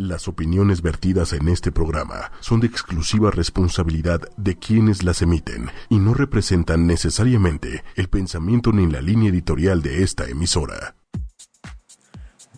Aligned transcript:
Las 0.00 0.28
opiniones 0.28 0.80
vertidas 0.80 1.32
en 1.32 1.48
este 1.48 1.72
programa 1.72 2.30
son 2.38 2.60
de 2.60 2.68
exclusiva 2.68 3.32
responsabilidad 3.32 4.20
de 4.36 4.56
quienes 4.56 5.02
las 5.02 5.22
emiten 5.22 5.72
y 5.88 5.98
no 5.98 6.14
representan 6.14 6.86
necesariamente 6.86 7.82
el 7.96 8.08
pensamiento 8.08 8.70
ni 8.70 8.86
la 8.86 9.00
línea 9.00 9.30
editorial 9.30 9.82
de 9.82 10.04
esta 10.04 10.28
emisora. 10.28 10.94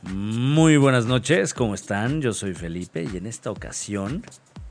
Muy 0.02 0.76
buenas 0.76 1.06
noches, 1.06 1.54
¿cómo 1.54 1.72
están? 1.72 2.20
Yo 2.20 2.34
soy 2.34 2.52
Felipe 2.52 3.08
y 3.10 3.16
en 3.16 3.24
esta 3.24 3.50
ocasión 3.50 4.22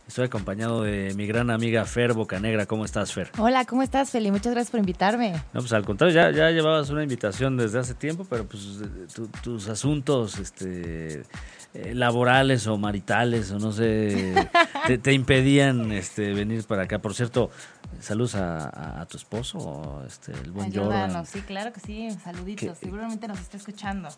estoy 0.07 0.25
acompañado 0.25 0.83
de 0.83 1.15
mi 1.15 1.25
gran 1.25 1.49
amiga 1.49 1.85
Fer 1.85 2.13
Bocanegra. 2.13 2.67
¿Cómo 2.67 2.85
estás, 2.85 3.11
Fer? 3.11 3.31
Hola, 3.39 3.65
¿cómo 3.65 3.81
estás, 3.81 4.11
Feli? 4.11 4.29
Muchas 4.29 4.53
gracias 4.53 4.69
por 4.69 4.79
invitarme. 4.79 5.33
No, 5.53 5.61
pues 5.61 5.73
al 5.73 5.85
contrario, 5.85 6.13
ya, 6.13 6.29
ya 6.29 6.51
llevabas 6.51 6.91
una 6.91 7.01
invitación 7.01 7.57
desde 7.57 7.79
hace 7.79 7.95
tiempo, 7.95 8.27
pero 8.29 8.45
pues 8.45 8.79
tus 9.41 9.69
asuntos, 9.69 10.37
este 10.37 11.23
eh, 11.73 11.93
laborales 11.93 12.65
o 12.65 12.77
maritales 12.77 13.51
o 13.51 13.59
no 13.59 13.71
sé, 13.71 14.33
te, 15.03 15.13
impedían 15.13 15.91
este, 15.91 16.33
venir 16.33 16.63
para 16.65 16.83
acá. 16.83 16.99
Por 16.99 17.13
cierto, 17.13 17.51
saludos 17.99 18.35
a, 18.35 19.05
tu 19.09 19.17
esposo, 19.17 20.03
este, 20.07 20.31
el 20.31 20.51
buen 20.51 20.73
Jordan. 20.73 21.25
Sí, 21.25 21.41
claro 21.41 21.71
que 21.71 21.79
sí, 21.79 22.09
saluditos. 22.23 22.77
Seguramente 22.77 23.27
nos 23.27 23.39
está 23.39 23.57
escuchando. 23.57 24.09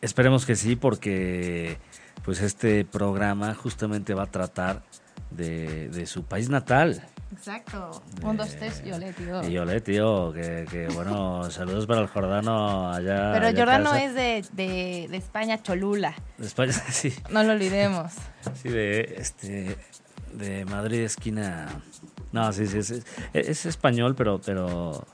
Esperemos 0.00 0.46
que 0.46 0.54
sí, 0.54 0.76
porque 0.76 1.78
pues 2.24 2.40
este 2.40 2.84
programa 2.84 3.54
justamente 3.54 4.14
va 4.14 4.24
a 4.24 4.30
tratar 4.30 4.82
de, 5.30 5.88
de 5.88 6.06
su 6.06 6.24
país 6.24 6.48
natal. 6.50 7.02
Exacto. 7.32 8.02
Un, 8.22 8.36
dos, 8.36 8.54
tres, 8.56 8.84
Yole, 8.84 9.12
tío. 9.12 9.42
Y 9.42 9.52
Yole, 9.52 9.80
tío, 9.80 10.32
que, 10.32 10.88
bueno, 10.94 11.50
saludos 11.50 11.86
para 11.86 12.02
el 12.02 12.06
Jordano 12.06 12.92
allá. 12.92 13.32
Pero 13.32 13.56
Jordano 13.56 13.94
es 13.94 14.14
de, 14.14 14.44
de, 14.52 15.08
de, 15.10 15.16
España, 15.16 15.62
Cholula. 15.62 16.14
De 16.36 16.46
España, 16.46 16.72
sí. 16.90 17.14
No 17.30 17.42
lo 17.42 17.52
olvidemos. 17.52 18.12
Sí, 18.62 18.68
de, 18.68 19.14
este, 19.16 19.76
de 20.34 20.64
Madrid, 20.66 21.00
esquina. 21.00 21.68
No, 22.32 22.52
sí, 22.52 22.66
sí, 22.66 22.78
es, 22.78 23.04
es, 23.32 23.66
español, 23.66 24.14
pero, 24.14 24.40
pero, 24.40 25.06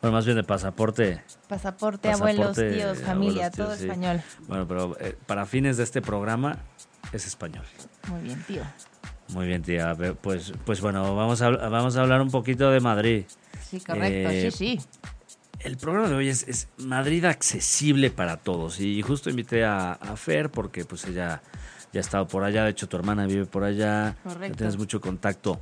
bueno, 0.00 0.16
más 0.16 0.24
bien 0.24 0.36
de 0.36 0.44
pasaporte. 0.44 1.22
Pasaporte, 1.48 2.10
abuelos, 2.10 2.56
tíos, 2.56 2.98
familia, 3.00 3.50
todo 3.50 3.72
español. 3.74 4.22
Bueno, 4.46 4.66
pero 4.66 4.96
eh, 5.00 5.16
para 5.26 5.46
fines 5.46 5.76
de 5.76 5.84
este 5.84 6.00
programa 6.02 6.58
es 7.12 7.26
español. 7.26 7.64
Muy 8.08 8.22
bien, 8.22 8.42
tío. 8.46 8.62
Muy 9.34 9.46
bien, 9.46 9.62
tía. 9.62 9.96
Pues, 10.20 10.52
pues 10.64 10.80
bueno, 10.80 11.14
vamos 11.14 11.42
a, 11.42 11.50
vamos 11.50 11.96
a 11.96 12.00
hablar 12.00 12.22
un 12.22 12.30
poquito 12.30 12.70
de 12.70 12.80
Madrid. 12.80 13.24
Sí, 13.68 13.80
correcto, 13.80 14.30
sí, 14.30 14.36
eh, 14.36 14.50
sí. 14.50 14.80
El 15.60 15.76
programa 15.76 16.08
de 16.08 16.14
hoy 16.14 16.28
es, 16.28 16.68
Madrid 16.78 17.24
accesible 17.24 18.10
para 18.10 18.36
todos. 18.36 18.80
Y 18.80 19.02
justo 19.02 19.28
invité 19.28 19.64
a, 19.64 19.98
Fer 20.16 20.50
porque 20.50 20.84
pues 20.84 21.04
ella 21.04 21.42
ya 21.92 21.98
ha 21.98 22.00
estado 22.00 22.26
por 22.26 22.44
allá. 22.44 22.64
De 22.64 22.70
hecho, 22.70 22.88
tu 22.88 22.96
hermana 22.96 23.26
vive 23.26 23.44
por 23.44 23.64
allá. 23.64 24.16
Correcto. 24.22 24.58
Tienes 24.58 24.78
mucho 24.78 25.00
contacto 25.00 25.60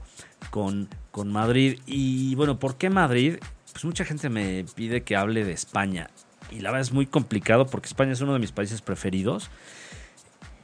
con, 0.51 0.89
con 1.11 1.33
Madrid. 1.33 1.81
Y 1.87 2.35
bueno, 2.35 2.59
¿por 2.59 2.77
qué 2.77 2.91
Madrid? 2.91 3.37
Pues 3.73 3.85
mucha 3.85 4.05
gente 4.05 4.29
me 4.29 4.65
pide 4.75 5.03
que 5.03 5.17
hable 5.17 5.45
de 5.45 5.53
España. 5.53 6.11
Y 6.51 6.61
la 6.61 6.71
verdad 6.71 6.83
es 6.83 6.93
muy 6.93 7.07
complicado 7.07 7.67
porque 7.67 7.89
España 7.89 8.13
es 8.13 8.21
uno 8.21 8.35
de 8.35 8.39
mis 8.39 8.53
países 8.53 8.81
preferidos. 8.83 9.51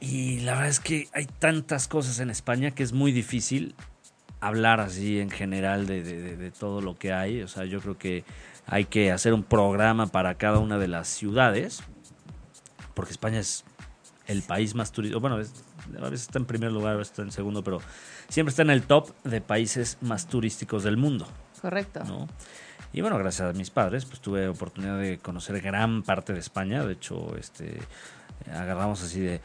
Y 0.03 0.41
la 0.41 0.55
verdad 0.55 0.67
es 0.67 0.81
que 0.81 1.07
hay 1.13 1.25
tantas 1.27 1.87
cosas 1.87 2.19
en 2.19 2.29
España 2.29 2.71
que 2.71 2.83
es 2.83 2.91
muy 2.91 3.13
difícil 3.13 3.73
hablar 4.41 4.81
así 4.81 5.21
en 5.21 5.29
general 5.29 5.87
de, 5.87 6.51
todo 6.59 6.81
lo 6.81 6.97
que 6.97 7.13
hay. 7.13 7.41
O 7.41 7.47
sea, 7.47 7.63
yo 7.63 7.79
creo 7.79 7.97
que 7.97 8.25
hay 8.67 8.83
que 8.83 9.13
hacer 9.13 9.33
un 9.33 9.43
programa 9.43 10.07
para 10.07 10.35
cada 10.35 10.59
una 10.59 10.77
de 10.77 10.89
las 10.89 11.07
ciudades, 11.07 11.83
porque 12.93 13.13
España 13.13 13.39
es 13.39 13.63
el 14.27 14.41
país 14.41 14.75
más 14.75 14.91
turístico. 14.91 15.21
Bueno, 15.21 15.35
a 15.35 16.09
veces 16.09 16.23
está 16.23 16.37
en 16.37 16.47
primer 16.47 16.73
lugar, 16.73 16.95
a 16.95 16.97
veces 16.97 17.11
está 17.11 17.21
en 17.21 17.31
segundo, 17.31 17.63
pero 17.63 17.79
siempre 18.27 18.49
está 18.49 18.63
en 18.63 18.71
el 18.71 18.83
top 18.83 19.09
de 19.23 19.39
países 19.39 19.97
más 20.01 20.27
turísticos 20.27 20.83
del 20.83 20.97
mundo. 20.97 21.29
Correcto. 21.61 22.03
¿no? 22.03 22.27
Y 22.91 22.99
bueno, 22.99 23.17
gracias 23.19 23.55
a 23.55 23.57
mis 23.57 23.69
padres, 23.69 24.03
pues 24.03 24.19
tuve 24.19 24.49
oportunidad 24.49 24.99
de 24.99 25.19
conocer 25.19 25.61
gran 25.61 26.03
parte 26.03 26.33
de 26.33 26.39
España. 26.39 26.83
De 26.83 26.91
hecho, 26.91 27.37
este 27.37 27.79
agarramos 28.51 29.03
así 29.03 29.19
de, 29.19 29.41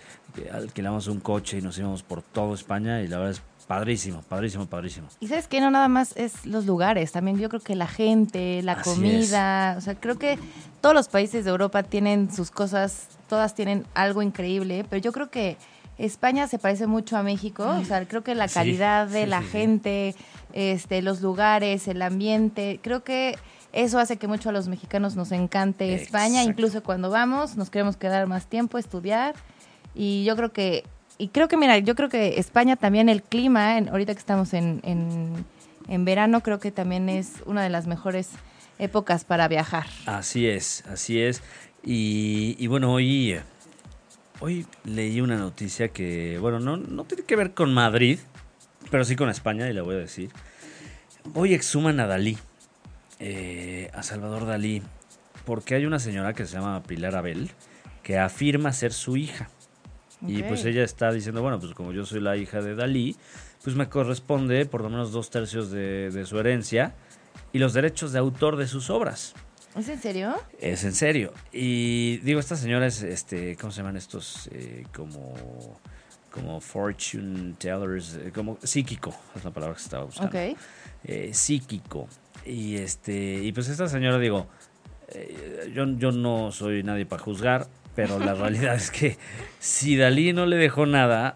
alquilamos 0.53 1.07
un 1.09 1.21
coche 1.21 1.59
y 1.59 1.63
nos 1.63 1.79
íbamos 1.79 2.03
por 2.03 2.23
toda 2.23 2.55
España 2.55 3.01
y 3.03 3.09
la 3.09 3.19
verdad 3.19 3.33
es 3.33 3.43
padrísimo, 3.67 4.23
padrísimo, 4.23 4.67
padrísimo. 4.67 5.09
Y 5.21 5.29
sabes 5.29 5.47
que 5.47 5.61
no 5.61 5.71
nada 5.71 5.89
más 5.89 6.17
es 6.17 6.47
los 6.47 6.65
lugares, 6.65 7.13
también 7.13 7.39
yo 7.39 7.49
creo 7.49 7.61
que 7.61 7.75
la 7.75 7.87
gente, 7.87 8.63
la 8.63 8.81
comida, 8.83 9.75
o 9.77 9.81
sea, 9.81 9.95
creo 9.95 10.19
que 10.19 10.39
todos 10.81 10.95
los 10.95 11.09
países 11.09 11.45
de 11.45 11.51
Europa 11.51 11.83
tienen 11.83 12.33
sus 12.33 12.51
cosas, 12.51 13.09
todas 13.29 13.55
tienen 13.55 13.85
algo 13.95 14.23
increíble, 14.23 14.87
pero 14.89 15.03
yo 15.03 15.13
creo 15.13 15.31
que 15.31 15.57
España 15.99 16.47
se 16.47 16.59
parece 16.59 16.87
mucho 16.87 17.17
a 17.17 17.23
México, 17.23 17.65
o 17.69 17.85
sea, 17.85 18.07
creo 18.07 18.23
que 18.23 18.35
la 18.35 18.49
calidad 18.49 19.09
de 19.09 19.27
la 19.27 19.43
gente, 19.43 20.15
este, 20.53 21.03
los 21.03 21.21
lugares, 21.21 21.89
el 21.89 22.01
ambiente, 22.03 22.79
creo 22.83 23.03
que 23.03 23.37
eso 23.73 23.99
hace 23.99 24.17
que 24.17 24.27
mucho 24.27 24.49
a 24.49 24.53
los 24.53 24.69
mexicanos 24.69 25.15
nos 25.15 25.31
encante 25.33 25.95
España, 25.95 26.43
incluso 26.43 26.83
cuando 26.83 27.11
vamos 27.11 27.57
nos 27.57 27.71
queremos 27.71 27.97
quedar 27.97 28.27
más 28.27 28.47
tiempo, 28.47 28.79
estudiar. 28.79 29.35
Y 29.95 30.25
yo 30.25 30.37
creo 30.37 30.53
que, 30.53 30.85
y 31.19 31.29
creo 31.29 31.49
que, 31.49 31.57
mira, 31.57 31.79
yo 31.79 31.95
creo 31.95 32.09
que 32.09 32.39
España 32.39 32.77
también 32.77 33.09
el 33.09 33.23
clima, 33.23 33.77
ahorita 33.79 34.15
que 34.15 34.19
estamos 34.19 34.55
en, 34.55 34.81
en, 35.89 36.05
verano, 36.05 36.43
creo 36.43 36.61
que 36.61 36.71
también 36.71 37.09
es 37.09 37.35
una 37.47 37.63
de 37.63 37.71
las 37.71 37.87
mejores 37.87 38.31
épocas 38.79 39.25
para 39.25 39.49
viajar. 39.49 39.87
Así 40.07 40.47
es, 40.47 40.85
así 40.87 41.21
es. 41.21 41.43
Y, 41.85 42.57
y 42.59 42.67
bueno, 42.69 42.93
hoy, 42.93 43.39
hoy 44.41 44.67
leí 44.85 45.21
una 45.21 45.37
noticia 45.37 45.89
que, 45.89 46.39
bueno, 46.39 46.61
no, 46.61 46.77
no 46.77 47.05
tiene 47.05 47.25
que 47.25 47.37
ver 47.37 47.53
con 47.55 47.75
Madrid, 47.75 48.19
pero 48.91 49.05
sí 49.05 49.17
con 49.17 49.29
España, 49.29 49.69
y 49.69 49.73
la 49.73 49.83
voy 49.83 49.97
a 49.97 49.99
decir. 49.99 50.31
Hoy 51.35 51.55
exhuman 51.55 52.01
a 52.01 52.07
Dalí. 52.07 52.39
Eh, 53.21 53.91
a 53.95 54.03
Salvador 54.03 54.47
Dalí 54.47 54.83
porque 55.45 55.75
hay 55.75 55.87
una 55.87 55.99
señora 55.99 56.35
que 56.35 56.47
se 56.47 56.57
llama 56.57 56.83
Pilar 56.83 57.17
Abel 57.17 57.51
que 58.03 58.19
afirma 58.19 58.71
ser 58.73 58.93
su 58.93 59.17
hija. 59.17 59.49
Y 60.21 60.43
pues 60.43 60.65
ella 60.65 60.83
está 60.83 61.11
diciendo, 61.13 61.43
bueno, 61.43 61.61
pues 61.61 61.75
como 61.75 61.93
yo 61.93 62.05
soy 62.05 62.21
la 62.21 62.37
hija 62.37 62.61
de 62.61 62.75
Dalí, 62.75 63.17
pues 63.63 63.75
me 63.75 63.89
corresponde 63.89 64.67
por 64.67 64.83
lo 64.83 64.91
menos 64.91 65.13
dos 65.13 65.31
tercios 65.31 65.71
de, 65.71 66.25
su 66.27 66.39
herencia 66.39 66.95
y 67.53 67.61
los 67.61 67.73
derechos 67.73 68.13
de 68.13 68.19
autor 68.19 68.57
de 68.57 68.67
sus 68.67 68.91
obras. 68.91 69.35
¿Es 69.77 69.89
en 69.89 70.01
serio? 70.01 70.35
Es 70.61 70.85
en 70.85 70.93
serio. 70.93 71.33
Y 71.53 72.19
digo, 72.19 72.41
esta 72.41 72.57
señora 72.57 72.87
es, 72.87 73.03
este, 73.03 73.57
¿cómo 73.57 73.73
se 73.73 73.79
llaman 73.79 73.97
estos? 73.97 74.49
Eh, 74.53 74.85
como, 74.95 75.35
como 76.31 76.61
fortune 76.61 77.55
tellers, 77.59 78.15
eh, 78.17 78.33
como 78.35 78.59
psíquico, 78.63 79.15
es 79.35 79.45
la 79.45 79.51
palabra 79.51 79.77
que 79.77 79.83
estaba 79.83 80.05
buscando. 80.05 80.37
Ok. 80.37 80.59
psíquico. 81.33 82.09
Y 82.45 82.77
este, 82.77 83.43
y 83.43 83.53
pues 83.53 83.69
esta 83.69 83.89
señora, 83.89 84.19
digo, 84.19 84.47
eh, 85.09 85.73
yo, 85.75 85.87
yo 85.97 86.13
no 86.13 86.53
soy 86.53 86.83
nadie 86.83 87.07
para 87.07 87.23
juzgar, 87.23 87.67
pero 87.95 88.19
la 88.19 88.35
realidad 88.35 88.75
es 88.75 88.91
que 88.91 89.19
si 89.59 89.97
Dalí 89.97 90.33
no 90.33 90.47
le 90.47 90.57
dejó 90.57 90.87
nada, 90.87 91.35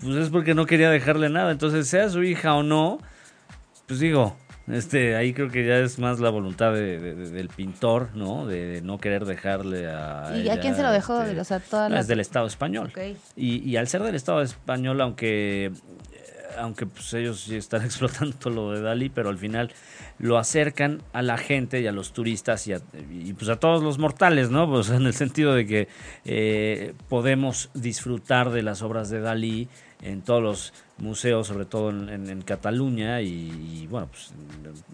pues 0.00 0.16
es 0.16 0.30
porque 0.30 0.54
no 0.54 0.66
quería 0.66 0.90
dejarle 0.90 1.28
nada. 1.28 1.52
Entonces, 1.52 1.88
sea 1.88 2.08
su 2.08 2.22
hija 2.22 2.54
o 2.54 2.62
no, 2.62 2.98
pues 3.86 4.00
digo, 4.00 4.36
este, 4.68 5.16
ahí 5.16 5.32
creo 5.32 5.50
que 5.50 5.66
ya 5.66 5.78
es 5.78 5.98
más 5.98 6.20
la 6.20 6.30
voluntad 6.30 6.72
del 6.72 7.48
pintor, 7.54 8.10
¿no? 8.14 8.46
De, 8.46 8.80
no 8.82 8.98
querer 8.98 9.24
dejarle 9.24 9.88
a. 9.88 10.36
¿Y 10.36 10.48
a 10.48 10.60
quién 10.60 10.76
se 10.76 10.82
lo 10.82 10.92
dejó? 10.92 11.22
Este, 11.22 11.40
o 11.40 11.44
sea, 11.44 11.60
toda 11.60 11.98
Es 11.98 12.06
del 12.06 12.20
Estado 12.20 12.46
español. 12.46 12.92
Y, 13.36 13.68
y, 13.68 13.76
al 13.76 13.88
ser 13.88 14.02
del 14.02 14.14
Estado 14.14 14.40
español, 14.40 15.00
aunque 15.00 15.72
aunque 16.58 16.86
pues 16.86 17.12
ellos 17.14 17.40
sí 17.40 17.56
están 17.56 17.82
explotando 17.84 18.36
todo 18.36 18.54
lo 18.54 18.72
de 18.72 18.80
Dalí, 18.80 19.08
pero 19.08 19.28
al 19.28 19.38
final 19.38 19.72
lo 20.18 20.38
acercan 20.38 21.02
a 21.12 21.22
la 21.22 21.38
gente 21.38 21.80
y 21.80 21.86
a 21.86 21.92
los 21.92 22.12
turistas 22.12 22.66
y, 22.66 22.74
a, 22.74 22.80
pues 23.38 23.48
a 23.48 23.56
todos 23.56 23.82
los 23.82 23.98
mortales, 23.98 24.50
¿no? 24.50 24.68
Pues 24.68 24.90
en 24.90 25.06
el 25.06 25.14
sentido 25.14 25.54
de 25.54 25.66
que 25.66 25.88
eh, 26.24 26.94
podemos 27.08 27.70
disfrutar 27.74 28.50
de 28.50 28.62
las 28.62 28.82
obras 28.82 29.10
de 29.10 29.20
Dalí 29.20 29.68
en 30.02 30.22
todos 30.22 30.42
los 30.42 30.72
museos, 30.98 31.46
sobre 31.46 31.64
todo 31.64 31.90
en, 31.90 32.42
Cataluña 32.42 33.20
y, 33.20 33.86
bueno, 33.88 34.08
pues 34.08 34.32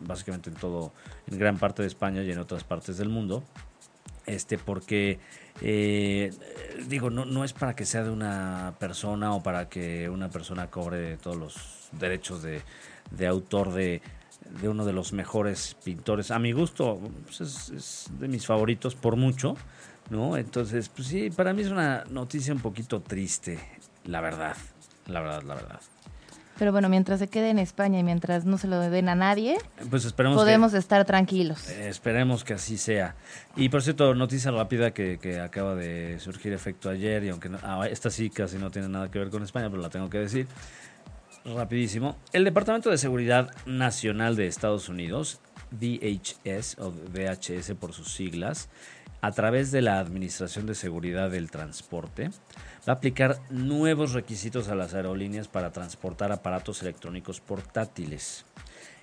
básicamente 0.01 0.51
en 0.51 0.57
todo, 0.57 0.93
en 1.27 1.39
gran 1.39 1.59
parte 1.59 1.83
de 1.83 1.89
España 1.89 2.23
y 2.23 2.31
en 2.31 2.39
otras 2.39 2.63
partes 2.65 2.99
del 2.99 3.09
mundo, 3.09 3.43
este, 4.29 4.59
porque 4.59 5.19
eh, 5.61 6.33
digo, 6.87 7.11
no, 7.11 7.25
no 7.25 7.45
es 7.45 7.53
para 7.53 7.75
que 7.75 7.85
sea 7.85 8.05
de 8.05 8.11
una 8.11 8.75
persona 8.79 9.35
o 9.35 9.43
para 9.43 9.69
que 9.69 10.09
una 10.09 10.29
persona 10.29 10.69
cobre 10.69 11.17
todos 11.17 11.37
los 11.37 11.89
derechos 11.93 12.43
de, 12.43 13.27
autor 13.27 13.73
de, 13.73 14.01
uno 14.63 14.85
de 14.85 14.93
los 14.93 15.13
mejores 15.13 15.77
pintores. 15.85 16.31
A 16.31 16.39
mi 16.39 16.53
gusto, 16.53 17.01
pues 17.25 17.41
es, 17.41 18.11
de 18.19 18.29
mis 18.29 18.47
favoritos 18.47 18.95
por 18.95 19.17
mucho, 19.17 19.57
¿no? 20.11 20.37
Entonces, 20.37 20.89
pues 20.89 21.09
sí, 21.09 21.31
para 21.31 21.53
mí 21.53 21.63
es 21.63 21.69
una 21.69 22.05
noticia 22.11 22.53
un 22.53 22.61
poquito 22.61 23.01
triste, 23.01 23.59
la 24.05 24.21
verdad, 24.21 24.57
la 25.07 25.21
verdad, 25.21 25.43
la 25.43 25.55
verdad. 25.55 25.81
Pero 26.59 26.73
bueno, 26.73 26.89
mientras 26.89 27.21
se 27.21 27.29
quede 27.29 27.51
en 27.51 27.59
España 27.59 28.01
y 28.01 28.03
mientras 28.03 28.45
no 28.45 28.59
se 28.59 28.67
lo 28.67 28.81
den 28.81 29.09
a 29.09 29.15
nadie, 29.15 29.59
pues 29.91 30.05
esperemos 30.05 30.37
podemos 30.37 30.75
estar 30.75 31.05
tranquilos. 31.05 31.69
Eh, 31.71 31.89
esperemos 31.89 32.43
que 32.43 32.55
así 32.55 32.77
sea. 32.77 33.15
Y 33.57 33.69
por 33.69 33.83
cierto, 33.83 34.15
noticia 34.15 34.51
rápida 34.51 34.93
que, 34.93 35.19
que 35.19 35.41
acaba 35.41 35.75
de 35.75 36.19
surgir 36.19 36.53
efecto 36.53 36.91
ayer, 36.91 37.25
y 37.25 37.29
aunque 37.29 37.51
ah, 37.63 37.87
esta 37.89 38.11
sí 38.11 38.29
casi 38.31 38.59
no 38.59 38.71
tiene 38.71 38.89
nada 38.89 39.11
que 39.11 39.19
ver 39.19 39.31
con 39.31 39.43
España, 39.43 39.71
pero 39.71 39.81
la 39.81 39.91
tengo 39.91 40.11
que 40.11 40.19
decir 40.19 40.49
rapidísimo. 41.45 42.17
El 42.33 42.45
Departamento 42.45 42.91
de 42.91 42.99
Seguridad 42.99 43.51
Nacional 43.67 44.37
de 44.37 44.47
Estados 44.47 44.89
Unidos, 44.89 45.41
DHS 45.71 46.79
o 46.79 46.91
DHS 46.91 47.75
por 47.79 47.93
sus 47.93 48.13
siglas, 48.13 48.69
a 49.21 49.33
través 49.33 49.73
de 49.73 49.83
la 49.83 49.99
Administración 49.99 50.67
de 50.67 50.75
Seguridad 50.75 51.31
del 51.31 51.51
Transporte, 51.51 52.31
va 52.89 52.93
a 52.93 52.97
aplicar 52.97 53.41
nuevos 53.51 54.13
requisitos 54.13 54.69
a 54.69 54.75
las 54.75 54.95
aerolíneas 54.95 55.49
para 55.49 55.73
transportar 55.73 56.31
aparatos 56.33 56.83
electrónicos 56.83 57.41
portátiles. 57.41 58.45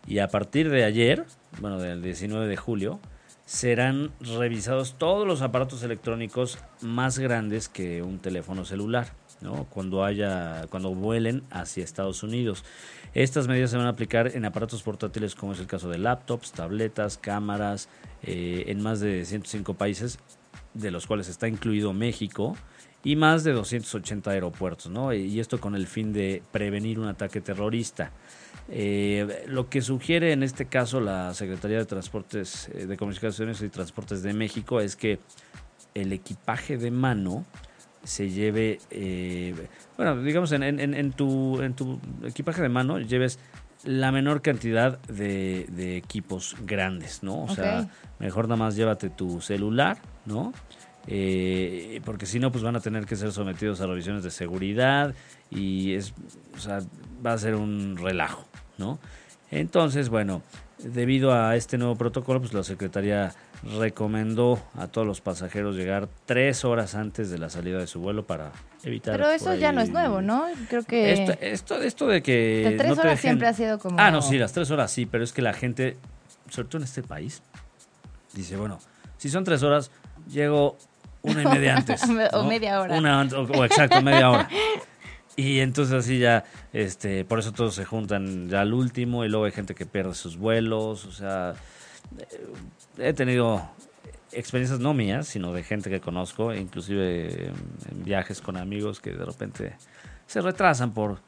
Y 0.08 0.20
a 0.20 0.28
partir 0.28 0.70
de 0.70 0.84
ayer, 0.86 1.26
bueno, 1.60 1.80
del 1.80 2.02
19 2.02 2.48
de 2.48 2.58
julio, 2.58 3.00
serán 3.46 4.12
revisados 4.20 4.98
todos 4.98 5.28
los 5.28 5.42
aparatos 5.42 5.84
electrónicos 5.84 6.60
más 6.82 7.20
grandes 7.20 7.70
que 7.70 8.02
un 8.02 8.20
teléfono 8.20 8.66
celular. 8.66 9.12
¿no? 9.42 9.66
cuando 9.66 10.04
haya 10.04 10.66
cuando 10.70 10.94
vuelen 10.94 11.44
hacia 11.52 11.84
Estados 11.84 12.24
Unidos. 12.24 12.64
Estas 13.16 13.48
medidas 13.48 13.72
se 13.72 13.78
van 13.78 13.86
a 13.86 13.92
aplicar 13.92 14.36
en 14.36 14.44
aparatos 14.44 14.84
portátiles 14.84 15.36
como 15.36 15.54
es 15.54 15.60
el 15.62 15.68
caso 15.68 15.88
de 15.88 15.98
laptops, 15.98 16.52
tabletas, 16.52 17.18
cámaras, 17.18 17.88
eh, 18.24 18.66
en 18.68 18.82
más 18.82 19.00
de 19.00 19.24
105 19.24 19.74
países, 19.76 20.20
de 20.74 20.92
los 20.92 21.08
cuales 21.08 21.30
está 21.30 21.48
incluido 21.48 21.94
México, 21.94 22.58
y 23.06 23.16
más 23.16 23.46
de 23.46 23.54
280 23.54 24.32
aeropuertos, 24.32 24.92
¿no? 24.92 25.14
Y 25.14 25.40
esto 25.40 25.62
con 25.62 25.76
el 25.76 25.88
fin 25.88 26.12
de 26.12 26.44
prevenir 26.52 27.00
un 27.00 27.08
ataque 27.08 27.40
terrorista. 27.40 28.12
Eh, 28.68 29.46
lo 29.48 29.70
que 29.70 29.82
sugiere 29.82 30.34
en 30.34 30.44
este 30.44 30.66
caso 30.66 31.00
la 31.00 31.34
Secretaría 31.34 31.78
de 31.78 31.86
Transportes, 31.86 32.70
eh, 32.74 32.86
de 32.86 32.98
Comunicaciones 32.98 33.62
y 33.62 33.70
Transportes 33.70 34.24
de 34.24 34.34
México 34.34 34.82
es 34.82 34.98
que 34.98 35.20
el 35.94 36.12
equipaje 36.12 36.78
de 36.78 36.92
mano 36.92 37.46
se 38.06 38.30
lleve, 38.30 38.80
eh, 38.92 39.54
bueno, 39.98 40.22
digamos, 40.22 40.52
en, 40.54 40.64
en, 40.64 40.94
en, 40.94 41.12
tu, 41.12 41.62
en 41.62 41.74
tu 41.74 42.00
equipaje 42.24 42.62
de 42.62 42.70
mano 42.70 43.00
lleves 43.00 43.40
la 43.84 44.12
menor 44.12 44.42
cantidad 44.42 45.00
de, 45.02 45.66
de 45.70 45.98
equipos 45.98 46.56
grandes, 46.66 47.24
¿no? 47.24 47.44
O 47.44 47.54
sea, 47.54 47.90
mejor 48.20 48.48
nada 48.48 48.58
más 48.58 48.76
llévate 48.76 49.10
tu 49.10 49.42
celular, 49.42 49.98
¿no? 50.26 50.54
Eh, 51.08 52.02
porque 52.04 52.26
si 52.26 52.40
no, 52.40 52.52
pues 52.52 52.64
van 52.64 52.76
a 52.76 52.80
tener 52.80 53.06
que 53.06 53.16
ser 53.16 53.32
sometidos 53.32 53.82
a 53.82 53.88
revisiones 53.88 54.24
de 54.24 54.32
seguridad 54.32 55.14
y 55.52 55.94
es, 55.94 56.14
o 56.56 56.60
sea, 56.60 56.80
va 57.24 57.34
a 57.34 57.38
ser 57.38 57.56
un 57.56 57.98
relajo, 57.98 58.46
¿no? 58.78 59.00
Entonces, 59.52 60.10
bueno, 60.10 60.42
debido 60.80 61.34
a 61.34 61.56
este 61.56 61.78
nuevo 61.78 61.96
protocolo, 61.96 62.40
pues 62.40 62.54
la 62.54 62.64
Secretaría 62.64 63.34
recomendó 63.78 64.60
a 64.78 64.88
todos 64.88 65.08
los 65.08 65.22
pasajeros 65.22 65.76
llegar 65.76 66.08
tres 66.26 66.64
horas 66.64 66.96
antes 66.96 67.30
de 67.30 67.38
la 67.38 67.50
salida 67.50 67.80
de 67.80 67.88
su 67.88 68.00
vuelo 68.00 68.26
para 68.26 68.52
evitar. 68.84 69.18
Pero 69.18 69.30
eso 69.30 69.56
ya 69.56 69.72
no 69.72 69.82
es 69.82 69.90
nuevo, 69.90 70.22
¿no? 70.22 70.46
Creo 70.70 70.84
que. 70.84 71.12
Esto, 71.42 71.76
esto, 71.82 72.08
de 72.08 72.22
que. 72.22 72.76
tres 72.78 72.98
horas 72.98 73.20
siempre 73.20 73.48
ha 73.48 73.54
sido 73.54 73.80
como. 73.80 74.00
Ah, 74.00 74.12
no, 74.12 74.22
sí, 74.22 74.38
las 74.38 74.54
tres 74.54 74.70
horas 74.72 74.92
sí, 74.92 75.06
pero 75.06 75.24
es 75.24 75.34
que 75.34 75.42
la 75.42 75.54
gente, 75.54 75.98
sobre 76.50 76.68
todo 76.68 76.78
en 76.80 76.86
este 76.86 77.02
país, 77.02 77.42
dice, 78.34 78.56
bueno, 78.56 78.80
si 79.18 79.30
son 79.30 79.44
tres 79.44 79.64
horas, 79.64 79.92
llego 80.32 80.78
una 81.24 81.42
y 81.42 81.46
media 81.46 81.76
antes. 81.78 82.02
o 82.34 82.44
media 82.44 82.82
hora. 82.82 82.98
Una, 82.98 83.24
o 83.24 83.66
exacto, 83.66 84.02
media 84.02 84.30
hora. 84.30 84.50
Y 85.38 85.60
entonces 85.60 85.94
así 85.94 86.20
ya, 86.20 86.46
este, 86.72 87.26
por 87.26 87.40
eso 87.40 87.52
todos 87.52 87.76
se 87.76 87.84
juntan 87.84 88.48
ya 88.48 88.62
al 88.62 88.74
último 88.74 89.26
y 89.26 89.28
luego 89.28 89.44
hay 89.44 89.52
gente 89.52 89.76
que 89.76 89.86
pierde 89.86 90.14
sus 90.14 90.38
vuelos, 90.38 91.06
o 91.06 91.12
sea, 91.12 91.56
he 92.98 93.14
tenido 93.14 93.68
experiencias 94.32 94.80
no 94.80 94.94
mías, 94.94 95.28
sino 95.28 95.54
de 95.54 95.64
gente 95.64 95.90
que 95.90 96.02
conozco, 96.02 96.54
inclusive 96.54 97.48
en 97.48 98.04
viajes 98.04 98.42
con 98.42 98.58
amigos 98.58 99.00
que 99.00 99.12
de 99.12 99.26
repente 99.26 99.76
se 100.28 100.42
retrasan 100.42 100.94
por 100.94 101.20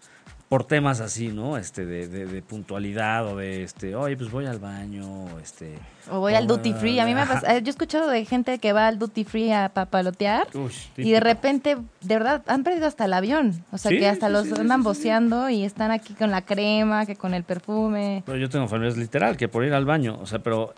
por 0.49 0.63
temas 0.63 1.01
así, 1.01 1.27
¿no? 1.27 1.57
Este, 1.57 1.85
de, 1.85 2.07
de, 2.07 2.41
puntualidad 2.41 3.27
o 3.27 3.35
de, 3.35 3.63
este, 3.63 3.95
oye, 3.95 4.15
pues 4.15 4.31
voy 4.31 4.45
al 4.45 4.59
baño, 4.59 5.27
este... 5.39 5.77
O 6.09 6.21
voy 6.21 6.35
al 6.35 6.47
duty 6.47 6.71
free. 6.71 6.99
A 6.99 7.05
mí 7.05 7.13
me 7.13 7.25
pasa, 7.25 7.57
yo 7.57 7.65
he 7.65 7.69
escuchado 7.69 8.09
de 8.09 8.23
gente 8.23 8.59
que 8.59 8.71
va 8.71 8.87
al 8.87 8.97
duty 8.97 9.25
free 9.25 9.51
a 9.51 9.67
papalotear 9.73 10.47
y 10.95 11.11
de 11.11 11.19
repente, 11.19 11.77
de 11.99 12.15
verdad, 12.15 12.43
han 12.47 12.63
perdido 12.63 12.87
hasta 12.87 13.05
el 13.05 13.13
avión. 13.13 13.65
O 13.73 13.77
sea, 13.77 13.91
que 13.91 14.07
hasta 14.07 14.29
los 14.29 14.49
andan 14.53 14.83
boceando 14.83 15.49
y 15.49 15.65
están 15.65 15.91
aquí 15.91 16.13
con 16.13 16.31
la 16.31 16.43
crema, 16.43 17.05
que 17.05 17.17
con 17.17 17.33
el 17.33 17.43
perfume. 17.43 18.23
Pero 18.25 18.37
yo 18.37 18.49
tengo 18.49 18.69
familias 18.69 18.95
literal, 18.95 19.35
que 19.35 19.49
por 19.49 19.65
ir 19.65 19.73
al 19.73 19.83
baño, 19.83 20.17
o 20.21 20.25
sea, 20.25 20.39
pero 20.39 20.73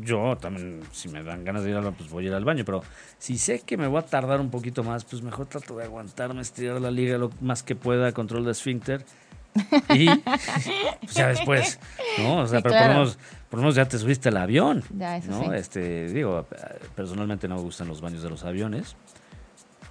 yo 0.00 0.36
también, 0.40 0.80
si 0.92 1.08
me 1.08 1.22
dan 1.22 1.44
ganas 1.44 1.64
de 1.64 1.70
ir 1.70 1.76
al 1.76 1.84
baño, 1.84 1.96
pues 1.96 2.10
voy 2.10 2.24
a 2.24 2.28
ir 2.28 2.34
al 2.34 2.44
baño. 2.44 2.64
Pero 2.64 2.82
si 3.18 3.38
sé 3.38 3.60
que 3.60 3.76
me 3.76 3.86
voy 3.86 3.98
a 3.98 4.02
tardar 4.02 4.40
un 4.40 4.50
poquito 4.50 4.82
más, 4.82 5.04
pues 5.04 5.22
mejor 5.22 5.46
trato 5.46 5.76
de 5.76 5.84
aguantarme, 5.84 6.40
estirar 6.40 6.80
la 6.80 6.90
liga 6.90 7.18
lo 7.18 7.30
más 7.40 7.62
que 7.62 7.74
pueda, 7.74 8.12
control 8.12 8.44
de 8.44 8.52
esfínter. 8.52 9.04
Y 9.90 10.08
pues 11.00 11.14
ya 11.14 11.28
después, 11.28 11.78
¿no? 12.18 12.38
O 12.38 12.46
sea, 12.46 12.60
pero 12.62 12.74
por, 12.74 12.86
lo 12.86 12.88
menos, 12.88 13.18
por 13.50 13.58
lo 13.58 13.62
menos 13.64 13.74
ya 13.74 13.86
te 13.86 13.98
subiste 13.98 14.30
al 14.30 14.38
avión. 14.38 14.82
Ya, 14.96 15.18
eso 15.18 15.30
¿no? 15.30 15.52
Este, 15.52 16.08
digo, 16.08 16.46
personalmente 16.94 17.48
no 17.48 17.56
me 17.56 17.62
gustan 17.62 17.88
los 17.88 18.00
baños 18.00 18.22
de 18.22 18.30
los 18.30 18.44
aviones 18.44 18.96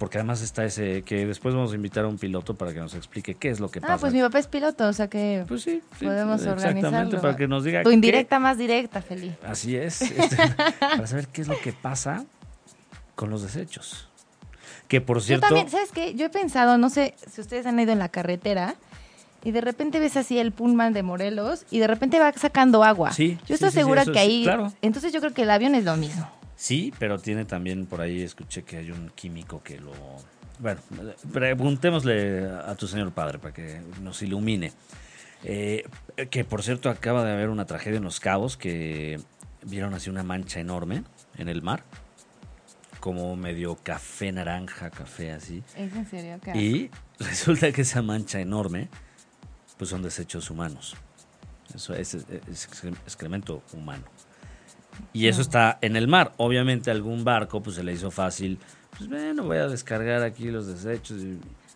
porque 0.02 0.18
además 0.18 0.42
está 0.42 0.64
ese 0.64 1.02
que 1.02 1.24
después 1.26 1.54
vamos 1.54 1.70
a 1.70 1.76
invitar 1.76 2.04
a 2.04 2.08
un 2.08 2.18
piloto 2.18 2.56
para 2.56 2.72
que 2.72 2.80
nos 2.80 2.92
explique 2.96 3.36
qué 3.36 3.50
es 3.50 3.60
lo 3.60 3.70
que 3.70 3.78
ah, 3.78 3.82
pasa. 3.82 3.94
Ah, 3.94 3.98
pues 3.98 4.12
mi 4.12 4.20
papá 4.20 4.40
es 4.40 4.48
piloto, 4.48 4.88
o 4.88 4.92
sea 4.92 5.06
que 5.06 5.44
pues 5.46 5.62
sí, 5.62 5.80
podemos 6.00 6.44
organizarlo. 6.44 7.20
para 7.20 7.36
que 7.36 7.46
nos 7.46 7.62
diga 7.62 7.84
tu 7.84 7.92
indirecta 7.92 8.40
más 8.40 8.58
directa, 8.58 9.00
Felipe. 9.00 9.36
Así 9.46 9.76
es, 9.76 10.02
este, 10.02 10.36
para 10.80 11.06
saber 11.06 11.28
qué 11.28 11.42
es 11.42 11.46
lo 11.46 11.56
que 11.60 11.72
pasa 11.72 12.24
con 13.14 13.30
los 13.30 13.42
desechos. 13.42 14.08
Que 14.88 15.00
por 15.00 15.22
cierto, 15.22 15.46
Yo 15.46 15.48
también, 15.50 15.70
¿sabes 15.70 15.92
qué? 15.92 16.14
Yo 16.16 16.26
he 16.26 16.30
pensado, 16.30 16.78
no 16.78 16.90
sé 16.90 17.14
si 17.30 17.40
ustedes 17.40 17.64
han 17.66 17.78
ido 17.78 17.92
en 17.92 18.00
la 18.00 18.08
carretera 18.08 18.74
y 19.44 19.52
de 19.52 19.60
repente 19.60 20.00
ves 20.00 20.16
así 20.16 20.36
el 20.36 20.50
Pullman 20.50 20.94
de 20.94 21.04
Morelos 21.04 21.64
y 21.70 21.78
de 21.78 21.86
repente 21.86 22.18
va 22.18 22.32
sacando 22.32 22.82
agua. 22.82 23.12
Sí. 23.12 23.38
Yo 23.46 23.54
estoy 23.54 23.70
segura 23.70 24.04
que 24.04 24.18
ahí, 24.18 24.42
claro. 24.42 24.72
entonces 24.82 25.12
yo 25.12 25.20
creo 25.20 25.32
que 25.32 25.42
el 25.42 25.50
avión 25.52 25.76
es 25.76 25.84
lo 25.84 25.96
mismo. 25.96 26.28
Sí, 26.62 26.94
pero 26.96 27.18
tiene 27.18 27.44
también 27.44 27.86
por 27.86 28.00
ahí, 28.00 28.22
escuché 28.22 28.62
que 28.62 28.76
hay 28.76 28.92
un 28.92 29.10
químico 29.16 29.64
que 29.64 29.80
lo... 29.80 29.92
Bueno, 30.60 30.80
preguntémosle 31.32 32.46
a 32.46 32.76
tu 32.76 32.86
señor 32.86 33.10
padre 33.10 33.40
para 33.40 33.52
que 33.52 33.80
nos 34.00 34.22
ilumine. 34.22 34.72
Eh, 35.42 35.84
que 36.30 36.44
por 36.44 36.62
cierto 36.62 36.88
acaba 36.88 37.24
de 37.24 37.32
haber 37.32 37.48
una 37.48 37.64
tragedia 37.64 37.96
en 37.96 38.04
Los 38.04 38.20
Cabos 38.20 38.56
que 38.56 39.18
vieron 39.64 39.92
así 39.94 40.08
una 40.08 40.22
mancha 40.22 40.60
enorme 40.60 41.02
en 41.36 41.48
el 41.48 41.62
mar, 41.62 41.82
como 43.00 43.34
medio 43.34 43.74
café 43.82 44.30
naranja, 44.30 44.88
café 44.90 45.32
así. 45.32 45.64
¿Es 45.76 45.92
en 45.92 46.06
serio? 46.06 46.38
Y 46.54 46.90
resulta 47.18 47.72
que 47.72 47.82
esa 47.82 48.02
mancha 48.02 48.38
enorme, 48.38 48.88
pues 49.78 49.90
son 49.90 50.04
desechos 50.04 50.48
humanos. 50.48 50.94
Eso 51.74 51.92
es 51.92 52.14
excremento 53.04 53.64
humano. 53.72 54.04
Y 55.12 55.28
eso 55.28 55.42
está 55.42 55.78
en 55.80 55.96
el 55.96 56.08
mar. 56.08 56.32
Obviamente 56.36 56.90
algún 56.90 57.24
barco 57.24 57.62
pues 57.62 57.76
se 57.76 57.84
le 57.84 57.92
hizo 57.92 58.10
fácil, 58.10 58.58
pues 58.96 59.08
bueno, 59.08 59.44
voy 59.44 59.58
a 59.58 59.68
descargar 59.68 60.22
aquí 60.22 60.50
los 60.50 60.66
desechos. 60.66 61.22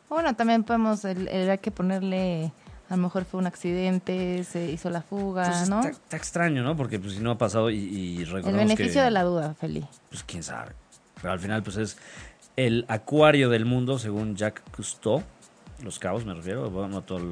Bueno, 0.09 0.35
también 0.35 0.65
podemos, 0.65 1.05
el, 1.05 1.29
hay 1.29 1.59
que 1.59 1.71
ponerle, 1.71 2.53
a 2.89 2.97
lo 2.97 3.03
mejor 3.03 3.25
fue 3.25 3.41
un 3.41 3.47
accidente, 3.47 4.45
se 4.45 4.71
hizo 4.71 4.91
la 4.91 5.03
fuga, 5.03 5.47
pues 5.47 5.69
¿no? 5.69 5.81
Está, 5.81 6.17
extraño, 6.17 6.63
¿no? 6.63 6.77
Porque 6.77 6.99
pues 6.99 7.15
si 7.15 7.21
no 7.21 7.33
ha 7.33 7.39
pasado 7.39 7.71
y, 7.71 7.77
y 7.77 8.23
El 8.23 8.55
beneficio 8.55 9.03
de 9.03 9.11
la 9.11 9.23
duda, 9.23 9.55
Feli. 9.55 9.85
Pues 10.11 10.23
quién 10.25 10.43
sabe. 10.43 10.73
Pero 11.21 11.33
al 11.33 11.41
final 11.41 11.63
pues 11.63 11.77
es 11.77 11.99
el 12.57 12.85
acuario 12.89 13.49
del 13.51 13.65
mundo, 13.65 13.99
según 13.99 14.37
Jack 14.37 14.63
Cousteau, 14.71 15.23
Los 15.83 15.99
Cabos 15.99 16.25
me 16.25 16.35
refiero, 16.35 16.71
bueno, 16.71 17.03
toda 17.03 17.23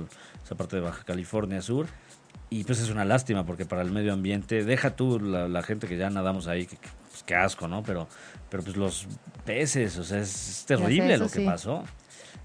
esa 0.45 0.55
parte 0.55 0.77
de 0.77 0.83
Baja 0.83 1.05
California 1.05 1.63
Sur 1.63 1.87
y 2.55 2.63
pues 2.63 2.79
es 2.79 2.89
una 2.89 3.05
lástima 3.05 3.45
porque 3.45 3.67
para 3.67 3.83
el 3.83 3.91
medio 3.91 4.13
ambiente, 4.13 4.65
deja 4.65 4.95
tú 4.95 5.19
la, 5.19 5.63
gente 5.65 5.89
que 5.89 5.97
ya 5.97 6.09
nadamos 6.09 6.47
ahí, 6.47 6.67
que, 6.67 6.77
pues, 6.77 7.25
qué 7.25 7.35
asco, 7.35 7.67
¿no? 7.67 7.83
Pero, 7.83 8.07
pero 8.49 8.63
pues 8.63 8.77
los 8.77 9.09
peces, 9.45 9.99
o 9.99 10.05
sea, 10.05 10.21
es, 10.21 10.65
terrible 10.65 11.19
lo 11.19 11.29
que 11.29 11.41
pasó. 11.41 11.83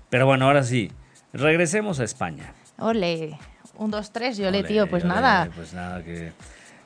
Pero 0.09 0.25
bueno, 0.25 0.45
ahora 0.45 0.63
sí, 0.63 0.91
regresemos 1.31 1.99
a 1.99 2.05
España. 2.05 2.55
Ole, 2.79 3.37
un, 3.75 3.91
dos, 3.91 4.11
tres, 4.11 4.37
yo 4.37 4.49
le 4.49 4.63
tío, 4.63 4.89
pues 4.89 5.05
nada. 5.05 5.47
Pues 5.55 5.75
nada, 5.75 6.03
que... 6.03 6.31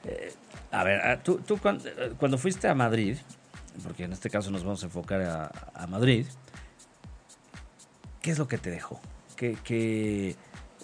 Eh, 0.04 0.34
a 0.74 0.84
ver, 0.84 1.00
ah, 1.00 1.24
tú, 1.24 1.38
tú 1.38 1.58
cuando, 2.18 2.38
fuiste 2.38 2.68
a 2.68 2.76
Madrid, 2.76 3.16
porque 3.84 4.04
en 4.04 4.12
este 4.12 4.30
caso 4.30 4.52
nos 4.52 4.66
vamos 4.66 4.84
a 4.84 4.88
enfocar 4.88 5.22
a, 5.22 5.52
a 5.74 5.88
Madrid, 5.88 6.26
¿qué 8.22 8.32
es 8.32 8.38
lo 8.38 8.50
que 8.50 8.58
te 8.58 8.70
dejó? 8.70 9.00
¿Qué, 9.38 9.58
¿Qué, 9.64 10.36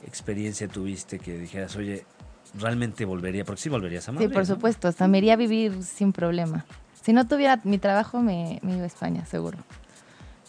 experiencia 0.05 0.69
tuviste 0.69 1.19
que 1.19 1.37
dijeras, 1.37 1.75
oye, 1.75 2.05
realmente 2.55 3.05
volvería, 3.05 3.45
porque 3.45 3.61
sí 3.61 3.69
volverías 3.69 4.07
a 4.09 4.11
Madrid. 4.11 4.27
Sí, 4.27 4.33
por 4.33 4.45
supuesto, 4.45 4.87
hasta 4.87 5.07
me 5.07 5.19
iría 5.19 5.33
a 5.33 5.37
vivir 5.37 5.83
sin 5.83 6.13
problema. 6.13 6.65
Si 7.03 7.13
no 7.13 7.27
tuviera 7.27 7.59
mi 7.63 7.77
trabajo, 7.77 8.21
me, 8.21 8.59
iba 8.63 8.83
a 8.83 8.85
España, 8.85 9.25
seguro. 9.25 9.57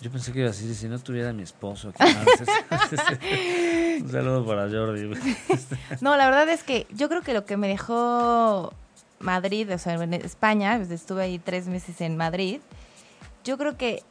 Yo 0.01 0.11
pensé 0.11 0.33
que 0.33 0.41
iba 0.41 0.49
a 0.49 0.53
decir, 0.53 0.75
si 0.75 0.89
no 0.89 0.99
tuviera 0.99 1.33
mi 1.33 1.43
esposo. 1.43 1.93
Un 4.01 4.11
saludo 4.11 4.47
para 4.47 4.69
Jordi. 4.69 5.11
no, 6.01 6.17
la 6.17 6.27
verdad 6.27 6.49
es 6.49 6.63
que 6.63 6.87
yo 6.95 7.09
creo 7.09 7.23
que 7.23 7.35
lo 7.35 7.45
que 7.45 7.59
me 7.59 7.69
dejó 7.69 8.73
Madrid, 9.19 9.71
o 9.73 9.79
sea, 9.79 9.95
en 9.95 10.15
España, 10.15 10.77
pues, 10.79 10.91
estuve 10.91 11.23
ahí 11.23 11.39
tres 11.39 11.69
meses 11.69 12.01
en 12.01 12.17
Madrid, 12.17 12.61
yo 13.45 13.59
creo 13.59 13.77
que 13.77 14.03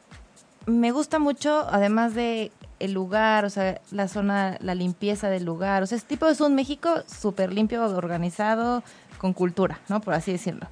me 0.66 0.92
gusta 0.92 1.18
mucho, 1.18 1.66
además 1.68 2.14
de 2.14 2.52
el 2.80 2.92
lugar, 2.92 3.44
o 3.44 3.50
sea, 3.50 3.80
la 3.92 4.08
zona, 4.08 4.56
la 4.60 4.74
limpieza 4.74 5.28
del 5.28 5.44
lugar, 5.44 5.82
o 5.82 5.86
sea, 5.86 5.96
es 5.96 6.04
tipo 6.04 6.26
es 6.26 6.40
un 6.40 6.54
México 6.54 7.02
súper 7.06 7.52
limpio, 7.52 7.84
organizado, 7.84 8.82
con 9.18 9.32
cultura, 9.32 9.80
¿no? 9.88 10.00
Por 10.00 10.14
así 10.14 10.32
decirlo. 10.32 10.66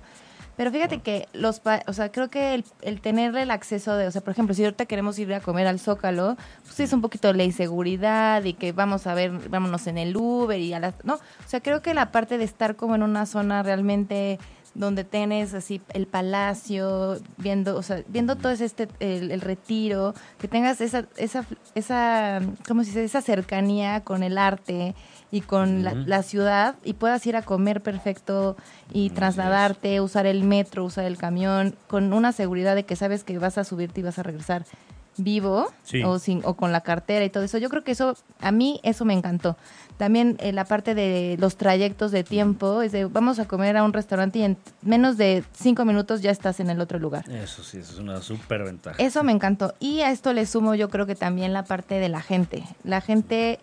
Pero 0.58 0.72
fíjate 0.72 0.98
que 0.98 1.28
los, 1.34 1.62
o 1.86 1.92
sea, 1.92 2.10
creo 2.10 2.30
que 2.30 2.54
el, 2.54 2.64
el, 2.82 3.00
tenerle 3.00 3.42
el 3.42 3.52
acceso 3.52 3.94
de, 3.94 4.08
o 4.08 4.10
sea, 4.10 4.22
por 4.22 4.32
ejemplo, 4.32 4.56
si 4.56 4.64
ahorita 4.64 4.86
queremos 4.86 5.16
ir 5.20 5.32
a 5.32 5.38
comer 5.38 5.68
al 5.68 5.78
Zócalo, 5.78 6.36
pues 6.64 6.80
es 6.80 6.92
un 6.92 7.00
poquito 7.00 7.32
la 7.32 7.44
inseguridad 7.44 8.42
y 8.42 8.54
que 8.54 8.72
vamos 8.72 9.06
a 9.06 9.14
ver, 9.14 9.30
vámonos 9.50 9.86
en 9.86 9.98
el 9.98 10.16
Uber 10.16 10.58
y 10.58 10.72
a 10.74 10.80
las, 10.80 10.94
no, 11.04 11.14
o 11.14 11.48
sea, 11.48 11.60
creo 11.60 11.80
que 11.80 11.94
la 11.94 12.10
parte 12.10 12.38
de 12.38 12.44
estar 12.44 12.74
como 12.74 12.96
en 12.96 13.04
una 13.04 13.24
zona 13.26 13.62
realmente 13.62 14.40
donde 14.78 15.02
tienes 15.02 15.54
así 15.54 15.80
el 15.92 16.06
palacio, 16.06 17.18
viendo, 17.36 17.76
o 17.76 17.82
sea, 17.82 18.02
viendo 18.08 18.36
todo 18.36 18.52
este 18.52 18.88
el, 19.00 19.40
retiro, 19.40 20.14
que 20.38 20.46
tengas 20.46 20.80
esa 20.80 21.04
esa 21.16 21.44
esa 21.74 22.40
¿cómo 22.66 22.84
se 22.84 22.90
dice? 22.90 23.04
esa 23.04 23.20
cercanía 23.20 24.02
con 24.02 24.22
el 24.22 24.38
arte 24.38 24.94
y 25.32 25.40
con 25.42 25.82
la, 25.82 26.22
ciudad 26.22 26.76
y 26.84 26.94
puedas 26.94 27.26
ir 27.26 27.36
a 27.36 27.42
comer 27.42 27.82
perfecto 27.82 28.56
y 28.92 29.10
trasladarte, 29.10 30.00
usar 30.00 30.26
el 30.26 30.44
metro, 30.44 30.84
usar 30.84 31.04
el 31.04 31.18
camión, 31.18 31.74
con 31.86 32.12
una 32.12 32.32
seguridad 32.32 32.74
de 32.74 32.84
que 32.84 32.96
sabes 32.96 33.24
que 33.24 33.38
vas 33.38 33.58
a 33.58 33.64
subirte 33.64 34.00
y 34.00 34.04
vas 34.04 34.18
a 34.18 34.22
regresar 34.22 34.64
vivo 35.18 35.70
o, 36.04 36.18
sin, 36.18 36.42
o 36.44 36.54
con 36.54 36.72
la 36.72 36.80
cartera 36.80 37.24
y 37.24 37.30
todo 37.30 37.44
eso. 37.44 37.58
Yo 37.58 37.68
creo 37.68 37.84
que 37.84 37.92
eso, 37.92 38.16
a 38.40 38.52
mí 38.52 38.80
eso 38.82 39.04
me 39.04 39.14
encantó. 39.14 39.56
También 39.98 40.36
eh, 40.38 40.52
la 40.52 40.64
parte 40.64 40.94
de 40.94 41.36
los 41.40 41.56
trayectos 41.56 42.12
de 42.12 42.22
tiempo, 42.22 42.82
es 42.82 42.92
de 42.92 43.06
vamos 43.06 43.40
a 43.40 43.46
comer 43.46 43.76
a 43.76 43.82
un 43.82 43.92
restaurante 43.92 44.38
y 44.38 44.42
en 44.44 44.56
menos 44.80 45.16
de 45.16 45.42
cinco 45.52 45.84
minutos 45.84 46.22
ya 46.22 46.30
estás 46.30 46.60
en 46.60 46.70
el 46.70 46.80
otro 46.80 47.00
lugar. 47.00 47.28
Eso 47.28 47.64
sí, 47.64 47.78
eso 47.78 47.94
es 47.94 47.98
una 47.98 48.22
súper 48.22 48.62
ventaja. 48.62 48.96
Eso 49.02 49.24
me 49.24 49.32
encantó. 49.32 49.74
Y 49.80 50.00
a 50.00 50.12
esto 50.12 50.32
le 50.32 50.46
sumo 50.46 50.76
yo 50.76 50.88
creo 50.88 51.04
que 51.06 51.16
también 51.16 51.52
la 51.52 51.64
parte 51.64 51.96
de 51.96 52.08
la 52.08 52.20
gente. 52.20 52.62
La 52.84 53.00
gente 53.00 53.58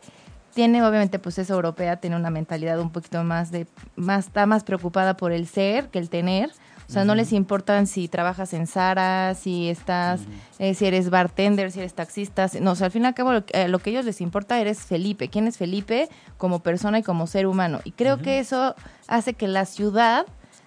tiene 0.53 0.83
obviamente 0.83 1.19
pues 1.19 1.37
es 1.37 1.49
europea, 1.49 1.97
tiene 1.97 2.17
una 2.17 2.29
mentalidad 2.29 2.79
un 2.79 2.89
poquito 2.89 3.23
más 3.23 3.51
de 3.51 3.67
más 3.95 4.27
está 4.27 4.45
más 4.45 4.63
preocupada 4.63 5.15
por 5.15 5.31
el 5.31 5.47
ser 5.47 5.87
que 5.87 5.99
el 5.99 6.09
tener. 6.09 6.51
O 6.87 6.91
sea, 6.91 7.03
no 7.03 7.15
les 7.15 7.33
importan 7.33 7.87
si 7.87 8.07
trabajas 8.07 8.53
en 8.53 8.67
Sara, 8.67 9.33
si 9.35 9.69
estás, 9.69 10.21
eh, 10.59 10.73
si 10.75 10.85
eres 10.85 11.09
bartender, 11.09 11.71
si 11.71 11.79
eres 11.79 11.93
taxista. 11.93 12.49
No, 12.61 12.71
o 12.71 12.75
sea, 12.75 12.85
al 12.85 12.91
fin 12.91 13.03
y 13.03 13.05
al 13.07 13.13
cabo 13.13 13.33
lo, 13.33 13.45
que, 13.45 13.63
eh, 13.63 13.67
lo 13.67 13.79
que 13.79 13.89
a 13.89 13.93
ellos 13.93 14.05
les 14.05 14.21
importa 14.21 14.59
eres 14.59 14.79
Felipe. 14.79 15.29
¿Quién 15.29 15.47
es 15.47 15.57
Felipe 15.57 16.09
como 16.37 16.59
persona 16.59 16.99
y 16.99 17.03
como 17.03 17.27
ser 17.27 17.47
humano? 17.47 17.79
Y 17.83 17.91
creo 17.91 18.19
que 18.19 18.39
eso 18.39 18.75
hace 19.07 19.33
que 19.33 19.47
la 19.47 19.65
ciudad 19.65 20.25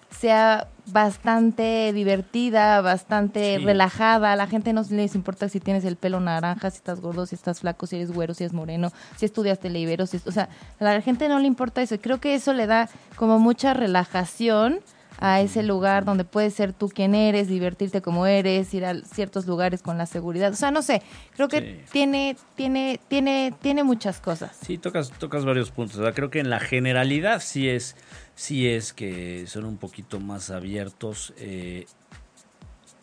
sea 0.09 0.67
bastante 0.87 1.93
divertida, 1.93 2.81
bastante 2.81 3.59
relajada. 3.63 4.33
A 4.33 4.35
la 4.35 4.47
gente 4.47 4.73
no 4.73 4.83
les 4.89 5.15
importa 5.15 5.49
si 5.49 5.59
tienes 5.59 5.85
el 5.85 5.95
pelo 5.95 6.19
naranja, 6.19 6.71
si 6.71 6.77
estás 6.77 6.99
gordo, 6.99 7.25
si 7.25 7.35
estás 7.35 7.59
flaco, 7.59 7.85
si 7.85 7.97
eres 7.97 8.11
güero, 8.11 8.33
si 8.33 8.43
es 8.43 8.53
moreno, 8.53 8.91
si 9.15 9.25
estudiaste 9.25 9.69
libero, 9.69 10.07
si 10.07 10.19
o 10.25 10.31
sea, 10.31 10.49
a 10.79 10.83
la 10.83 11.01
gente 11.01 11.29
no 11.29 11.39
le 11.39 11.47
importa 11.47 11.81
eso. 11.81 11.95
Y 11.95 11.99
creo 11.99 12.19
que 12.19 12.35
eso 12.35 12.53
le 12.53 12.67
da 12.67 12.89
como 13.15 13.39
mucha 13.39 13.73
relajación 13.73 14.79
a 15.19 15.41
ese 15.41 15.63
lugar 15.63 16.05
donde 16.05 16.23
puedes 16.23 16.53
ser 16.53 16.73
tú 16.73 16.89
quien 16.89 17.13
eres, 17.13 17.47
divertirte 17.47 18.01
como 18.01 18.25
eres, 18.25 18.73
ir 18.73 18.85
a 18.85 18.95
ciertos 19.01 19.45
lugares 19.45 19.81
con 19.81 19.97
la 19.97 20.05
seguridad. 20.05 20.51
O 20.51 20.55
sea, 20.55 20.71
no 20.71 20.81
sé, 20.81 21.01
creo 21.35 21.47
que 21.47 21.83
tiene, 21.91 22.37
tiene, 22.55 22.99
tiene, 23.07 23.53
tiene 23.61 23.83
muchas 23.83 24.21
cosas. 24.21 24.57
Sí, 24.65 24.77
tocas, 24.77 25.11
tocas 25.11 25.45
varios 25.45 25.71
puntos. 25.71 25.99
creo 26.15 26.29
que 26.29 26.39
en 26.39 26.49
la 26.49 26.59
generalidad 26.59 27.41
sí 27.41 27.67
es 27.67 27.95
sí 28.39 28.69
es 28.69 28.93
que 28.93 29.45
son 29.47 29.65
un 29.65 29.77
poquito 29.77 30.21
más 30.21 30.49
abiertos. 30.49 31.33
Eh, 31.37 31.85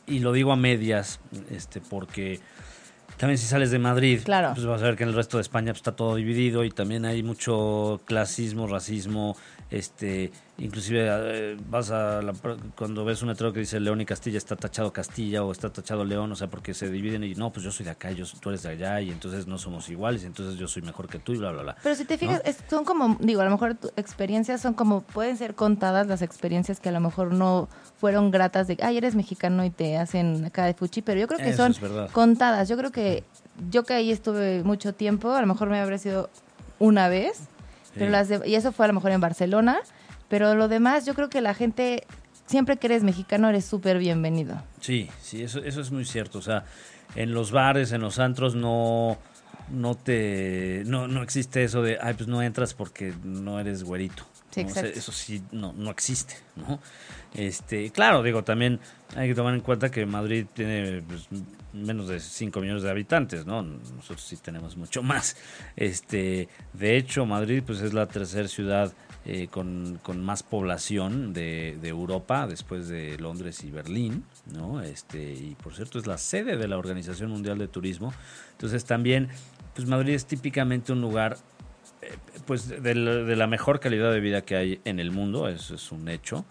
y 0.06 0.20
lo 0.20 0.32
digo 0.32 0.52
a 0.52 0.56
medias, 0.56 1.20
este, 1.50 1.80
porque 1.82 2.40
también 3.18 3.36
si 3.36 3.46
sales 3.46 3.70
de 3.70 3.78
Madrid, 3.78 4.20
pues 4.24 4.64
vas 4.64 4.82
a 4.82 4.84
ver 4.84 4.96
que 4.96 5.02
en 5.02 5.10
el 5.10 5.14
resto 5.14 5.36
de 5.36 5.42
España 5.42 5.72
pues, 5.72 5.80
está 5.80 5.92
todo 5.92 6.14
dividido 6.14 6.64
y 6.64 6.70
también 6.70 7.04
hay 7.04 7.22
mucho 7.22 8.00
clasismo, 8.06 8.66
racismo, 8.66 9.36
este, 9.70 10.30
inclusive 10.58 11.08
eh, 11.08 11.56
vas 11.68 11.90
a 11.90 12.20
cuando 12.76 13.04
ves 13.04 13.22
un 13.22 13.28
letrero 13.28 13.52
que 13.52 13.60
dice 13.60 13.80
León 13.80 14.00
y 14.00 14.06
Castilla 14.06 14.38
está 14.38 14.54
tachado 14.54 14.92
Castilla 14.92 15.42
o 15.42 15.50
está 15.50 15.70
tachado 15.70 16.04
León, 16.04 16.30
o 16.30 16.36
sea, 16.36 16.48
porque 16.48 16.72
se 16.72 16.88
dividen 16.88 17.24
y 17.24 17.34
no, 17.34 17.52
pues 17.52 17.64
yo 17.64 17.72
soy 17.72 17.84
de 17.84 17.90
acá, 17.90 18.12
yo, 18.12 18.24
tú 18.40 18.50
eres 18.50 18.62
de 18.62 18.70
allá 18.70 19.00
y 19.00 19.10
entonces 19.10 19.46
no 19.46 19.58
somos 19.58 19.88
iguales, 19.88 20.22
y 20.22 20.26
entonces 20.26 20.58
yo 20.58 20.68
soy 20.68 20.82
mejor 20.82 21.08
que 21.08 21.18
tú 21.18 21.32
y 21.32 21.38
bla, 21.38 21.50
bla, 21.50 21.62
bla. 21.62 21.76
Pero 21.82 21.94
si 21.94 22.04
te 22.04 22.16
fijas, 22.16 22.42
son 22.70 22.84
como, 22.84 23.16
digo, 23.20 23.40
a 23.40 23.44
lo 23.44 23.50
mejor 23.50 23.74
tu 23.74 23.88
experiencias 23.96 24.60
son 24.60 24.74
como, 24.74 25.00
pueden 25.00 25.36
ser 25.36 25.54
contadas 25.54 26.06
las 26.06 26.22
experiencias 26.22 26.80
que 26.80 26.88
a 26.88 26.92
lo 26.92 27.00
mejor 27.00 27.32
no 27.32 27.68
fueron 27.98 28.30
gratas 28.30 28.68
de, 28.68 28.78
ay, 28.82 28.98
eres 28.98 29.14
mexicano 29.14 29.64
y 29.64 29.70
te 29.70 29.96
hacen 29.96 30.44
acá 30.44 30.64
de 30.64 30.74
fuchi, 30.74 31.02
pero 31.02 31.20
yo 31.20 31.26
creo 31.26 31.40
que 31.40 31.54
son 31.54 31.74
contadas. 32.12 32.68
Yo 32.68 32.76
creo 32.76 32.92
que 32.92 33.24
yo 33.70 33.84
que 33.84 33.94
ahí 33.94 34.12
estuve 34.12 34.62
mucho 34.62 34.92
tiempo, 34.94 35.32
a 35.32 35.40
lo 35.40 35.46
mejor 35.46 35.70
me 35.70 35.80
habría 35.80 35.98
sido 35.98 36.28
una 36.78 37.08
vez 37.08 37.48
pero 37.98 38.10
las 38.10 38.30
y 38.44 38.54
eso 38.54 38.72
fue 38.72 38.84
a 38.84 38.88
lo 38.88 38.94
mejor 38.94 39.10
en 39.12 39.20
Barcelona, 39.20 39.78
pero 40.28 40.54
lo 40.54 40.68
demás 40.68 41.06
yo 41.06 41.14
creo 41.14 41.28
que 41.28 41.40
la 41.40 41.54
gente, 41.54 42.04
siempre 42.46 42.76
que 42.76 42.86
eres 42.86 43.02
mexicano 43.02 43.48
eres 43.48 43.64
súper 43.64 43.98
bienvenido. 43.98 44.62
Sí, 44.80 45.08
sí, 45.20 45.42
eso, 45.42 45.60
eso 45.60 45.80
es 45.80 45.90
muy 45.90 46.04
cierto. 46.04 46.38
O 46.38 46.42
sea, 46.42 46.64
en 47.14 47.32
los 47.32 47.50
bares, 47.50 47.92
en 47.92 48.00
los 48.00 48.18
antros 48.18 48.54
no 48.54 49.18
no 49.70 49.96
te 49.96 50.84
no, 50.86 51.08
no 51.08 51.22
existe 51.22 51.64
eso 51.64 51.82
de 51.82 51.98
ay 52.00 52.14
pues 52.14 52.28
no 52.28 52.40
entras 52.40 52.72
porque 52.74 53.12
no 53.24 53.58
eres 53.58 53.82
güerito 53.82 54.24
eso 54.56 55.12
sí 55.12 55.42
no, 55.52 55.72
no 55.72 55.90
existe, 55.90 56.34
¿no? 56.56 56.80
Este, 57.34 57.90
claro, 57.90 58.22
digo, 58.22 58.44
también 58.44 58.80
hay 59.14 59.28
que 59.28 59.34
tomar 59.34 59.54
en 59.54 59.60
cuenta 59.60 59.90
que 59.90 60.06
Madrid 60.06 60.46
tiene 60.54 61.02
pues, 61.02 61.28
menos 61.72 62.08
de 62.08 62.20
5 62.20 62.60
millones 62.60 62.82
de 62.82 62.90
habitantes, 62.90 63.44
¿no? 63.44 63.62
Nosotros 63.62 64.22
sí 64.22 64.36
tenemos 64.36 64.76
mucho 64.76 65.02
más. 65.02 65.36
Este, 65.76 66.48
de 66.72 66.96
hecho, 66.96 67.26
Madrid 67.26 67.62
pues 67.64 67.80
es 67.80 67.92
la 67.92 68.06
tercera 68.06 68.48
ciudad 68.48 68.92
eh, 69.26 69.48
con, 69.48 70.00
más 70.22 70.42
población 70.42 71.32
de, 71.32 71.76
de, 71.80 71.88
Europa, 71.88 72.46
después 72.46 72.88
de 72.88 73.18
Londres 73.18 73.64
y 73.64 73.70
Berlín, 73.70 74.24
¿no? 74.54 74.80
Este, 74.80 75.32
y 75.32 75.56
por 75.60 75.74
cierto, 75.74 75.98
es 75.98 76.06
la 76.06 76.16
sede 76.16 76.56
de 76.56 76.68
la 76.68 76.78
Organización 76.78 77.30
Mundial 77.30 77.58
de 77.58 77.68
Turismo. 77.68 78.14
Entonces 78.52 78.84
también, 78.84 79.28
pues 79.74 79.88
Madrid 79.88 80.14
es 80.14 80.26
típicamente 80.26 80.92
un 80.92 81.00
lugar 81.00 81.36
pues 82.46 82.68
de 82.82 82.94
la, 82.94 83.46
mejor 83.46 83.80
calidad 83.80 84.12
de 84.12 84.20
vida 84.20 84.42
que 84.42 84.56
hay 84.56 84.80
en 84.84 85.00
el 85.00 85.10
mundo, 85.10 85.48
eso 85.48 85.74
es 85.74 85.92
un 85.92 86.08
hecho. 86.08 86.44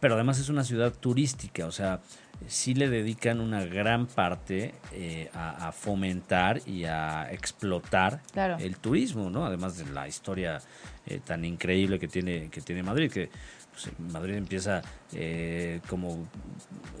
Pero 0.00 0.14
además 0.14 0.38
es 0.38 0.48
una 0.48 0.64
ciudad 0.64 0.94
turística, 0.94 1.66
o 1.66 1.72
sea, 1.72 2.00
sí 2.46 2.74
le 2.74 2.88
dedican 2.88 3.40
una 3.40 3.64
gran 3.66 4.06
parte 4.06 4.74
eh, 4.92 5.30
a, 5.34 5.72
fomentar 5.72 6.62
y 6.66 6.84
a 6.84 7.30
explotar 7.30 8.22
el 8.58 8.76
turismo, 8.78 9.28
¿no? 9.28 9.44
Además 9.44 9.76
de 9.76 9.92
la 9.92 10.08
historia 10.08 10.58
eh, 11.06 11.20
tan 11.24 11.44
increíble 11.44 11.98
que 11.98 12.08
tiene, 12.08 12.48
que 12.48 12.62
tiene 12.62 12.82
Madrid, 12.82 13.10
que 13.10 13.30
pues, 13.70 13.90
Madrid 13.98 14.34
empieza 14.34 14.82
eh, 15.12 15.80
como 15.88 16.26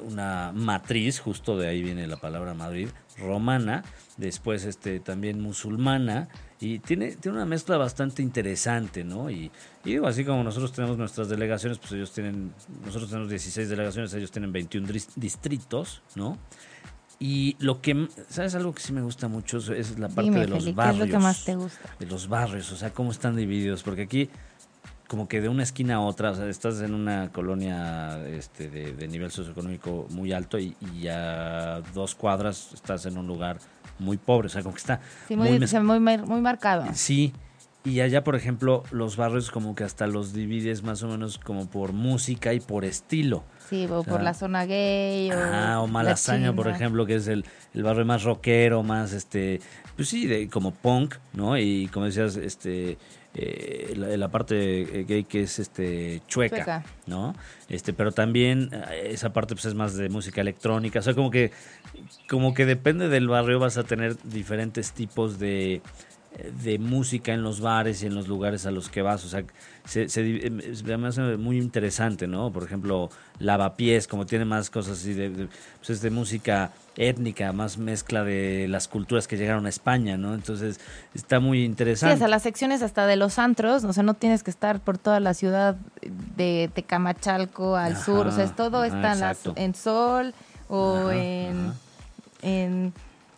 una 0.06 0.52
matriz, 0.54 1.20
justo 1.20 1.58
de 1.58 1.68
ahí 1.68 1.82
viene 1.82 2.06
la 2.06 2.16
palabra 2.16 2.54
Madrid, 2.54 2.88
romana, 3.20 3.84
después 4.16 4.64
este, 4.64 5.00
también 5.00 5.40
musulmana, 5.40 6.28
y 6.60 6.78
tiene, 6.80 7.16
tiene 7.16 7.38
una 7.38 7.46
mezcla 7.46 7.76
bastante 7.76 8.22
interesante, 8.22 9.04
¿no? 9.04 9.30
Y, 9.30 9.50
digo, 9.84 10.06
así 10.06 10.24
como 10.24 10.44
nosotros 10.44 10.72
tenemos 10.72 10.98
nuestras 10.98 11.28
delegaciones, 11.28 11.78
pues 11.78 11.92
ellos 11.92 12.12
tienen, 12.12 12.52
nosotros 12.84 13.10
tenemos 13.10 13.30
16 13.30 13.68
delegaciones, 13.68 14.12
ellos 14.14 14.30
tienen 14.30 14.52
21 14.52 14.88
distritos, 15.16 16.02
¿no? 16.14 16.38
Y 17.22 17.54
lo 17.58 17.82
que, 17.82 18.08
¿sabes 18.30 18.54
algo 18.54 18.74
que 18.74 18.80
sí 18.80 18.94
me 18.94 19.02
gusta 19.02 19.28
mucho? 19.28 19.58
Es 19.58 19.98
la 19.98 20.08
parte 20.08 20.30
de 20.30 20.48
los 20.48 20.74
barrios. 20.74 20.96
¿qué 20.96 21.04
es 21.04 21.08
lo 21.10 21.18
que 21.18 21.22
más 21.22 21.44
te 21.44 21.54
gusta? 21.54 21.96
De 21.98 22.06
los 22.06 22.28
barrios, 22.28 22.72
o 22.72 22.76
sea, 22.76 22.94
cómo 22.94 23.10
están 23.10 23.36
divididos, 23.36 23.82
porque 23.82 24.02
aquí 24.02 24.30
como 25.10 25.26
que 25.26 25.40
de 25.40 25.48
una 25.48 25.64
esquina 25.64 25.96
a 25.96 26.00
otra, 26.02 26.30
o 26.30 26.34
sea, 26.36 26.46
estás 26.46 26.80
en 26.82 26.94
una 26.94 27.32
colonia 27.32 28.24
este, 28.28 28.70
de, 28.70 29.08
nivel 29.08 29.32
socioeconómico 29.32 30.06
muy 30.10 30.32
alto 30.32 30.56
y, 30.56 30.76
y, 30.94 31.08
a 31.08 31.82
dos 31.92 32.14
cuadras 32.14 32.70
estás 32.72 33.06
en 33.06 33.18
un 33.18 33.26
lugar 33.26 33.58
muy 33.98 34.18
pobre, 34.18 34.46
o 34.46 34.48
sea, 34.48 34.62
como 34.62 34.72
que 34.72 34.78
está 34.78 35.00
muy, 35.28 35.98
muy, 35.98 36.40
marcado. 36.40 36.84
Sí, 36.94 37.32
y 37.82 38.02
allá, 38.02 38.22
por 38.22 38.36
ejemplo, 38.36 38.84
los 38.92 39.16
barrios 39.16 39.50
como 39.50 39.74
que 39.74 39.82
hasta 39.82 40.06
los 40.06 40.32
divides 40.32 40.84
más 40.84 41.02
o 41.02 41.08
menos 41.08 41.40
como 41.40 41.68
por 41.68 41.92
música 41.92 42.54
y 42.54 42.60
por 42.60 42.84
estilo. 42.84 43.42
Sí, 43.68 43.88
o, 43.90 44.04
por 44.04 44.22
la 44.22 44.32
zona 44.32 44.64
gay. 44.64 45.32
O, 45.32 45.34
ah, 45.36 45.80
o 45.80 45.88
Malasaña, 45.88 46.52
por 46.52 46.68
ejemplo, 46.68 47.04
que 47.04 47.16
es 47.16 47.26
el, 47.26 47.44
el, 47.74 47.82
barrio 47.82 48.04
más 48.04 48.22
rockero, 48.22 48.84
más 48.84 49.12
este, 49.12 49.60
pues 49.96 50.08
sí, 50.08 50.28
de, 50.28 50.48
como 50.48 50.70
punk, 50.70 51.16
¿no? 51.32 51.58
Y 51.58 51.88
como 51.88 52.06
decías, 52.06 52.36
este, 52.36 52.96
eh, 53.34 53.94
la, 53.96 54.28
parte 54.28 55.04
gay 55.06 55.22
que 55.22 55.42
es 55.42 55.60
este 55.60 56.20
chueca, 56.26 56.84
¿no? 57.06 57.34
Este, 57.68 57.92
pero 57.92 58.10
también 58.10 58.70
eh, 58.72 59.10
esa 59.12 59.32
parte 59.32 59.54
pues 59.54 59.66
es 59.66 59.74
más 59.74 59.94
de 59.94 60.08
música 60.08 60.40
electrónica, 60.40 60.98
o 60.98 61.02
sea, 61.02 61.14
como 61.14 61.30
que 61.30 61.52
como 62.28 62.54
que 62.54 62.66
depende 62.66 63.08
del 63.08 63.28
barrio 63.28 63.60
vas 63.60 63.78
a 63.78 63.84
tener 63.84 64.16
diferentes 64.24 64.92
tipos 64.92 65.38
de 65.38 65.80
de 66.62 66.78
música 66.78 67.32
en 67.32 67.42
los 67.42 67.60
bares 67.60 68.02
y 68.02 68.06
en 68.06 68.14
los 68.14 68.28
lugares 68.28 68.66
a 68.66 68.70
los 68.70 68.88
que 68.88 69.02
vas. 69.02 69.24
O 69.24 69.28
sea, 69.28 69.44
se, 69.84 70.08
se, 70.08 70.22
me 70.22 71.08
hace 71.08 71.36
muy 71.36 71.58
interesante, 71.58 72.26
¿no? 72.26 72.52
Por 72.52 72.64
ejemplo, 72.64 73.10
Lavapiés, 73.38 74.06
como 74.06 74.26
tiene 74.26 74.44
más 74.44 74.70
cosas 74.70 74.98
así 74.98 75.14
de, 75.14 75.48
pues 75.78 75.90
es 75.90 76.02
de 76.02 76.10
música 76.10 76.70
étnica, 76.96 77.52
más 77.52 77.78
mezcla 77.78 78.24
de 78.24 78.66
las 78.68 78.88
culturas 78.88 79.26
que 79.26 79.36
llegaron 79.36 79.66
a 79.66 79.68
España, 79.68 80.16
¿no? 80.16 80.34
Entonces, 80.34 80.80
está 81.14 81.40
muy 81.40 81.64
interesante. 81.64 82.14
Sí, 82.14 82.18
sea, 82.18 82.28
las 82.28 82.42
secciones 82.42 82.82
hasta 82.82 83.06
de 83.06 83.16
los 83.16 83.38
antros, 83.38 83.84
o 83.84 83.92
sea, 83.92 84.02
no 84.02 84.14
tienes 84.14 84.42
que 84.42 84.50
estar 84.50 84.80
por 84.80 84.98
toda 84.98 85.20
la 85.20 85.34
ciudad 85.34 85.76
de 86.36 86.70
Tecamachalco 86.74 87.76
al 87.76 87.96
sur, 87.96 88.26
o 88.26 88.32
sea, 88.32 88.44
es 88.44 88.54
todo 88.54 88.84
está 88.84 89.34
en, 89.56 89.74
Sol 89.74 90.34
o 90.68 91.10
en, 91.10 91.72
en 92.42 92.92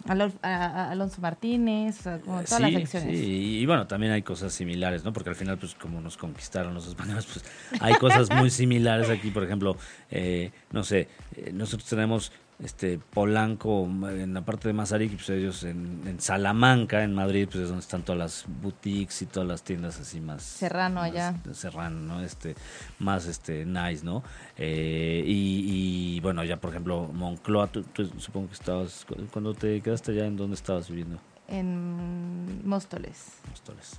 Alonso 0.07 1.21
Martínez, 1.21 2.01
como 2.25 2.43
todas 2.43 2.61
las 2.61 2.73
secciones. 2.73 3.19
Sí, 3.19 3.59
y 3.61 3.67
bueno, 3.67 3.87
también 3.87 4.13
hay 4.13 4.23
cosas 4.23 4.53
similares, 4.53 5.05
¿no? 5.05 5.13
Porque 5.13 5.31
al 5.31 5.37
final, 5.37 5.59
pues 5.59 5.75
como 5.75 6.01
nos 6.01 6.17
conquistaron 6.17 6.75
los 6.75 6.87
españoles, 6.87 7.27
pues 7.27 7.45
hay 7.81 7.95
cosas 7.95 8.31
muy 8.31 8.51
similares 8.51 9.11
aquí, 9.11 9.31
por 9.31 9.45
ejemplo, 9.45 9.77
eh, 10.11 10.51
no 10.73 10.85
sé, 10.85 11.09
eh, 11.37 11.53
nosotros 11.53 11.89
tenemos 11.89 12.33
este 12.63 12.99
Polanco 12.99 13.85
en 13.85 14.35
la 14.35 14.43
parte 14.43 14.69
de 14.69 14.75
Mazarik, 14.75 15.15
pues 15.15 15.29
ellos 15.31 15.65
en, 15.65 16.17
Salamanca, 16.21 17.03
en 17.03 17.15
Madrid, 17.15 17.49
pues 17.51 17.65
es 17.65 17.69
donde 17.69 17.83
están 17.83 18.03
todas 18.03 18.19
las 18.19 18.45
boutiques 18.63 19.23
y 19.23 19.27
todas 19.27 19.49
las 19.49 19.63
tiendas 19.63 19.99
así 19.99 20.21
más 20.21 20.43
Serrano 20.43 21.01
allá. 21.01 21.35
Serrano, 21.53 21.99
¿no? 22.01 22.23
Este, 22.23 22.55
más 23.01 23.27
este 23.27 23.65
nice, 23.65 24.05
¿no? 24.05 24.23
Eh, 24.57 25.25
y, 25.27 26.21
bueno, 26.21 26.45
ya 26.45 26.59
por 26.59 26.71
ejemplo, 26.71 27.11
Moncloa, 27.13 27.67
tú, 27.67 27.85
supongo 28.19 28.49
que 28.49 28.55
estabas, 28.55 29.07
cuando 29.33 29.55
te 29.55 29.81
quedaste 29.81 30.13
allá, 30.13 30.27
¿en 30.27 30.37
dónde 30.37 30.55
estabas 30.55 30.89
viviendo? 30.89 31.19
En 31.49 32.67
Móstoles. 32.67 33.27
Móstoles. 33.51 33.99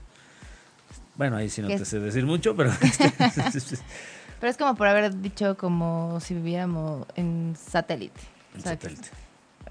Bueno, 1.15 1.35
ahí 1.35 1.49
sí 1.49 1.61
no 1.61 1.67
te 1.67 1.85
sé 1.85 1.99
decir 1.99 2.25
mucho, 2.25 2.55
pero... 2.55 2.71
pero 4.39 4.49
es 4.49 4.57
como 4.57 4.75
por 4.75 4.87
haber 4.87 5.21
dicho 5.21 5.57
como 5.57 6.19
si 6.21 6.33
viviéramos 6.33 7.05
en 7.15 7.55
satélite 7.55 8.32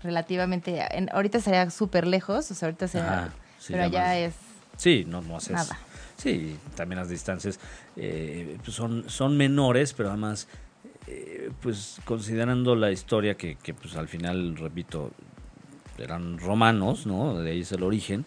relativamente, 0.02 0.82
ahorita 1.12 1.40
sería 1.40 1.70
súper 1.70 2.06
lejos, 2.06 2.50
o 2.50 2.54
sea, 2.54 2.66
ahorita 2.66 2.88
sería, 2.88 3.32
pero 3.68 3.84
allá 3.84 4.18
es... 4.18 4.34
Sí, 4.76 5.04
no, 5.06 5.22
no 5.22 5.36
haces... 5.36 5.52
Nada. 5.52 5.78
Sí, 6.22 6.56
también 6.76 7.00
las 7.00 7.08
distancias 7.08 7.58
eh, 7.96 8.56
pues 8.64 8.76
son, 8.76 9.08
son 9.08 9.36
menores, 9.36 9.92
pero 9.92 10.10
además, 10.10 10.46
eh, 11.08 11.50
pues 11.60 12.00
considerando 12.04 12.76
la 12.76 12.92
historia 12.92 13.36
que, 13.36 13.56
que, 13.56 13.74
pues 13.74 13.96
al 13.96 14.06
final, 14.06 14.56
repito, 14.56 15.10
eran 15.98 16.38
romanos, 16.38 17.06
¿no? 17.06 17.40
De 17.40 17.50
ahí 17.50 17.62
es 17.62 17.72
el 17.72 17.82
origen. 17.82 18.24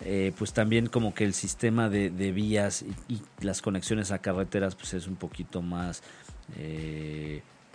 Eh, 0.00 0.32
pues 0.36 0.52
también 0.52 0.88
como 0.88 1.14
que 1.14 1.24
el 1.24 1.32
sistema 1.32 1.88
de, 1.88 2.10
de 2.10 2.32
vías 2.32 2.82
y, 2.82 3.14
y, 3.14 3.22
las 3.40 3.62
conexiones 3.62 4.10
a 4.10 4.18
carreteras 4.18 4.74
pues 4.74 4.92
es 4.92 5.06
un 5.06 5.16
poquito 5.16 5.62
más, 5.62 6.02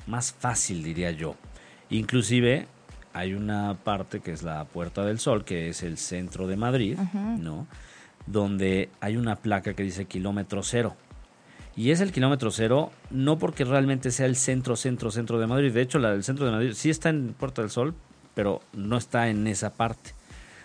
más 0.06 0.34
fácil, 0.34 0.84
diría 0.84 1.12
yo. 1.12 1.36
Inclusive 1.92 2.68
hay 3.14 3.34
una 3.34 3.76
parte 3.76 4.22
que 4.22 4.32
es 4.32 4.44
la 4.44 4.64
Puerta 4.64 5.04
del 5.04 5.20
Sol, 5.20 5.44
que 5.44 5.70
es 5.70 5.84
el 5.84 5.98
centro 5.98 6.48
de 6.48 6.56
Madrid, 6.56 6.98
¿no? 7.38 7.68
Donde 8.26 8.90
hay 9.02 9.18
una 9.18 9.36
placa 9.36 9.74
que 9.74 9.84
dice 9.84 10.06
kilómetro 10.06 10.64
cero. 10.64 10.96
Y 11.76 11.92
es 11.92 12.00
el 12.00 12.14
kilómetro 12.14 12.50
cero 12.50 12.92
no 13.10 13.38
porque 13.38 13.66
realmente 13.66 14.12
sea 14.12 14.26
el 14.26 14.38
centro, 14.38 14.78
centro, 14.78 15.12
centro 15.12 15.38
de 15.38 15.48
Madrid. 15.48 15.74
De 15.74 15.82
hecho, 15.82 16.00
la 16.00 16.12
del 16.12 16.24
centro 16.24 16.46
de 16.46 16.52
Madrid 16.52 16.74
sí 16.74 16.90
está 16.90 17.10
en 17.10 17.34
Puerta 17.38 17.62
del 17.62 17.72
Sol, 17.72 17.94
pero 18.36 18.62
no 18.72 18.98
está 18.98 19.28
en 19.28 19.46
esa 19.48 19.74
parte. 19.74 20.12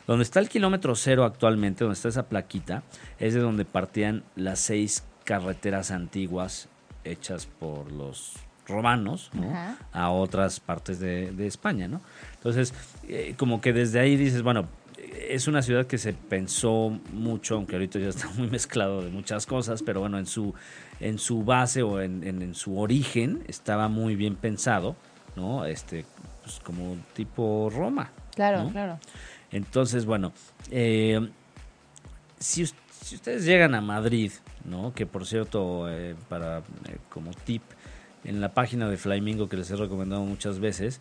Donde 0.06 0.22
está 0.22 0.38
el 0.38 0.48
kilómetro 0.48 0.94
cero 0.94 1.24
actualmente, 1.24 1.82
donde 1.82 1.94
está 1.94 2.08
esa 2.08 2.28
plaquita, 2.28 2.84
es 3.18 3.34
de 3.34 3.40
donde 3.40 3.64
partían 3.64 4.22
las 4.36 4.60
seis 4.60 5.02
carreteras 5.24 5.90
antiguas 5.90 6.68
hechas 7.02 7.46
por 7.46 7.90
los 7.90 8.34
romanos 8.66 9.30
a 9.92 10.10
otras 10.10 10.60
partes 10.60 10.98
de, 11.00 11.46
España, 11.46 11.88
¿no? 11.88 12.00
Entonces, 12.34 12.74
eh, 13.08 13.34
como 13.36 13.60
que 13.60 13.72
desde 13.72 14.00
ahí 14.00 14.16
dices, 14.16 14.42
bueno, 14.42 14.68
es 15.28 15.48
una 15.48 15.62
ciudad 15.62 15.86
que 15.86 15.98
se 15.98 16.12
pensó 16.12 16.98
mucho, 17.12 17.56
aunque 17.56 17.76
ahorita 17.76 17.98
ya 17.98 18.08
está 18.08 18.28
muy 18.36 18.48
mezclado 18.48 19.02
de 19.02 19.10
muchas 19.10 19.46
cosas, 19.46 19.82
pero 19.82 20.00
bueno, 20.00 20.18
en 20.18 20.26
su, 20.26 20.54
en 21.00 21.18
su 21.18 21.44
base 21.44 21.82
o 21.82 22.00
en, 22.00 22.54
su 22.54 22.78
origen 22.78 23.42
estaba 23.48 23.88
muy 23.88 24.16
bien 24.16 24.36
pensado, 24.36 24.96
¿no? 25.34 25.64
Este, 25.64 26.04
pues 26.42 26.60
como 26.60 26.96
tipo 27.14 27.70
Roma. 27.74 28.10
Claro, 28.34 28.68
claro. 28.70 28.98
Entonces, 29.50 30.04
bueno, 30.04 30.32
eh, 30.70 31.28
si, 32.38 32.66
si, 32.66 33.14
ustedes 33.14 33.44
llegan 33.44 33.74
a 33.74 33.80
Madrid, 33.80 34.32
¿no? 34.64 34.92
Que 34.92 35.06
por 35.06 35.26
cierto, 35.26 35.88
eh, 35.88 36.14
para 36.28 36.62
como 37.08 37.32
tip, 37.32 37.62
en 38.26 38.40
la 38.40 38.52
página 38.52 38.88
de 38.88 38.96
Flamingo 38.96 39.48
que 39.48 39.56
les 39.56 39.70
he 39.70 39.76
recomendado 39.76 40.24
muchas 40.24 40.58
veces, 40.58 41.00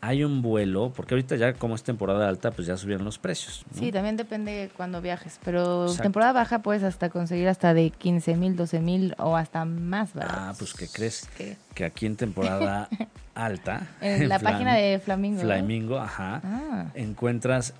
hay 0.00 0.22
un 0.22 0.42
vuelo, 0.42 0.92
porque 0.94 1.14
ahorita 1.14 1.36
ya 1.36 1.54
como 1.54 1.74
es 1.74 1.82
temporada 1.82 2.28
alta, 2.28 2.50
pues 2.50 2.66
ya 2.66 2.76
subieron 2.76 3.06
los 3.06 3.18
precios. 3.18 3.64
Sí, 3.72 3.90
también 3.90 4.18
depende 4.18 4.70
cuando 4.76 5.00
viajes, 5.00 5.40
pero 5.42 5.90
temporada 5.94 6.32
baja 6.32 6.58
puedes 6.58 6.82
hasta 6.82 7.08
conseguir 7.08 7.48
hasta 7.48 7.72
de 7.72 7.88
15 7.88 8.36
mil, 8.36 8.54
12 8.54 8.80
mil 8.80 9.14
o 9.16 9.34
hasta 9.34 9.64
más 9.64 10.12
barato. 10.12 10.34
Ah, 10.36 10.54
pues 10.58 10.74
que 10.74 10.88
crees 10.88 11.26
que 11.74 11.84
aquí 11.84 12.04
en 12.04 12.16
temporada 12.16 12.90
alta. 13.34 13.86
En 14.02 14.28
la 14.28 14.38
página 14.40 14.74
de 14.74 14.98
Flamingo. 14.98 15.40
Flamingo, 15.40 15.98
ajá. 15.98 16.42
Ah. 16.44 16.86
Encuentras 16.94 17.72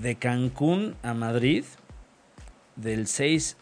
de 0.00 0.14
Cancún 0.14 0.94
a 1.02 1.12
Madrid 1.12 1.64
del 2.76 3.06
6 3.06 3.58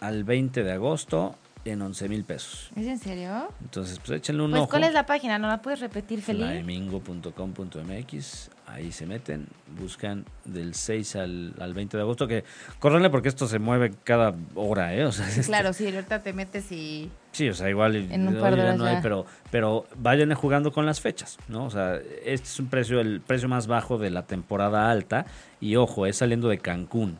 al 0.00 0.24
20 0.24 0.64
de 0.64 0.72
agosto 0.72 1.36
en 1.64 1.82
11 1.82 2.08
mil 2.08 2.24
pesos. 2.24 2.70
¿Es 2.76 2.86
en 2.86 2.98
serio? 2.98 3.48
Entonces, 3.62 3.98
pues 3.98 4.18
échenle 4.18 4.42
un 4.42 4.50
pues, 4.50 4.62
ojo. 4.62 4.70
¿Cuál 4.70 4.84
es 4.84 4.92
la 4.92 5.06
página? 5.06 5.38
¿No 5.38 5.48
la 5.48 5.62
puedes 5.62 5.80
repetir, 5.80 6.22
Felipe? 6.22 6.48
Flamingo.com.mx. 6.48 8.50
Ahí 8.66 8.90
se 8.90 9.06
meten, 9.06 9.46
buscan 9.78 10.24
del 10.44 10.74
6 10.74 11.16
al, 11.16 11.54
al 11.60 11.74
20 11.74 11.96
de 11.96 12.02
agosto, 12.02 12.26
que 12.26 12.44
córrenle 12.78 13.10
porque 13.10 13.28
esto 13.28 13.46
se 13.46 13.58
mueve 13.58 13.92
cada 14.02 14.34
hora, 14.54 14.94
¿eh? 14.94 15.04
O 15.04 15.12
sea, 15.12 15.26
claro, 15.44 15.74
sí, 15.74 15.84
ahorita 15.86 16.22
te 16.22 16.32
metes 16.32 16.72
y... 16.72 17.10
Sí, 17.32 17.50
o 17.50 17.54
sea, 17.54 17.68
igual 17.68 17.96
en 17.96 18.28
un 18.28 18.40
par 18.40 18.56
de 18.56 18.62
horas 18.62 18.78
no 18.78 18.86
hay, 18.86 18.98
pero, 19.02 19.26
pero 19.50 19.86
vayan 19.96 20.32
jugando 20.34 20.72
con 20.72 20.86
las 20.86 21.00
fechas, 21.00 21.38
¿no? 21.48 21.66
O 21.66 21.70
sea, 21.70 21.96
este 22.24 22.46
es 22.46 22.60
un 22.60 22.68
precio, 22.68 23.00
el 23.00 23.20
precio 23.20 23.48
más 23.48 23.66
bajo 23.66 23.98
de 23.98 24.10
la 24.10 24.22
temporada 24.22 24.90
alta 24.90 25.26
y 25.60 25.76
ojo, 25.76 26.06
es 26.06 26.16
saliendo 26.16 26.48
de 26.48 26.58
Cancún. 26.58 27.18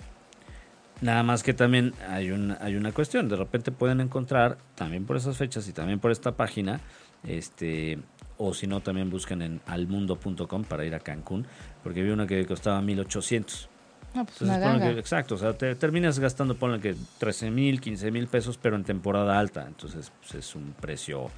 Nada 1.02 1.22
más 1.22 1.42
que 1.42 1.52
también 1.52 1.92
hay 2.08 2.30
una, 2.30 2.56
hay 2.60 2.76
una 2.76 2.92
cuestión. 2.92 3.28
De 3.28 3.36
repente 3.36 3.72
pueden 3.72 4.00
encontrar, 4.00 4.56
también 4.74 5.04
por 5.04 5.16
esas 5.16 5.36
fechas 5.36 5.68
y 5.68 5.72
también 5.72 5.98
por 5.98 6.10
esta 6.10 6.32
página, 6.36 6.80
este 7.24 7.98
o 8.38 8.54
si 8.54 8.66
no, 8.66 8.80
también 8.80 9.10
buscan 9.10 9.42
en 9.42 9.60
almundo.com 9.66 10.64
para 10.64 10.84
ir 10.84 10.94
a 10.94 11.00
Cancún, 11.00 11.46
porque 11.82 12.02
vi 12.02 12.10
una 12.10 12.26
que 12.26 12.44
costaba 12.46 12.80
1800. 12.80 13.68
No, 14.14 14.24
pues 14.26 14.42
Entonces, 14.42 14.98
exacto, 14.98 15.36
o 15.36 15.38
sea, 15.38 15.56
te 15.56 15.74
terminas 15.74 16.18
gastando, 16.18 16.56
ponle 16.56 16.80
que 16.80 16.94
13 17.18 17.50
mil, 17.50 17.80
15 17.80 18.10
mil 18.10 18.26
pesos, 18.26 18.58
pero 18.60 18.76
en 18.76 18.84
temporada 18.84 19.38
alta. 19.38 19.64
Entonces, 19.66 20.12
pues 20.20 20.34
es 20.34 20.54
un 20.54 20.74
precio 20.78 21.30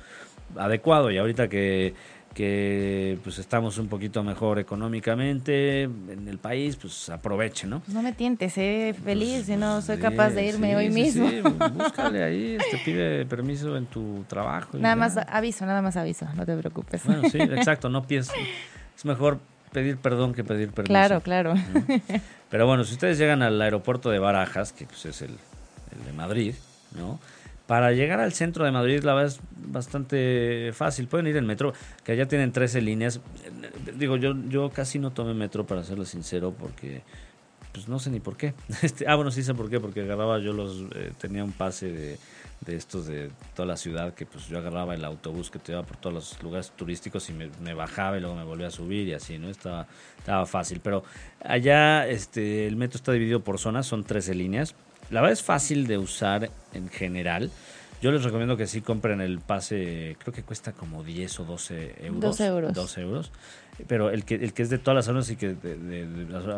adecuado. 0.57 1.11
Y 1.11 1.19
ahorita 1.19 1.49
que 1.49 1.95
que 2.35 3.19
pues 3.23 3.39
estamos 3.39 3.79
un 3.79 3.89
poquito 3.89 4.23
mejor 4.25 4.59
económicamente 4.59 5.83
en 5.83 6.27
el 6.29 6.39
país, 6.39 6.77
pues 6.77 7.09
aproveche, 7.09 7.67
¿no? 7.67 7.81
No 7.87 8.03
me 8.03 8.13
tientes, 8.13 8.53
sé 8.53 8.95
feliz, 9.05 9.47
si 9.47 9.57
no 9.57 9.81
soy 9.81 9.99
capaz 9.99 10.31
de 10.31 10.45
irme 10.45 10.77
hoy 10.77 10.91
mismo. 10.91 11.29
Sí, 11.31 11.41
búscale 11.41 12.25
ahí, 12.25 12.59
te 12.71 12.79
pide 12.85 13.25
permiso 13.25 13.77
en 13.77 13.87
tu 13.87 14.25
trabajo. 14.29 14.77
Nada 14.77 14.97
más 14.97 15.17
aviso, 15.17 15.65
nada 15.65 15.81
más 15.81 15.97
aviso, 15.97 16.27
no 16.35 16.45
te 16.45 16.57
preocupes. 16.57 17.05
Bueno, 17.05 17.29
sí, 17.31 17.39
exacto, 17.41 17.89
no 17.89 18.05
pienses, 18.07 18.35
es 18.97 19.05
mejor 19.05 19.39
pedir 19.73 19.97
perdón 19.97 20.35
que 20.35 20.43
pedir 20.43 20.71
permiso. 20.71 20.93
Claro, 20.93 21.21
claro. 21.21 21.55
Pero 22.51 22.67
bueno, 22.67 22.85
si 22.85 22.95
ustedes 22.95 23.17
llegan 23.17 23.43
al 23.43 23.61
aeropuerto 23.63 24.11
de 24.11 24.19
Barajas, 24.19 24.73
que 24.73 24.87
pues 24.87 25.07
es 25.07 25.23
el, 25.23 25.31
el 25.31 26.05
de 26.05 26.13
Madrid, 26.13 26.55
¿no? 26.97 27.21
Para 27.67 27.93
llegar 27.93 28.21
al 28.21 28.35
centro 28.35 28.65
de 28.67 28.73
Madrid, 28.73 29.03
la 29.03 29.15
verdad 29.15 29.33
es 29.33 29.41
bastante 29.57 30.71
fácil. 30.75 31.09
Pueden 31.09 31.27
ir 31.27 31.37
en 31.39 31.47
metro, 31.47 31.73
que 32.05 32.13
allá 32.13 32.29
tienen 32.29 32.53
13 32.53 32.83
líneas. 32.83 33.21
Digo, 33.97 34.17
yo, 34.17 34.35
yo 34.49 34.69
casi 34.69 34.99
no 34.99 35.13
tomé 35.13 35.33
metro, 35.33 35.67
para 35.67 35.83
serlo 35.83 36.05
sincero, 36.05 36.55
porque 36.59 37.03
pues 37.73 37.89
no 37.89 37.99
sé 37.99 38.11
ni 38.11 38.21
por 38.21 38.37
qué. 38.37 38.55
Este, 38.83 39.09
ah, 39.09 39.15
bueno, 39.17 39.31
sí 39.31 39.43
sé 39.43 39.55
por 39.55 39.71
qué, 39.71 39.81
porque 39.81 40.03
agarraba 40.03 40.39
yo 40.41 40.53
los. 40.53 40.85
Eh, 40.95 41.13
tenía 41.19 41.43
un 41.43 41.53
pase 41.53 41.91
de, 41.91 42.19
de, 42.61 42.77
estos 42.77 43.07
de 43.07 43.31
toda 43.55 43.67
la 43.67 43.79
ciudad, 43.79 44.13
que 44.13 44.27
pues 44.27 44.47
yo 44.47 44.59
agarraba 44.59 44.95
el 44.95 45.05
autobús 45.05 45.51
que 45.51 45.59
te 45.59 45.73
llevaba 45.73 45.87
por 45.87 45.97
todos 45.97 46.15
los 46.15 46.43
lugares 46.43 46.71
turísticos 46.77 47.31
y 47.31 47.33
me, 47.33 47.49
me, 47.63 47.73
bajaba 47.73 48.19
y 48.19 48.21
luego 48.21 48.37
me 48.37 48.45
volvía 48.45 48.67
a 48.67 48.71
subir 48.71 49.09
y 49.09 49.15
así, 49.15 49.39
¿no? 49.39 49.49
Estaba, 49.49 49.87
estaba 50.19 50.45
fácil. 50.45 50.81
Pero 50.81 51.03
allá 51.43 52.07
este, 52.07 52.67
el 52.67 52.77
metro 52.77 52.99
está 52.99 53.13
dividido 53.13 53.41
por 53.41 53.59
zonas, 53.59 53.87
son 53.87 54.05
13 54.05 54.35
líneas 54.35 54.75
la 55.11 55.21
verdad 55.21 55.33
es 55.33 55.43
fácil 55.43 55.87
de 55.87 55.99
usar 55.99 56.51
en 56.73 56.89
general. 56.89 57.51
Yo 58.03 58.13
les 58.13 58.23
recomiendo 58.23 58.57
que 58.57 58.67
sí 58.67 58.83
compren 58.83 59.21
el 59.21 59.41
pase, 59.41 60.17
creo 60.19 60.35
que 60.35 60.43
cuesta 60.43 60.73
como 60.73 61.03
10 61.03 61.41
o 61.41 61.45
12 61.45 61.95
euros. 62.07 62.21
12 62.21 62.47
euros. 62.47 62.75
12 62.75 63.01
euros. 63.01 63.33
Pero 63.87 64.11
el 64.11 64.25
que, 64.25 64.35
el 64.35 64.53
que 64.53 64.63
es 64.63 64.71
de 64.71 64.79
todas 64.79 64.97
las 64.97 65.05
zonas, 65.07 65.25
así 65.25 65.37
que, 65.37 65.57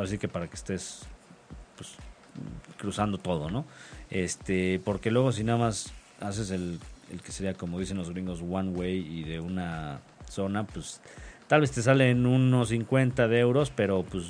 así 0.02 0.18
que 0.18 0.28
para 0.28 0.48
que 0.48 0.56
estés 0.56 1.02
pues, 1.76 1.92
cruzando 2.78 3.18
todo, 3.18 3.48
¿no? 3.48 3.64
Este, 4.10 4.80
porque 4.84 5.10
luego 5.10 5.32
si 5.32 5.44
nada 5.44 5.58
más 5.58 5.92
haces 6.20 6.50
el, 6.50 6.80
el 7.12 7.22
que 7.22 7.32
sería 7.32 7.54
como 7.54 7.78
dicen 7.78 7.96
los 7.96 8.10
gringos 8.10 8.40
one 8.42 8.70
way 8.70 8.96
y 8.98 9.22
de 9.24 9.40
una 9.40 10.00
zona, 10.28 10.64
pues 10.64 11.00
tal 11.46 11.60
vez 11.60 11.70
te 11.72 11.82
salen 11.82 12.26
unos 12.26 12.68
50 12.68 13.28
de 13.28 13.38
euros, 13.38 13.72
pero 13.74 14.02
pues 14.02 14.24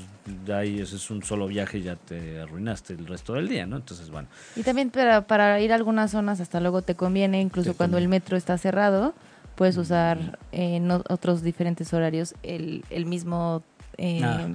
ya 0.45 0.59
ahí 0.59 0.81
ese 0.81 0.97
es 0.97 1.11
un 1.11 1.23
solo 1.23 1.47
viaje 1.47 1.79
y 1.79 1.83
ya 1.83 1.97
te 1.97 2.41
arruinaste 2.41 2.95
el 2.95 3.07
resto 3.07 3.35
del 3.35 3.49
día, 3.49 3.67
¿no? 3.67 3.77
Entonces, 3.77 4.11
bueno. 4.11 4.29
Y 4.55 4.63
también 4.63 4.91
para, 4.91 5.27
para 5.27 5.61
ir 5.61 5.73
a 5.73 5.75
algunas 5.77 6.11
zonas 6.11 6.41
hasta 6.41 6.61
luego 6.61 6.83
te 6.83 6.95
conviene, 6.95 7.41
incluso 7.41 7.77
cuando 7.77 7.99
el 7.99 8.09
metro 8.09 8.37
está 8.37 8.59
cerrado, 8.59 9.15
puedes 9.55 9.77
usar 9.77 10.39
en 10.53 10.91
otros 10.91 11.43
diferentes 11.43 11.93
horarios 11.93 12.35
el, 12.43 12.85
el 12.91 13.07
mismo 13.07 13.63
eh, 13.99 14.23
ah. 14.23 14.49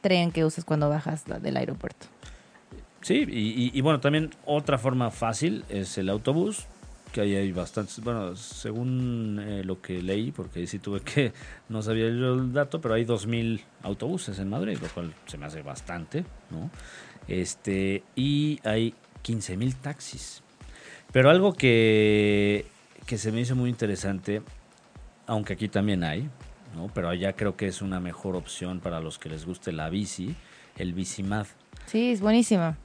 tren 0.00 0.30
que 0.30 0.44
usas 0.44 0.64
cuando 0.64 0.88
bajas 0.88 1.24
del 1.24 1.56
aeropuerto. 1.56 2.06
Sí, 3.00 3.26
y, 3.28 3.80
bueno, 3.80 3.98
también 3.98 4.30
otra 4.46 4.78
forma 4.78 5.10
fácil 5.10 5.64
es 5.68 5.98
el 5.98 6.08
autobús, 6.08 6.66
que 7.12 7.20
ahí 7.20 7.36
hay 7.36 7.52
bastantes, 7.52 8.02
bueno, 8.02 8.34
según 8.34 9.38
eh, 9.40 9.62
lo 9.64 9.80
que 9.80 10.02
leí, 10.02 10.32
porque 10.32 10.60
ahí 10.60 10.66
sí 10.66 10.78
tuve 10.78 11.00
que, 11.00 11.32
no 11.68 11.82
sabía 11.82 12.08
yo 12.08 12.34
el 12.34 12.52
dato, 12.52 12.80
pero 12.80 12.94
hay 12.94 13.04
2.000 13.04 13.60
autobuses 13.82 14.38
en 14.38 14.48
Madrid, 14.48 14.78
lo 14.80 14.88
cual 14.88 15.14
se 15.26 15.38
me 15.38 15.46
hace 15.46 15.62
bastante, 15.62 16.24
¿no? 16.50 16.70
Este, 17.28 18.02
y 18.16 18.58
hay 18.64 18.94
15.000 19.22 19.74
taxis. 19.76 20.42
Pero 21.12 21.30
algo 21.30 21.52
que, 21.52 22.66
que 23.06 23.18
se 23.18 23.30
me 23.30 23.40
hizo 23.40 23.54
muy 23.54 23.68
interesante, 23.68 24.42
aunque 25.26 25.52
aquí 25.52 25.68
también 25.68 26.02
hay, 26.04 26.28
¿no? 26.74 26.90
Pero 26.94 27.10
allá 27.10 27.34
creo 27.34 27.56
que 27.56 27.66
es 27.66 27.82
una 27.82 28.00
mejor 28.00 28.34
opción 28.34 28.80
para 28.80 29.00
los 29.00 29.18
que 29.18 29.28
les 29.28 29.44
guste 29.44 29.72
la 29.72 29.90
bici, 29.90 30.34
el 30.78 30.94
Bicimad. 30.94 31.46
Sí, 31.86 32.10
es 32.10 32.20
buenísima. 32.20 32.78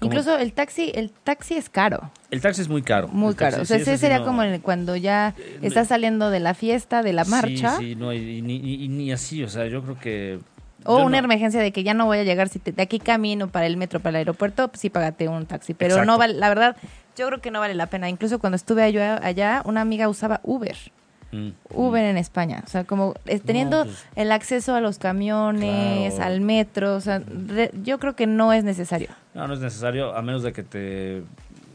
Incluso 0.00 0.36
el 0.36 0.52
taxi, 0.52 0.92
el 0.94 1.10
taxi 1.10 1.54
es 1.54 1.68
caro. 1.68 2.10
El 2.30 2.40
taxi 2.40 2.62
es 2.62 2.68
muy 2.68 2.82
caro. 2.82 3.08
Muy 3.08 3.34
caro. 3.34 3.62
o 3.62 3.64
sea, 3.64 3.76
ese 3.76 3.98
sería 3.98 4.22
como 4.22 4.42
cuando 4.62 4.96
ya 4.96 5.34
eh, 5.38 5.58
estás 5.62 5.88
saliendo 5.88 6.30
de 6.30 6.40
la 6.40 6.54
fiesta, 6.54 7.02
de 7.02 7.12
la 7.12 7.24
marcha. 7.24 7.76
Sí, 7.76 7.90
sí, 7.90 7.94
no, 7.96 8.12
y, 8.12 8.40
ni, 8.42 9.12
así, 9.12 9.42
o 9.42 9.48
sea, 9.48 9.66
yo 9.66 9.82
creo 9.82 9.98
que... 9.98 10.40
O 10.86 11.04
una 11.04 11.18
emergencia 11.18 11.60
de 11.60 11.72
que 11.72 11.82
ya 11.82 11.92
no 11.92 12.06
voy 12.06 12.18
a 12.18 12.24
llegar, 12.24 12.48
si 12.48 12.58
te, 12.58 12.72
de 12.72 12.82
aquí 12.82 12.98
camino 12.98 13.48
para 13.48 13.66
el 13.66 13.76
metro, 13.76 14.00
para 14.00 14.10
el 14.10 14.16
aeropuerto, 14.16 14.68
pues 14.68 14.80
sí 14.80 14.88
págate 14.88 15.28
un 15.28 15.44
taxi. 15.44 15.74
Pero 15.74 16.06
no 16.06 16.16
vale, 16.16 16.32
la 16.32 16.48
verdad, 16.48 16.76
yo 17.16 17.26
creo 17.26 17.42
que 17.42 17.50
no 17.50 17.60
vale 17.60 17.74
la 17.74 17.86
pena. 17.86 18.08
Incluso 18.08 18.38
cuando 18.38 18.56
estuve 18.56 18.82
allá, 18.82 19.62
una 19.66 19.82
amiga 19.82 20.08
usaba 20.08 20.40
Uber. 20.42 20.76
Mm, 21.32 21.50
Uber 21.74 22.02
mm. 22.02 22.08
en 22.08 22.16
España. 22.16 22.62
O 22.66 22.68
sea, 22.68 22.84
como 22.84 23.14
eh, 23.26 23.38
teniendo 23.40 23.84
pues 23.84 24.06
el 24.16 24.32
acceso 24.32 24.74
a 24.74 24.80
los 24.80 24.98
camiones, 24.98 26.18
al 26.18 26.40
metro, 26.40 26.94
o 26.94 27.00
sea, 27.00 27.22
yo 27.82 27.98
creo 27.98 28.16
que 28.16 28.26
no 28.26 28.54
es 28.54 28.64
necesario. 28.64 29.08
No, 29.34 29.46
no 29.46 29.54
es 29.54 29.60
necesario, 29.60 30.14
a 30.14 30.22
menos 30.22 30.42
de 30.42 30.52
que 30.52 30.62
te, 30.62 31.22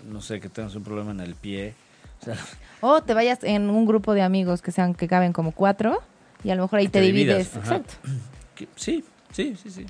no 0.10 0.22
sé, 0.22 0.40
que 0.40 0.50
tengas 0.50 0.76
un 0.76 0.84
problema 0.84 1.12
en 1.12 1.22
el 1.22 1.36
pie. 1.36 1.74
O, 2.82 3.02
te 3.02 3.14
vayas 3.14 3.44
en 3.44 3.70
un 3.70 3.86
grupo 3.86 4.14
de 4.14 4.22
amigos 4.22 4.62
que 4.62 4.72
sean 4.72 4.94
que 4.94 5.08
caben 5.08 5.34
como 5.34 5.52
cuatro 5.52 6.02
y 6.44 6.50
a 6.50 6.56
lo 6.56 6.64
mejor 6.64 6.80
ahí 6.80 6.88
te, 6.88 7.02
divides. 7.02 7.56
Exacto. 7.56 7.94
Sí, 8.76 9.04
sí, 9.32 9.56
sí, 9.62 9.70
sí. 9.70 9.86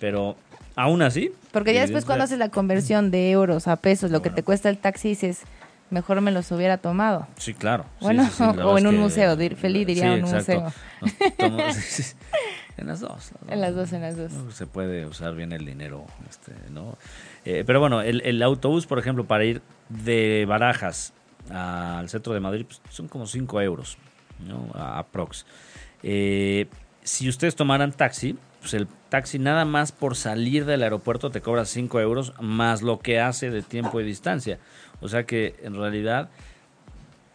Pero 0.00 0.36
aún 0.76 1.02
así. 1.02 1.32
Porque 1.52 1.74
ya 1.74 1.82
después 1.82 2.04
cuando 2.04 2.24
haces 2.24 2.38
la 2.38 2.48
conversión 2.48 3.10
de 3.10 3.30
euros 3.30 3.68
a 3.68 3.76
pesos, 3.76 4.10
lo 4.10 4.22
que 4.22 4.30
te 4.30 4.42
cuesta 4.42 4.68
el 4.68 4.78
taxi, 4.78 5.10
dices 5.10 5.42
mejor 5.92 6.20
me 6.20 6.32
los 6.32 6.50
hubiera 6.50 6.78
tomado. 6.78 7.28
Sí, 7.36 7.54
claro. 7.54 7.84
Bueno, 8.00 8.28
o 8.64 8.78
en 8.78 8.86
un 8.86 8.96
museo, 8.96 9.36
feliz 9.36 9.86
diría 9.86 10.14
un 10.14 10.22
museo. 10.22 10.72
en 12.82 12.88
las 12.88 13.00
dos. 13.00 13.32
En 13.48 13.60
las 13.60 13.74
dos, 13.74 13.92
en 13.92 14.02
las 14.02 14.16
dos. 14.16 14.32
se 14.54 14.66
puede 14.66 15.06
usar 15.06 15.34
bien 15.34 15.52
el 15.52 15.64
dinero, 15.64 16.04
este, 16.28 16.52
¿no? 16.70 16.98
Eh, 17.44 17.64
pero 17.66 17.80
bueno, 17.80 18.02
el, 18.02 18.42
autobús, 18.42 18.86
por 18.86 18.98
ejemplo, 18.98 19.24
para 19.24 19.44
ir 19.44 19.62
de 19.88 20.44
Barajas 20.46 21.12
al 21.50 22.08
centro 22.08 22.34
de 22.34 22.40
Madrid, 22.40 22.66
pues, 22.66 22.80
son 22.90 23.08
como 23.08 23.26
5 23.26 23.60
euros, 23.62 23.96
¿no? 24.46 24.70
Aprox. 24.74 25.46
Eh, 26.02 26.66
si 27.02 27.28
ustedes 27.28 27.56
tomaran 27.56 27.92
taxi, 27.92 28.36
pues 28.60 28.74
el 28.74 28.86
taxi 29.08 29.38
nada 29.38 29.64
más 29.64 29.92
por 29.92 30.16
salir 30.16 30.64
del 30.64 30.82
aeropuerto 30.82 31.30
te 31.30 31.40
cobra 31.40 31.64
5 31.64 32.00
euros 32.00 32.34
más 32.40 32.82
lo 32.82 33.00
que 33.00 33.20
hace 33.20 33.50
de 33.50 33.62
tiempo 33.62 34.00
y 34.00 34.04
distancia. 34.04 34.58
O 35.00 35.08
sea 35.08 35.24
que 35.24 35.56
en 35.62 35.74
realidad 35.74 36.30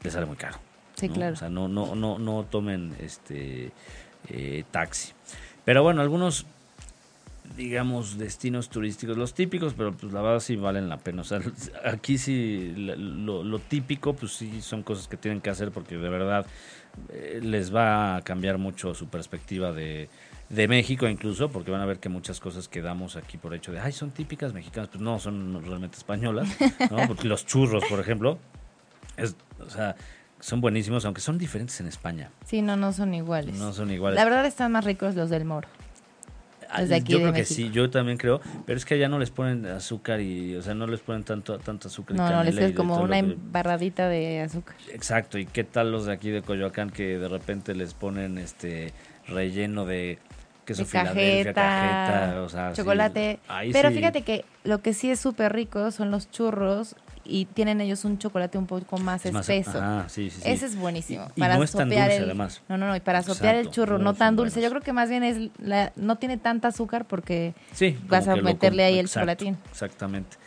le 0.04 0.12
sale 0.12 0.26
muy 0.26 0.38
caro. 0.38 0.58
Sí, 0.96 1.10
claro. 1.10 1.34
O 1.34 1.38
sea, 1.38 1.50
no, 1.50 1.68
no, 1.68 1.96
no, 1.96 2.18
no 2.18 2.46
tomen 2.50 2.96
este 3.00 3.72
eh, 4.30 4.64
taxi. 4.72 5.14
Pero 5.68 5.84
bueno, 5.84 6.00
algunos, 6.00 6.46
digamos, 7.58 8.18
destinos 8.18 8.70
turísticos, 8.70 9.18
los 9.18 9.34
típicos, 9.34 9.74
pero 9.74 9.92
pues 9.92 10.14
la 10.14 10.22
verdad 10.22 10.40
sí 10.40 10.56
valen 10.56 10.88
la 10.88 10.96
pena. 10.96 11.24
O 11.24 11.26
sea, 11.26 11.42
aquí 11.84 12.18
sí, 12.18 12.74
lo, 12.78 13.60
típico, 13.60 14.14
pues 14.14 14.32
sí 14.32 14.62
son 14.62 14.82
cosas 14.82 15.10
que 15.10 15.18
tienen 15.18 15.42
que 15.42 15.50
hacer 15.50 15.72
porque 15.72 15.98
de 15.98 16.08
verdad 16.08 16.46
eh, 17.10 17.42
les 17.44 17.76
va 17.76 18.16
a 18.16 18.22
cambiar 18.22 18.58
mucho 18.58 18.94
su 18.94 19.10
perspectiva 19.10 19.74
de, 19.74 20.08
de 20.48 20.68
México 20.70 21.06
incluso, 21.06 21.50
porque 21.50 21.70
van 21.70 21.82
a 21.82 21.86
ver 21.86 22.00
que 22.00 22.08
muchas 22.08 22.40
cosas 22.40 22.70
que 22.70 22.82
damos 22.82 23.18
aquí 23.18 23.38
por 23.38 23.54
hecho 23.54 23.74
de, 23.74 23.82
ay, 23.82 23.92
son 23.92 24.12
típicas 24.12 24.54
mexicanas, 24.54 24.88
pues 24.88 25.02
no, 25.02 25.20
son 25.20 25.62
realmente 25.66 25.98
españolas, 25.98 26.48
¿no? 26.90 27.06
Porque 27.08 27.28
los 27.28 27.46
churros, 27.46 27.84
por 27.90 28.00
ejemplo, 28.00 28.40
es, 29.18 29.36
o 29.60 29.70
sea, 29.70 29.98
son 30.40 30.62
buenísimos, 30.62 31.06
aunque 31.06 31.22
son 31.22 31.38
diferentes 31.38 31.80
en 31.80 31.88
España. 31.88 32.32
Sí, 32.46 32.62
no, 32.62 32.76
no 32.76 32.94
son 32.94 33.14
iguales. 33.14 33.56
No 33.56 33.74
son 33.74 33.92
iguales. 33.92 34.16
La 34.16 34.26
verdad 34.26 34.46
están 34.46 34.72
más 34.72 34.86
ricos 34.86 35.16
los 35.16 35.30
del 35.30 35.46
Moro. 35.46 35.68
Ah, 36.70 36.84
yo 36.84 37.20
creo 37.20 37.34
que 37.34 37.46
sí, 37.46 37.70
yo 37.72 37.90
también 37.90 38.18
creo, 38.18 38.42
pero 38.66 38.78
es 38.78 38.84
que 38.84 38.96
allá 38.96 39.08
no 39.08 39.20
les 39.20 39.30
ponen 39.30 39.66
azúcar 39.68 40.20
y, 40.20 40.54
o 40.56 40.62
sea, 40.62 40.74
no 40.74 40.86
les 40.86 41.00
ponen 41.00 41.24
tanto, 41.24 41.58
tanto 41.60 41.88
azúcar. 41.88 42.18
No, 42.18 42.30
no, 42.30 42.44
les 42.44 42.58
es 42.58 42.74
como 42.74 43.00
una 43.00 43.20
embarradita 43.20 44.10
de 44.10 44.42
azúcar. 44.42 44.76
Exacto, 44.92 45.38
y 45.38 45.46
qué 45.46 45.64
tal 45.64 45.92
los 45.92 46.06
de 46.06 46.14
aquí 46.14 46.30
de 46.30 46.42
Coyoacán 46.42 46.90
que 46.90 47.18
de 47.18 47.28
repente 47.30 47.74
les 47.74 47.94
ponen 47.94 48.38
este 48.38 48.94
relleno 49.28 49.86
de 49.86 50.20
queso 50.66 50.84
de 50.84 50.90
Filadelfia, 50.90 51.54
cajeta, 51.54 52.42
o 52.42 52.50
sea, 52.50 52.74
chocolate. 52.74 53.40
Pero 53.72 53.90
fíjate 53.92 54.24
que 54.24 54.44
lo 54.66 54.82
que 54.82 54.94
sí 54.94 55.10
es 55.10 55.20
súper 55.22 55.54
rico 55.54 55.92
son 55.92 56.12
los 56.12 56.30
churros 56.30 56.96
y 57.28 57.46
tienen 57.46 57.82
ellos 57.82 58.06
un 58.06 58.18
chocolate 58.18 58.58
un 58.58 58.66
poco 58.66 58.98
más 58.98 59.26
espeso. 59.26 59.72
ah, 59.76 60.06
sí, 60.08 60.30
sí, 60.30 60.42
Ese 60.44 60.66
es 60.66 60.76
buenísimo. 60.76 61.28
Y, 61.36 61.40
para 61.40 61.58
no 61.58 61.64
es 61.64 61.72
tan 61.72 61.90
dulce, 61.90 62.18
además. 62.18 62.62
No, 62.70 62.78
no, 62.78 62.88
no, 62.88 62.96
y 62.96 63.00
para 63.00 63.24
sopear 63.24 63.56
el 63.56 63.70
churro 63.70 63.98
no, 63.98 64.14
tan 64.14 64.36
dulce. 64.36 64.62
Yo 64.62 64.70
creo 64.70 64.82
que 64.82 64.94
más 64.94 65.10
bien 65.10 65.24
es 65.24 65.52
la, 65.60 65.92
no 65.96 66.18
tiene 66.18 66.38
tanta 66.38 66.70
azúcar 66.70 67.06
porque 67.06 67.54
vas 68.08 68.28
a 68.28 68.36
meterle 68.36 68.84
ahí 68.84 69.00
el 69.00 69.10
chocolatín. 69.10 69.58
Exactamente. 69.70 70.38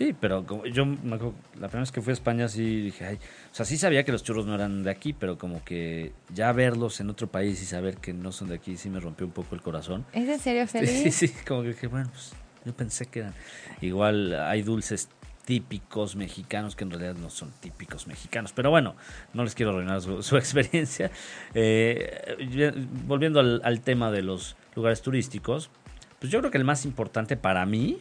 Sí, 0.00 0.14
pero 0.18 0.46
como 0.46 0.64
yo 0.64 0.86
la 0.86 1.68
primera 1.68 1.80
vez 1.80 1.92
que 1.92 2.00
fui 2.00 2.12
a 2.12 2.14
España 2.14 2.48
sí 2.48 2.80
dije, 2.80 3.04
ay, 3.04 3.16
o 3.16 3.54
sea, 3.54 3.66
sí 3.66 3.76
sabía 3.76 4.02
que 4.02 4.12
los 4.12 4.22
churros 4.22 4.46
no 4.46 4.54
eran 4.54 4.82
de 4.82 4.90
aquí, 4.90 5.12
pero 5.12 5.36
como 5.36 5.62
que 5.62 6.12
ya 6.32 6.50
verlos 6.52 7.00
en 7.00 7.10
otro 7.10 7.26
país 7.26 7.60
y 7.60 7.66
saber 7.66 7.98
que 7.98 8.14
no 8.14 8.32
son 8.32 8.48
de 8.48 8.54
aquí 8.54 8.78
sí 8.78 8.88
me 8.88 8.98
rompió 8.98 9.26
un 9.26 9.32
poco 9.32 9.54
el 9.54 9.60
corazón. 9.60 10.06
¿Es 10.14 10.26
en 10.26 10.38
serio, 10.38 10.66
Feliz? 10.66 10.90
Sí, 11.02 11.10
sí, 11.10 11.34
como 11.46 11.60
que 11.60 11.68
dije, 11.68 11.86
bueno, 11.86 12.08
pues 12.10 12.32
yo 12.64 12.72
pensé 12.74 13.04
que 13.04 13.18
eran. 13.20 13.34
Igual 13.82 14.40
hay 14.40 14.62
dulces 14.62 15.10
típicos 15.44 16.16
mexicanos 16.16 16.76
que 16.76 16.84
en 16.84 16.90
realidad 16.90 17.14
no 17.14 17.30
son 17.30 17.50
típicos 17.60 18.06
mexicanos. 18.06 18.52
Pero 18.52 18.70
bueno, 18.70 18.94
no 19.34 19.44
les 19.44 19.54
quiero 19.54 19.72
arruinar 19.72 20.00
su, 20.00 20.36
experiencia. 20.36 21.10
Eh, 21.54 22.78
volviendo 23.06 23.40
al, 23.40 23.60
al 23.64 23.80
tema 23.80 24.10
de 24.10 24.22
los 24.22 24.56
lugares 24.74 25.02
turísticos, 25.02 25.70
pues 26.18 26.30
yo 26.30 26.40
creo 26.40 26.50
que 26.50 26.58
el 26.58 26.64
más 26.64 26.84
importante 26.84 27.36
para 27.36 27.64
mí 27.66 28.00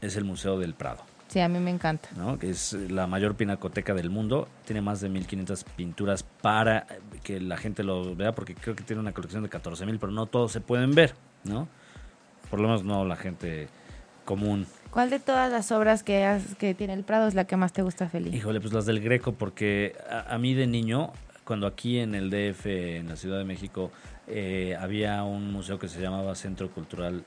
es 0.00 0.16
el 0.16 0.24
Museo 0.24 0.58
del 0.58 0.74
Prado. 0.74 1.04
Sí, 1.30 1.38
a 1.38 1.48
mí 1.48 1.60
me 1.60 1.70
encanta. 1.70 2.08
¿no? 2.16 2.40
Que 2.40 2.50
es 2.50 2.72
la 2.72 3.06
mayor 3.06 3.36
pinacoteca 3.36 3.94
del 3.94 4.10
mundo. 4.10 4.48
Tiene 4.64 4.80
más 4.80 5.00
de 5.00 5.08
1500 5.08 5.62
pinturas 5.62 6.24
para 6.24 6.88
que 7.22 7.40
la 7.40 7.56
gente 7.56 7.84
lo 7.84 8.16
vea, 8.16 8.32
porque 8.32 8.56
creo 8.56 8.74
que 8.74 8.82
tiene 8.82 8.98
una 8.98 9.12
colección 9.12 9.44
de 9.44 9.48
14000, 9.48 10.00
pero 10.00 10.10
no 10.10 10.26
todos 10.26 10.50
se 10.50 10.60
pueden 10.60 10.92
ver, 10.92 11.14
¿no? 11.44 11.68
Por 12.50 12.58
lo 12.58 12.66
menos 12.66 12.82
no 12.82 13.04
la 13.04 13.14
gente 13.14 13.68
común. 14.24 14.66
¿Cuál 14.90 15.10
de 15.10 15.20
todas 15.20 15.50
las 15.50 15.70
obras 15.72 16.02
que, 16.02 16.40
que 16.58 16.74
tiene 16.74 16.94
el 16.94 17.04
Prado 17.04 17.28
es 17.28 17.34
la 17.34 17.44
que 17.44 17.56
más 17.56 17.72
te 17.72 17.82
gusta, 17.82 18.08
Felipe? 18.08 18.36
Híjole, 18.36 18.60
pues 18.60 18.72
las 18.72 18.86
del 18.86 19.00
Greco, 19.00 19.32
porque 19.32 19.94
a, 20.28 20.36
mí 20.38 20.54
de 20.54 20.66
niño, 20.66 21.12
cuando 21.44 21.66
aquí 21.66 21.98
en 21.98 22.14
el 22.14 22.30
DF, 22.30 22.66
en 22.66 23.08
la 23.08 23.16
Ciudad 23.16 23.38
de 23.38 23.44
México, 23.44 23.92
eh, 24.26 24.76
había 24.78 25.22
un 25.22 25.52
museo 25.52 25.78
que 25.78 25.88
se 25.88 26.00
llamaba 26.00 26.34
Centro 26.34 26.70
Cultural 26.70 27.24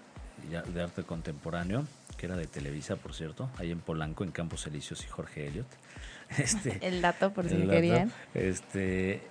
de 0.49 0.81
Arte 0.81 1.03
Contemporáneo, 1.03 1.85
que 2.17 2.25
era 2.25 2.35
de 2.35 2.47
Televisa, 2.47 2.97
por 2.97 3.13
cierto, 3.13 3.49
ahí 3.57 3.71
en 3.71 3.79
Polanco, 3.79 4.23
en 4.23 4.31
Campos 4.31 4.67
Elíseos 4.67 5.03
y 5.03 5.07
Jorge 5.07 5.47
Elliot. 5.47 5.67
Este, 6.37 6.79
el 6.81 7.01
dato, 7.01 7.31
por 7.31 7.47
si 7.47 7.55
querían. 7.67 8.11
Este, 8.33 9.21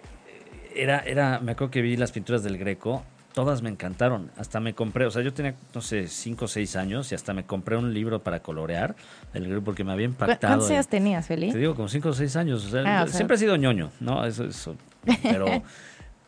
era, 0.75 1.01
era, 1.01 1.41
me 1.41 1.53
acuerdo 1.53 1.73
que 1.73 1.83
vi 1.83 1.97
las 1.97 2.13
pinturas 2.13 2.45
del 2.45 2.59
Greco, 2.59 3.05
todas 3.33 3.63
me 3.63 3.71
encantaron. 3.71 4.31
Hasta 4.37 4.61
me 4.61 4.75
compré, 4.75 5.07
o 5.07 5.11
sea, 5.11 5.23
yo 5.23 5.33
tenía, 5.33 5.55
no 5.75 5.81
sé, 5.81 6.09
5 6.09 6.45
o 6.45 6.49
6 6.49 6.77
años 6.77 7.13
y 7.13 7.15
hasta 7.15 7.35
me 7.35 7.45
compré 7.45 7.77
un 7.77 7.93
libro 7.93 8.23
para 8.23 8.41
colorear 8.41 8.95
del 9.33 9.49
Greco 9.49 9.63
porque 9.63 9.85
me 9.85 9.93
había 9.93 10.07
impactado. 10.07 10.55
¿Cuántos 10.55 10.71
años 10.71 10.89
tenías, 10.89 11.27
Feli? 11.27 11.51
Te 11.53 11.59
digo, 11.59 11.75
como 11.75 11.89
5 11.89 12.09
o 12.09 12.13
6 12.13 12.37
años. 12.37 12.75
Ah, 12.85 13.07
siempre 13.09 13.37
he 13.37 13.39
sido 13.39 13.57
ñoño, 13.57 13.91
¿no? 14.01 14.25
Eso, 14.25 14.45
eso. 14.45 14.77
Pero 15.23 15.63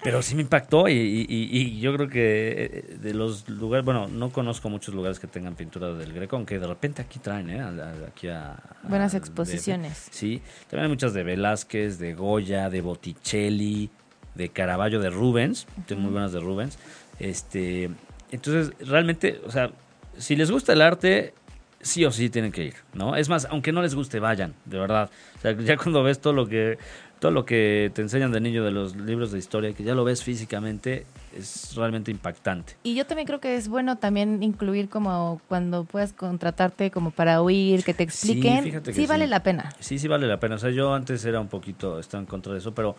pero 0.05 0.21
sí 0.21 0.35
me 0.35 0.43
impactó 0.43 0.87
y, 0.87 1.81
yo 1.81 1.95
creo 1.95 2.09
que 2.09 2.53
eh, 2.90 2.97
de 3.01 3.14
los 3.14 3.49
lugares, 3.49 3.87
bueno, 3.87 4.07
no 4.07 4.31
conozco 4.31 4.69
muchos 4.69 4.95
lugares 4.95 5.19
que 5.19 5.27
tengan 5.27 5.55
pintura 5.55 5.95
del 5.95 6.12
Greco, 6.12 6.37
aunque 6.37 6.59
de 6.59 6.67
repente 6.67 7.01
aquí 7.01 7.19
traen, 7.19 7.49
¿eh? 7.49 7.62
Aquí 8.07 8.29
a, 8.29 8.57
Buenas 8.83 9.14
exposiciones. 9.14 10.09
sí, 10.11 10.43
también 10.69 10.85
hay 10.85 10.88
muchas 10.90 11.14
de 11.14 11.23
Velázquez, 11.23 11.99
de 11.99 12.14
Goya, 12.14 12.69
de 12.69 12.83
Botticelli, 12.83 13.90
de 14.35 14.49
Caravaggio, 14.49 15.01
de 15.01 15.11
Rubens, 15.11 15.66
tengo 15.87 16.03
muy 16.03 16.12
buenas 16.12 16.33
de 16.33 16.40
Rubens. 16.40 16.79
Este, 17.18 17.90
entonces, 18.31 18.73
realmente, 18.87 19.40
o 19.47 19.51
sea, 19.51 19.70
si 20.18 20.37
les 20.37 20.51
gusta 20.51 20.73
el 20.73 20.83
arte, 20.83 21.35
sí 21.81 22.05
o 22.05 22.11
sí 22.11 22.31
tienen 22.31 22.51
que 22.51 22.64
ir, 22.64 22.75
¿no? 22.94 23.16
Es 23.16 23.29
más, 23.29 23.47
aunque 23.51 23.73
no 23.73 23.83
les 23.83 23.94
guste, 23.94 24.18
vayan, 24.20 24.55
de 24.64 24.79
verdad. 24.79 25.11
O 25.37 25.40
sea, 25.40 25.53
ya 25.53 25.77
cuando 25.77 26.03
ves 26.03 26.20
todo 26.20 26.33
lo 26.33 26.47
que 26.47 26.79
todo 27.25 27.33
lo 27.33 27.47
que 27.47 27.90
te 27.94 28.03
enseñan 28.03 28.33
de 28.33 28.40
niño 28.40 28.62
de 28.64 28.70
los 28.70 28.97
libros 28.97 29.33
de 29.33 29.38
historia, 29.38 29.73
que 29.73 29.83
ya 29.83 29.94
lo 29.94 30.05
ves 30.05 30.23
físicamente, 30.23 31.07
es 31.35 31.75
realmente 31.75 32.11
impactante. 32.11 32.77
Y 32.83 32.94
yo 32.94 33.07
también 33.07 33.27
creo 33.27 33.40
que 33.40 33.57
es 33.57 33.68
bueno 33.68 33.97
también 33.97 34.42
incluir 34.42 34.90
como 34.90 35.40
cuando 35.49 35.85
puedas 35.85 36.12
contratarte 36.12 36.90
como 36.90 37.12
para 37.12 37.40
oír, 37.40 37.83
que 37.83 37.94
te 37.94 38.03
expliquen. 38.03 38.83
Sí, 38.92 39.07
vale 39.07 39.27
la 39.27 39.42
pena. 39.42 39.70
Sí, 39.81 39.99
sí 39.99 40.07
vale 40.07 40.27
la 40.27 40.38
pena. 40.38 40.57
O 40.57 40.59
sea, 40.59 40.68
yo 40.68 40.92
antes 40.92 41.25
era 41.25 41.40
un 41.40 41.49
poquito, 41.49 41.99
estaba 41.99 42.20
en 42.20 42.27
contra 42.27 42.53
de 42.53 42.59
eso, 42.59 42.75
pero 42.75 42.94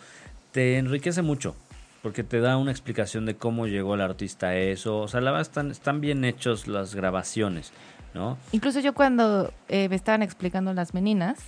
te 0.56 0.78
enriquece 0.78 1.22
mucho 1.22 1.54
porque 2.02 2.24
te 2.24 2.40
da 2.40 2.56
una 2.56 2.72
explicación 2.72 3.26
de 3.26 3.36
cómo 3.36 3.68
llegó 3.68 3.96
el 3.96 4.00
artista 4.00 4.48
a 4.48 4.56
eso. 4.56 5.00
O 5.00 5.08
sea, 5.10 5.20
la 5.20 5.32
verdad 5.32 5.42
están, 5.42 5.70
están 5.70 6.00
bien 6.00 6.24
hechos 6.24 6.70
las 6.70 6.96
grabaciones, 6.96 7.74
¿no? 8.14 8.38
Incluso 8.54 8.80
yo 8.80 8.94
cuando 8.94 9.52
eh, 9.68 9.90
me 9.90 9.98
estaban 9.98 10.22
explicando 10.22 10.74
las 10.74 10.94
meninas, 10.94 11.40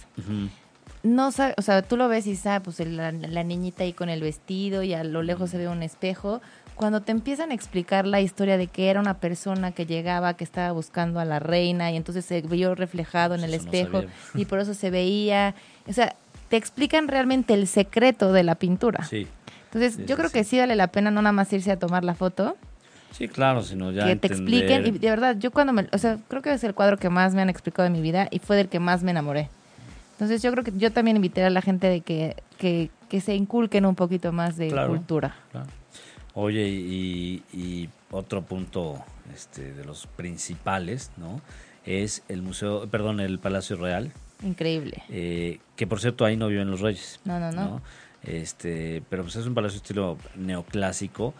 no 1.04 1.32
sabe, 1.32 1.54
o 1.58 1.62
sea, 1.62 1.84
tú 1.84 1.96
lo 1.96 2.10
ves 2.10 2.28
y 2.28 2.36
sabes, 2.36 2.64
pues 2.66 2.86
la, 2.86 3.12
niñita 3.44 3.84
ahí 3.84 3.94
con 3.94 4.10
el 4.10 4.20
vestido 4.20 4.84
y 4.84 4.94
a 4.94 5.06
lo 5.06 5.24
lejos 5.24 5.52
se 5.52 5.58
ve 5.58 5.70
un 5.70 5.84
espejo. 5.84 6.42
Cuando 6.76 7.02
te 7.02 7.14
empiezan 7.14 7.52
a 7.52 7.54
explicar 7.54 8.06
la 8.06 8.20
historia 8.20 8.58
de 8.58 8.68
que 8.68 8.90
era 8.90 9.00
una 9.00 9.20
persona 9.20 9.72
que 9.72 9.86
llegaba, 9.86 10.34
que 10.34 10.44
estaba 10.44 10.74
buscando 10.74 11.22
a 11.22 11.26
la 11.26 11.40
reina 11.40 11.92
y 11.92 11.96
entonces 11.96 12.26
se 12.26 12.42
vio 12.42 12.76
reflejado 12.76 13.36
en 13.36 13.46
el 13.46 13.54
espejo 13.54 14.04
y 14.36 14.44
por 14.46 14.60
eso 14.60 14.74
se 14.74 14.90
veía, 14.90 15.56
o 15.88 15.94
sea, 15.94 16.14
te 16.50 16.58
explican 16.58 17.08
realmente 17.08 17.54
el 17.54 17.68
secreto 17.68 18.32
de 18.32 18.44
la 18.44 18.56
pintura. 18.56 19.04
Sí. 19.06 19.28
Entonces, 19.66 20.06
yo 20.06 20.16
creo 20.16 20.30
que 20.30 20.44
sí 20.44 20.58
vale 20.58 20.76
la 20.76 20.88
pena 20.88 21.12
no 21.12 21.22
nada 21.22 21.34
más 21.34 21.52
irse 21.52 21.72
a 21.72 21.78
tomar 21.78 22.04
la 22.04 22.16
foto. 22.16 22.56
Sí, 23.12 23.28
claro, 23.28 23.64
sino 23.64 23.92
ya 23.92 24.06
que 24.06 24.16
te 24.16 24.28
expliquen 24.28 24.86
y 24.86 24.92
de 24.92 25.10
verdad, 25.10 25.38
yo 25.40 25.52
cuando 25.52 25.74
me, 25.74 25.88
o 25.92 25.98
sea, 25.98 26.18
creo 26.28 26.42
que 26.42 26.54
es 26.54 26.64
el 26.64 26.74
cuadro 26.74 26.98
que 26.98 27.10
más 27.10 27.34
me 27.34 27.42
han 27.42 27.50
explicado 27.50 27.84
de 27.84 27.90
mi 27.90 28.02
vida 28.02 28.28
y 28.32 28.40
fue 28.40 28.56
del 28.56 28.70
que 28.70 28.80
más 28.80 29.04
me 29.04 29.12
enamoré. 29.12 29.50
Entonces 30.14 30.42
yo 30.42 30.52
creo 30.52 30.64
que 30.64 30.72
yo 30.76 30.92
también 30.92 31.16
invité 31.16 31.44
a 31.44 31.50
la 31.50 31.62
gente 31.62 31.88
de 31.88 32.02
que, 32.02 32.36
que, 32.58 33.22
se 33.22 33.36
inculquen 33.36 33.86
un 33.86 33.96
poquito 33.96 34.32
más 34.32 34.58
de 34.58 34.70
cultura. 34.88 35.36
Oye, 36.34 36.68
y, 36.68 37.90
otro 38.10 38.42
punto 38.42 39.04
este, 39.36 39.74
de 39.74 39.84
los 39.84 40.08
principales, 40.08 41.12
¿no? 41.18 41.42
Es 41.86 42.24
el 42.30 42.42
museo, 42.42 42.88
perdón, 42.88 43.20
el 43.20 43.38
Palacio 43.38 43.76
Real. 43.76 44.12
Increíble. 44.44 45.04
Eh, 45.10 45.60
que 45.76 45.88
por 45.88 46.00
cierto 46.00 46.26
ahí 46.26 46.38
no 46.38 46.48
viven 46.48 46.70
los 46.70 46.82
reyes. 46.82 47.20
No, 47.26 47.40
no, 47.40 47.52
no. 47.52 47.82
Este, 48.24 49.02
pero 49.10 49.24
pues 49.24 49.36
es 49.36 49.46
un 49.46 49.54
palacio 49.54 49.78
estilo 49.78 50.18
neoclásico. 50.36 51.34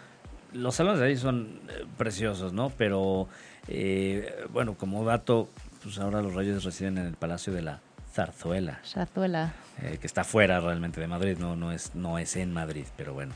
Los 0.54 0.76
salones 0.76 1.00
de 1.00 1.08
ahí 1.08 1.18
son 1.18 1.60
eh, 1.70 1.86
preciosos, 1.98 2.54
¿no? 2.54 2.72
Pero 2.78 3.28
eh, 3.68 4.46
bueno, 4.52 4.76
como 4.76 5.04
dato, 5.04 5.50
pues 5.84 6.00
ahora 6.00 6.22
los 6.22 6.34
reyes 6.34 6.64
residen 6.64 6.98
en 6.98 7.06
el 7.06 7.16
Palacio 7.16 7.54
de 7.54 7.62
la 7.62 7.82
Zarzuela. 8.14 8.80
Zarzuela. 8.86 9.54
Eh, 9.82 9.98
que 10.00 10.08
está 10.08 10.24
fuera 10.24 10.60
realmente 10.60 11.00
de 11.00 11.08
Madrid, 11.08 11.38
no, 11.38 11.56
no, 11.56 11.72
es, 11.72 11.94
no 11.94 12.18
es 12.18 12.36
en 12.36 12.54
Madrid, 12.54 12.86
pero 12.96 13.14
bueno. 13.14 13.34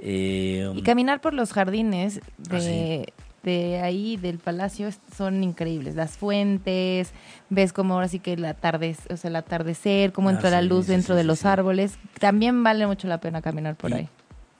Eh, 0.00 0.70
y 0.74 0.82
caminar 0.82 1.20
por 1.20 1.34
los 1.34 1.52
jardines 1.52 2.20
de, 2.38 3.12
ah, 3.16 3.22
de 3.42 3.80
ahí, 3.80 4.16
del 4.16 4.38
palacio, 4.38 4.88
son 5.16 5.42
increíbles. 5.42 5.94
Las 5.94 6.16
fuentes, 6.16 7.12
ves 7.50 7.72
como 7.72 7.94
ahora 7.94 8.08
sí 8.08 8.18
que 8.18 8.34
el, 8.34 8.44
atardecer, 8.44 9.12
o 9.12 9.16
sea, 9.16 9.28
el 9.28 9.36
atardecer, 9.36 10.12
cómo 10.12 10.30
entra 10.30 10.48
ah, 10.48 10.52
la 10.52 10.62
luz 10.62 10.86
dentro 10.86 11.14
de 11.14 11.24
los 11.24 11.44
árboles. 11.44 11.98
También 12.18 12.62
vale 12.62 12.86
mucho 12.86 13.08
la 13.08 13.18
pena 13.20 13.42
caminar 13.42 13.76
por 13.76 13.94
ahí. 13.94 14.08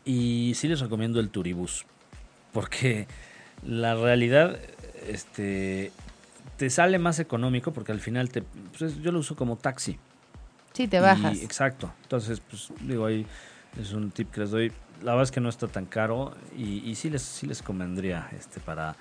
Y 0.04 0.52
sí 0.54 0.68
les 0.68 0.80
recomiendo 0.80 1.20
el 1.20 1.30
turibús, 1.30 1.84
porque 2.52 3.06
la 3.66 3.94
realidad, 3.94 4.58
este, 5.06 5.92
te 6.56 6.70
sale 6.70 6.98
más 6.98 7.18
económico 7.20 7.72
porque 7.72 7.92
al 7.92 8.00
final 8.00 8.30
te, 8.30 8.42
pues 8.76 9.00
yo 9.00 9.12
lo 9.12 9.20
uso 9.20 9.36
como 9.36 9.56
taxi. 9.56 9.98
Sí, 10.72 10.86
te 10.86 11.00
bajas. 11.00 11.42
exacto. 11.42 11.92
Entonces, 12.02 12.40
pues 12.40 12.72
digo, 12.80 13.06
ahí 13.06 13.26
es 13.80 13.92
un 13.92 14.10
tip 14.10 14.30
que 14.30 14.40
les 14.40 14.50
doy. 14.50 14.72
La 15.02 15.12
verdad 15.12 15.24
es 15.24 15.30
que 15.30 15.40
no 15.40 15.48
está 15.48 15.68
tan 15.68 15.86
caro 15.86 16.34
y, 16.56 16.88
y 16.88 16.94
sí 16.94 17.10
les 17.10 17.22
sí 17.22 17.46
les 17.46 17.62
convendría 17.62 18.28
este 18.36 18.60
para 18.60 18.96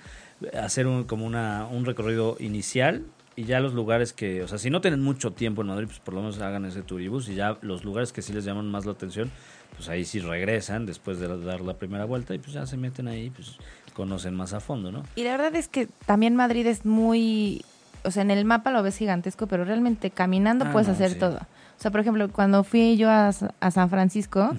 hacer 0.60 0.86
un, 0.86 1.04
como 1.04 1.26
una, 1.26 1.66
un 1.66 1.84
recorrido 1.84 2.36
inicial 2.38 3.04
y 3.36 3.44
ya 3.44 3.60
los 3.60 3.72
lugares 3.72 4.12
que, 4.12 4.42
o 4.42 4.48
sea, 4.48 4.58
si 4.58 4.68
no 4.68 4.80
tienen 4.80 5.00
mucho 5.00 5.32
tiempo 5.32 5.62
en 5.62 5.68
Madrid, 5.68 5.86
pues 5.86 6.00
por 6.00 6.14
lo 6.14 6.20
menos 6.20 6.40
hagan 6.40 6.64
ese 6.64 6.82
turibus 6.82 7.28
y 7.28 7.36
ya 7.36 7.56
los 7.60 7.84
lugares 7.84 8.12
que 8.12 8.20
sí 8.20 8.32
les 8.32 8.44
llaman 8.44 8.68
más 8.68 8.84
la 8.84 8.92
atención, 8.92 9.30
pues 9.76 9.88
ahí 9.88 10.04
sí 10.04 10.18
regresan 10.18 10.86
después 10.86 11.20
de 11.20 11.28
dar 11.44 11.60
la 11.60 11.74
primera 11.74 12.04
vuelta 12.04 12.34
y 12.34 12.38
pues 12.38 12.52
ya 12.52 12.66
se 12.66 12.76
meten 12.76 13.06
ahí, 13.06 13.30
pues 13.30 13.56
conocen 13.94 14.34
más 14.34 14.54
a 14.54 14.60
fondo, 14.60 14.90
¿no? 14.90 15.04
Y 15.14 15.22
la 15.22 15.32
verdad 15.32 15.54
es 15.54 15.68
que 15.68 15.88
también 16.04 16.34
Madrid 16.34 16.66
es 16.66 16.84
muy, 16.84 17.64
o 18.02 18.10
sea, 18.10 18.22
en 18.22 18.32
el 18.32 18.44
mapa 18.44 18.72
lo 18.72 18.82
ves 18.82 18.96
gigantesco, 18.96 19.46
pero 19.46 19.64
realmente 19.64 20.10
caminando 20.10 20.64
ah, 20.64 20.72
puedes 20.72 20.88
hacer 20.88 21.16
todo. 21.16 21.36
O 21.36 21.80
sea, 21.80 21.92
por 21.92 22.00
ejemplo, 22.00 22.28
cuando 22.30 22.64
fui 22.64 22.96
yo 22.96 23.08
a, 23.08 23.30
San 23.32 23.88
Francisco, 23.88 24.50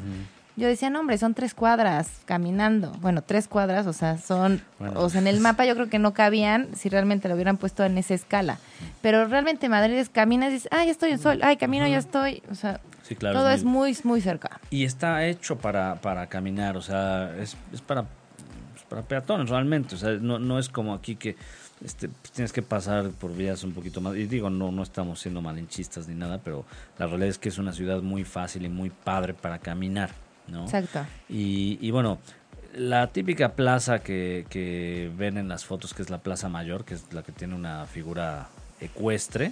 yo 0.59 0.67
decía, 0.67 0.89
no, 0.89 0.99
hombre, 0.99 1.17
son 1.17 1.33
tres 1.33 1.53
cuadras 1.53 2.09
caminando. 2.25 2.91
Bueno, 3.01 3.23
tres 3.23 3.47
cuadras, 3.47 3.87
o 3.87 3.93
sea, 3.93 4.17
son, 4.17 4.61
o 4.95 5.09
sea, 5.09 5.21
en 5.21 5.27
el 5.27 5.39
mapa 5.39 5.65
yo 5.65 5.73
creo 5.75 5.89
que 5.89 5.99
no 5.99 6.13
cabían 6.13 6.67
si 6.75 6.89
realmente 6.89 7.27
lo 7.27 7.35
hubieran 7.35 7.57
puesto 7.57 7.83
en 7.83 7.97
esa 7.97 8.13
escala. 8.13 8.59
Pero 9.01 9.25
realmente 9.27 9.69
Madrid 9.69 9.95
es 9.95 10.09
caminas 10.09 10.49
y 10.51 10.53
dices, 10.53 10.69
ay, 10.71 10.87
ya 10.87 10.91
estoy 10.91 11.11
en 11.11 11.19
sol, 11.19 11.39
ay, 11.41 11.57
camino, 11.57 11.87
ya 11.87 11.97
estoy. 11.97 12.43
O 12.51 12.55
sea, 12.55 12.79
todo 13.19 13.49
es 13.49 13.63
muy, 13.63 13.97
muy, 14.03 14.21
cerca. 14.21 14.59
Y 14.69 14.83
está 14.83 15.25
hecho 15.25 15.57
para, 15.57 15.95
para 15.95 16.27
caminar, 16.27 16.77
o 16.77 16.81
sea, 16.81 17.35
es, 17.39 17.57
es 17.73 17.81
para 17.81 18.05
para 18.89 19.03
peatones 19.03 19.49
realmente. 19.49 19.95
O 19.95 19.97
sea, 19.97 20.11
no, 20.13 20.39
no 20.39 20.59
es 20.59 20.67
como 20.67 20.93
aquí 20.93 21.15
que 21.15 21.37
este, 21.85 22.09
pues, 22.09 22.31
tienes 22.33 22.51
que 22.51 22.61
pasar 22.61 23.11
por 23.11 23.33
vías 23.33 23.63
un 23.63 23.71
poquito 23.71 24.01
más. 24.01 24.15
Y 24.15 24.25
digo, 24.25 24.49
no, 24.49 24.71
no 24.71 24.83
estamos 24.83 25.21
siendo 25.21 25.41
malinchistas 25.41 26.07
ni 26.07 26.15
nada, 26.15 26.39
pero 26.43 26.65
la 26.97 27.05
realidad 27.07 27.29
es 27.29 27.37
que 27.37 27.49
es 27.49 27.57
una 27.57 27.71
ciudad 27.71 28.01
muy 28.01 28.25
fácil 28.25 28.65
y 28.65 28.69
muy 28.69 28.89
padre 28.89 29.33
para 29.33 29.59
caminar, 29.59 30.09
¿no? 30.51 30.63
Exacto. 30.63 31.05
Y, 31.29 31.77
y 31.81 31.91
bueno, 31.91 32.19
la 32.73 33.07
típica 33.07 33.53
plaza 33.53 33.99
que, 33.99 34.45
que 34.49 35.11
ven 35.17 35.37
en 35.37 35.47
las 35.47 35.65
fotos, 35.65 35.93
que 35.93 36.01
es 36.01 36.09
la 36.09 36.19
Plaza 36.19 36.49
Mayor, 36.49 36.85
que 36.85 36.95
es 36.95 37.11
la 37.13 37.23
que 37.23 37.31
tiene 37.31 37.55
una 37.55 37.85
figura 37.85 38.49
ecuestre, 38.79 39.51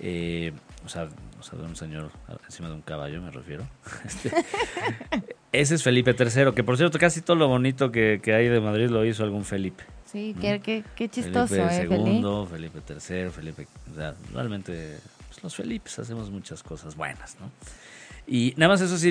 eh, 0.00 0.52
o, 0.84 0.88
sea, 0.88 1.08
o 1.38 1.42
sea, 1.42 1.58
de 1.58 1.64
un 1.64 1.76
señor 1.76 2.10
encima 2.46 2.68
de 2.68 2.74
un 2.74 2.82
caballo, 2.82 3.22
me 3.22 3.30
refiero. 3.30 3.66
Este, 4.04 4.30
ese 5.52 5.74
es 5.76 5.82
Felipe 5.82 6.16
III, 6.18 6.52
que 6.54 6.64
por 6.64 6.76
cierto, 6.76 6.98
casi 6.98 7.20
todo 7.20 7.36
lo 7.36 7.48
bonito 7.48 7.92
que, 7.92 8.20
hay 8.26 8.48
de 8.48 8.60
Madrid 8.60 8.88
lo 8.88 9.04
hizo 9.04 9.22
algún 9.22 9.44
Felipe. 9.44 9.84
Sí, 10.10 10.34
qué, 10.40 10.84
qué, 10.94 11.08
chistoso, 11.08 11.54
Felipe 11.54 11.96
II, 11.96 12.24
¿eh, 12.24 12.46
Felipe 12.48 12.80
III, 12.88 13.30
Felipe. 13.30 13.66
O 13.92 13.94
sea, 13.94 14.14
realmente, 14.32 14.98
pues, 15.28 15.42
los 15.42 15.54
Felipes 15.54 15.98
hacemos 15.98 16.30
muchas 16.30 16.62
cosas 16.62 16.96
buenas, 16.96 17.36
¿no? 17.40 17.50
Y 18.26 18.54
nada 18.56 18.72
más 18.72 18.80
eso 18.80 18.96
sí, 18.96 19.10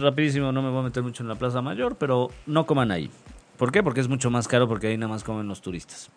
rapidísimo, 0.00 0.50
no 0.52 0.62
me 0.62 0.70
voy 0.70 0.80
a 0.80 0.82
meter 0.84 1.02
mucho 1.02 1.22
en 1.22 1.28
la 1.28 1.34
Plaza 1.34 1.60
Mayor, 1.60 1.96
pero 1.96 2.30
no 2.46 2.66
coman 2.66 2.90
ahí. 2.90 3.10
¿Por 3.58 3.72
qué? 3.72 3.82
Porque 3.82 4.00
es 4.00 4.08
mucho 4.08 4.30
más 4.30 4.48
caro, 4.48 4.68
porque 4.68 4.88
ahí 4.88 4.96
nada 4.96 5.12
más 5.12 5.24
comen 5.24 5.46
los 5.48 5.60
turistas. 5.60 6.10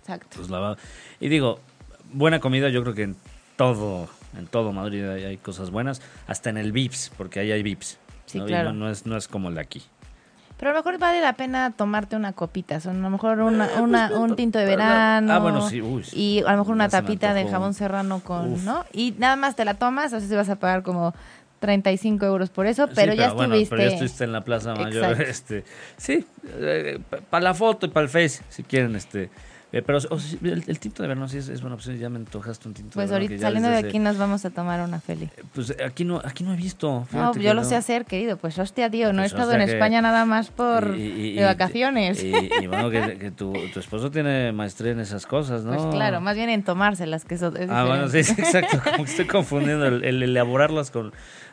Exacto. 0.00 0.38
Pues 0.38 0.78
y 1.20 1.28
digo, 1.28 1.60
buena 2.12 2.40
comida 2.40 2.68
yo 2.68 2.82
creo 2.82 2.94
que 2.94 3.02
en 3.02 3.16
todo, 3.56 4.08
en 4.36 4.46
todo 4.46 4.72
Madrid 4.72 5.04
hay, 5.08 5.36
cosas 5.36 5.70
buenas, 5.70 6.00
hasta 6.26 6.50
en 6.50 6.56
el 6.56 6.72
VIPS, 6.72 7.12
porque 7.16 7.40
ahí 7.40 7.52
hay 7.52 7.62
VIPS. 7.62 7.98
Sí, 8.26 8.40
claro. 8.40 8.72
no, 8.72 8.90
es, 8.90 9.06
no 9.06 9.16
es 9.16 9.28
como 9.28 9.48
el 9.48 9.54
de 9.54 9.60
aquí. 9.60 9.82
Pero 10.58 10.72
a 10.72 10.74
lo 10.74 10.80
mejor 10.80 10.98
vale 10.98 11.20
la 11.20 11.34
pena 11.34 11.70
tomarte 11.70 12.16
una 12.16 12.32
copita, 12.32 12.80
o 12.84 12.90
a 12.90 12.92
lo 12.92 13.10
mejor 13.10 13.40
una, 13.40 13.66
eh, 13.66 13.80
una 13.80 14.08
pues, 14.08 14.20
un 14.20 14.34
tinto 14.34 14.58
de 14.58 14.64
verano. 14.64 15.32
Ah, 15.32 15.38
bueno, 15.38 15.68
sí, 15.68 15.80
Y 16.12 16.42
a 16.44 16.52
lo 16.52 16.58
mejor 16.58 16.74
una 16.74 16.88
tapita 16.88 17.32
de 17.32 17.46
jabón 17.46 17.74
serrano 17.74 18.20
con, 18.20 18.64
¿no? 18.64 18.84
Y 18.92 19.14
nada 19.18 19.36
más 19.36 19.54
te 19.54 19.64
la 19.64 19.74
tomas, 19.74 20.12
o 20.12 20.18
sea, 20.18 20.28
si 20.28 20.34
vas 20.34 20.48
a 20.48 20.56
pagar 20.56 20.82
como 20.82 21.14
35 21.58 22.24
euros 22.26 22.50
por 22.50 22.66
eso, 22.66 22.88
pero, 22.94 23.14
ya 23.14 23.28
estuviste. 23.28 23.70
pero 23.70 23.82
ya 23.82 23.88
estuviste 23.88 24.24
en 24.24 24.32
la 24.32 24.42
Plaza 24.42 24.74
Mayor. 24.74 25.20
Este, 25.20 25.64
sí, 25.96 26.24
eh, 26.58 26.98
para 27.30 27.44
la 27.44 27.54
foto 27.54 27.86
y 27.86 27.88
para 27.90 28.04
el 28.04 28.10
Face, 28.10 28.42
si 28.48 28.62
quieren, 28.62 28.96
este 28.96 29.30
eh, 29.70 29.82
pero 29.82 29.98
el, 29.98 30.78
tinto 30.78 31.02
de 31.02 31.08
verano 31.08 31.28
sí 31.28 31.36
es, 31.36 31.60
buena 31.60 31.74
opción. 31.74 31.98
Ya 31.98 32.08
me 32.08 32.16
antojaste 32.16 32.68
un 32.68 32.74
tinto 32.74 32.94
pues 32.94 33.10
de 33.10 33.14
verano. 33.14 33.28
Pues 33.28 33.44
ahorita 33.44 33.46
saliendo 33.46 33.68
de 33.68 33.88
aquí 33.88 33.98
nos 33.98 34.16
vamos 34.16 34.42
a 34.46 34.50
tomar 34.50 34.80
una 34.80 34.98
Feli. 34.98 35.26
Eh, 35.26 35.42
pues 35.52 35.76
aquí 35.84 36.06
no, 36.06 36.22
aquí 36.24 36.42
no 36.42 36.54
he 36.54 36.56
visto. 36.56 37.06
No, 37.12 37.34
yo 37.34 37.52
lo 37.52 37.64
sé 37.64 37.76
hacer, 37.76 38.06
querido. 38.06 38.38
Pues 38.38 38.58
hostia, 38.58 38.88
tío, 38.88 39.12
no 39.12 39.20
he 39.20 39.28
pues 39.28 39.32
estado 39.32 39.52
en 39.52 39.60
España 39.60 40.00
nada 40.00 40.24
más 40.24 40.50
por 40.50 40.96
de 40.96 41.42
vacaciones. 41.44 42.24
Y, 42.24 42.66
bueno, 42.66 42.88
que, 42.88 43.30
tu, 43.36 43.52
tu, 43.74 43.80
esposo 43.80 44.10
tiene 44.10 44.52
maestría 44.52 44.92
en 44.92 45.00
esas 45.00 45.26
cosas, 45.26 45.64
¿no? 45.64 45.76
Pues 45.76 45.94
claro, 45.94 46.22
más 46.22 46.34
bien 46.34 46.48
en 46.48 46.62
tomárselas, 46.62 47.26
que 47.26 47.34
eso 47.34 47.52
Ah, 47.68 47.84
bueno, 47.84 48.08
sí, 48.08 48.18
exacto. 48.18 48.80
Como 48.82 49.04
que 49.04 49.10
estoy 49.10 49.26
confundiendo 49.26 49.86
el, 49.86 50.22
elaborarlas 50.22 50.90
con 50.90 51.12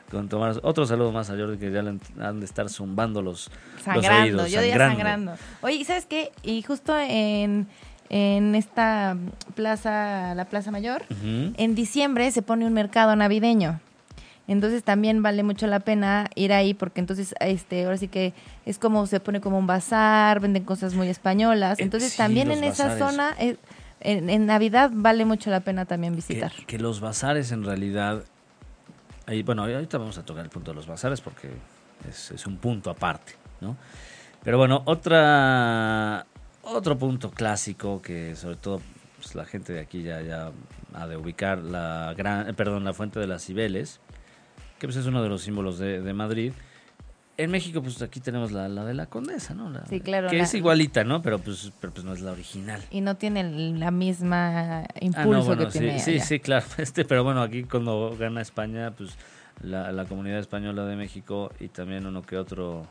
con 0.09 0.29
Tomás. 0.29 0.59
Otro 0.63 0.85
saludo 0.85 1.11
más 1.11 1.29
a 1.29 1.35
Jordi 1.35 1.57
que 1.57 1.71
ya 1.71 1.81
le 1.81 1.97
han 2.19 2.39
de 2.39 2.45
estar 2.45 2.69
zumbando 2.69 3.21
los, 3.21 3.49
sangrando, 3.83 4.43
los 4.43 4.51
yo 4.51 4.59
sangrando. 4.61 4.95
sangrando. 4.95 5.33
Oye, 5.61 5.83
¿sabes 5.83 6.05
qué? 6.05 6.31
Y 6.43 6.61
justo 6.61 6.97
en, 6.97 7.67
en 8.09 8.55
esta 8.55 9.17
plaza, 9.55 10.35
la 10.35 10.45
Plaza 10.45 10.71
Mayor, 10.71 11.03
en 11.21 11.75
diciembre 11.75 12.31
se 12.31 12.41
pone 12.41 12.65
un 12.65 12.73
mercado 12.73 13.15
navideño. 13.15 13.79
Entonces 14.47 14.83
también 14.83 15.23
vale 15.23 15.41
mucho 15.41 15.65
la 15.65 15.79
pena 15.79 16.29
ir 16.35 16.53
ahí 16.53 16.75
porque 16.75 16.99
entonces 16.99 17.33
este 17.39 17.83
ahora 17.85 17.97
sí 17.97 18.07
que 18.07 18.33
es 18.65 18.77
como 18.77 19.07
se 19.07 19.19
pone 19.19 19.41
como 19.41 19.57
un 19.57 19.65
bazar, 19.65 20.39
venden 20.39 20.63
cosas 20.63 20.93
muy 20.93 21.07
españolas. 21.07 21.79
Eh, 21.79 21.83
entonces 21.83 22.15
también 22.15 22.51
en 22.51 22.63
esa 22.63 22.97
zona 22.97 23.35
eh, 23.39 23.57
en, 24.01 24.45
Navidad 24.45 24.91
vale 24.93 25.25
mucho 25.25 25.49
la 25.49 25.61
pena 25.61 25.85
también 25.85 26.15
visitar. 26.15 26.51
Que, 26.67 26.77
los 26.77 26.99
bazares 26.99 27.51
en 27.51 27.63
realidad 27.63 28.23
ahí 29.25 29.43
bueno, 29.43 29.63
ahorita 29.63 29.97
vamos 29.97 30.17
a 30.17 30.25
tocar 30.25 30.43
el 30.43 30.49
punto 30.49 30.71
de 30.71 30.75
los 30.75 30.87
bazares 30.87 31.21
porque 31.21 31.49
es, 32.07 32.45
un 32.45 32.57
punto 32.57 32.89
aparte, 32.89 33.33
¿no? 33.61 33.77
Pero 34.43 34.57
bueno, 34.57 34.83
otra 34.85 36.25
otro 36.61 36.97
punto 36.97 37.31
clásico 37.31 38.01
que 38.01 38.35
sobre 38.35 38.57
todo 38.57 38.81
pues, 39.17 39.35
la 39.35 39.45
gente 39.45 39.73
de 39.73 39.79
aquí 39.79 40.03
ya, 40.03 40.21
ya 40.21 40.51
ha 40.93 41.07
de 41.07 41.17
ubicar 41.17 41.59
la 41.59 42.13
gran, 42.15 42.53
perdón, 42.55 42.83
la 42.83 42.93
fuente 42.93 43.19
de 43.19 43.27
las 43.27 43.43
Cibeles, 43.45 43.99
que 44.79 44.87
pues 44.87 44.97
es 44.97 45.05
uno 45.05 45.23
de 45.23 45.29
los 45.29 45.41
símbolos 45.41 45.79
de, 45.79 46.13
Madrid. 46.13 46.53
En 47.37 47.51
México, 47.51 47.81
pues 47.81 48.01
aquí 48.01 48.21
tenemos 48.21 48.53
la, 48.53 48.69
de 48.69 48.93
la 48.93 49.07
Condesa, 49.07 49.53
¿no? 49.53 49.69
sí, 49.89 49.99
claro. 49.99 50.29
Que 50.29 50.39
es 50.39 50.53
igualita, 50.53 51.03
¿no? 51.03 51.21
Pero 51.21 51.39
pues, 51.39 51.71
pero 51.81 51.91
pues 51.93 52.05
no 52.05 52.13
es 52.13 52.21
la 52.21 52.31
original. 52.31 52.81
Y 52.91 53.01
no 53.01 53.15
tiene 53.15 53.43
la 53.77 53.91
misma 53.91 54.79
ah, 54.79 54.87
impulso 55.01 55.57
que 55.57 55.69
sí, 55.69 55.79
tiene 55.79 55.99
Sí, 55.99 56.19
sí, 56.19 56.39
claro. 56.39 56.65
Este, 56.77 57.03
pero 57.03 57.25
bueno, 57.25 57.41
aquí 57.41 57.63
cuando 57.63 58.15
gana 58.17 58.41
España, 58.41 58.91
pues 58.91 59.17
la, 59.61 59.91
la 59.91 60.05
comunidad 60.05 60.39
española 60.39 60.85
de 60.85 60.95
México 60.95 61.51
y 61.59 61.67
también 61.67 62.05
uno 62.05 62.21
que 62.21 62.37
otro 62.37 62.87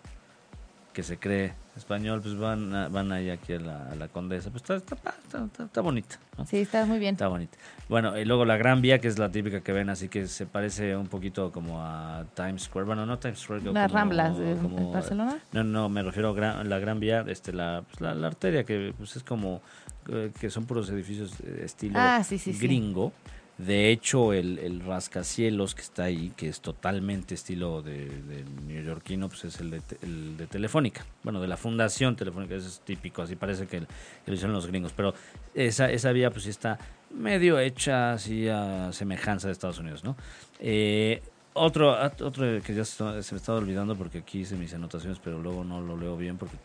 que 0.93 1.03
se 1.03 1.19
cree 1.19 1.55
español, 1.77 2.21
pues 2.23 2.37
van, 2.37 2.71
van 2.93 3.13
ahí 3.13 3.31
aquí 3.31 3.55
a 3.55 3.59
la, 3.59 4.09
Condesa. 4.13 4.51
Pues 4.51 4.63
está, 4.63 4.77
está, 4.77 5.65
está, 5.65 5.81
bonita. 5.81 6.19
Sí, 6.47 6.59
está 6.59 6.85
muy 6.87 6.99
bien. 6.99 7.15
Está 7.15 7.29
bonita. 7.29 7.57
Bueno, 7.89 8.17
y 8.19 8.25
luego 8.25 8.45
la 8.45 8.57
Gran 8.57 8.81
Vía, 8.81 9.01
que 9.01 9.09
es 9.09 9.19
la 9.19 9.31
típica 9.31 9.61
que 9.61 9.73
ven, 9.73 9.91
así 9.91 10.09
que 10.09 10.27
se 10.27 10.47
parece 10.47 10.97
un 10.97 11.09
poquito 11.09 11.51
como 11.53 11.83
a 11.83 12.25
Times 12.35 12.63
Square. 12.63 12.87
Bueno, 12.87 13.07
no 13.07 13.19
Times 13.19 13.41
Square. 13.41 13.63
Las 13.73 13.91
Ramblas 13.91 14.39
de 14.39 14.55
Barcelona. 14.55 15.39
No, 15.53 15.65
no, 15.65 15.89
me 15.89 16.03
refiero 16.03 16.31
a 16.31 16.65
la 16.65 16.79
Gran 16.79 17.01
Vía, 17.01 17.25
este, 17.27 17.53
la, 17.53 17.83
pues 17.89 18.01
la, 18.01 18.27
arteria, 18.27 18.65
que 18.65 18.95
pues 18.97 19.17
es 19.17 19.25
como, 19.25 19.61
eh, 20.09 20.31
que 20.39 20.51
son 20.51 20.67
puros 20.67 20.89
edificios 20.91 21.41
estilo 21.41 21.99
ah, 21.99 22.23
gringo. 22.59 23.13
De 23.59 23.90
hecho, 23.90 24.33
el, 24.33 24.59
el, 24.59 24.81
rascacielos 24.81 25.77
que 25.77 25.83
está 25.83 26.05
ahí, 26.05 26.33
que 26.37 26.49
es 26.49 26.61
totalmente 26.61 27.35
estilo 27.35 27.83
de, 27.83 28.09
de 28.09 28.45
neoyorquino, 28.67 29.29
pues 29.29 29.45
es 29.45 29.61
el 29.61 29.71
de, 29.71 29.83
el 30.03 30.37
de, 30.37 30.49
Telefónica. 30.49 31.07
Bueno, 31.23 31.40
de 31.40 31.47
la 31.47 31.57
Fundación 31.57 32.17
Telefónica, 32.17 32.57
eso 32.57 32.67
es 32.67 32.81
típico, 32.81 33.23
así 33.23 33.37
parece 33.37 33.69
que, 33.69 33.81
lo 34.27 34.35
hicieron 34.35 34.55
los 34.55 34.67
gringos. 34.67 34.93
Pero 34.93 35.14
esa, 35.55 35.88
esa 35.88 36.11
vía 36.11 36.33
pues 36.33 36.45
sí 36.45 36.51
está 36.51 36.79
medio 37.11 37.61
hecha 37.61 38.14
así 38.14 38.49
a 38.49 38.93
semejanza 38.93 39.47
de 39.47 39.53
Estados 39.53 39.79
Unidos, 39.79 40.03
¿no? 40.03 40.17
Eh, 40.59 41.23
otro, 41.53 41.97
otro 42.23 42.61
que 42.61 42.75
ya 42.75 42.85
se, 42.85 43.05
me 43.05 43.21
estaba 43.21 43.59
olvidando 43.59 43.95
porque 43.95 44.19
aquí 44.19 44.40
hice 44.40 44.57
mis 44.57 44.75
anotaciones, 44.75 45.21
pero 45.23 45.38
luego 45.38 45.62
no 45.62 45.81
lo 45.81 45.97
leo 45.97 46.17
bien 46.17 46.38
porque 46.38 46.57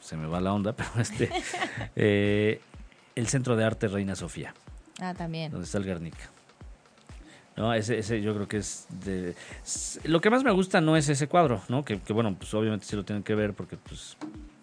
se 0.00 0.16
me 0.16 0.26
va 0.26 0.40
la 0.40 0.52
onda, 0.52 0.72
pero 0.76 0.90
este... 0.98 1.30
Eh, 1.94 2.60
el 3.14 3.26
Centro 3.28 3.56
de 3.56 3.64
Arte 3.64 3.88
Reina 3.88 4.16
Sofía. 4.16 4.54
Ah, 5.00 5.14
también. 5.14 5.50
Donde 5.50 5.64
está 5.64 5.78
el 5.78 5.84
Guernica. 5.84 6.30
No, 7.56 7.74
ese, 7.74 7.98
ese 7.98 8.22
yo 8.22 8.34
creo 8.34 8.48
que 8.48 8.56
es 8.58 8.86
de... 9.04 9.34
Lo 10.04 10.20
que 10.20 10.30
más 10.30 10.42
me 10.42 10.50
gusta 10.52 10.80
no 10.80 10.96
es 10.96 11.08
ese 11.08 11.28
cuadro, 11.28 11.62
¿no? 11.68 11.84
Que, 11.84 11.96
bueno, 12.12 12.34
pues 12.34 12.52
obviamente 12.54 12.86
sí 12.86 12.96
lo 12.96 13.04
tienen 13.04 13.22
que 13.22 13.34
ver 13.34 13.52
porque 13.52 13.76
pues, 13.76 14.16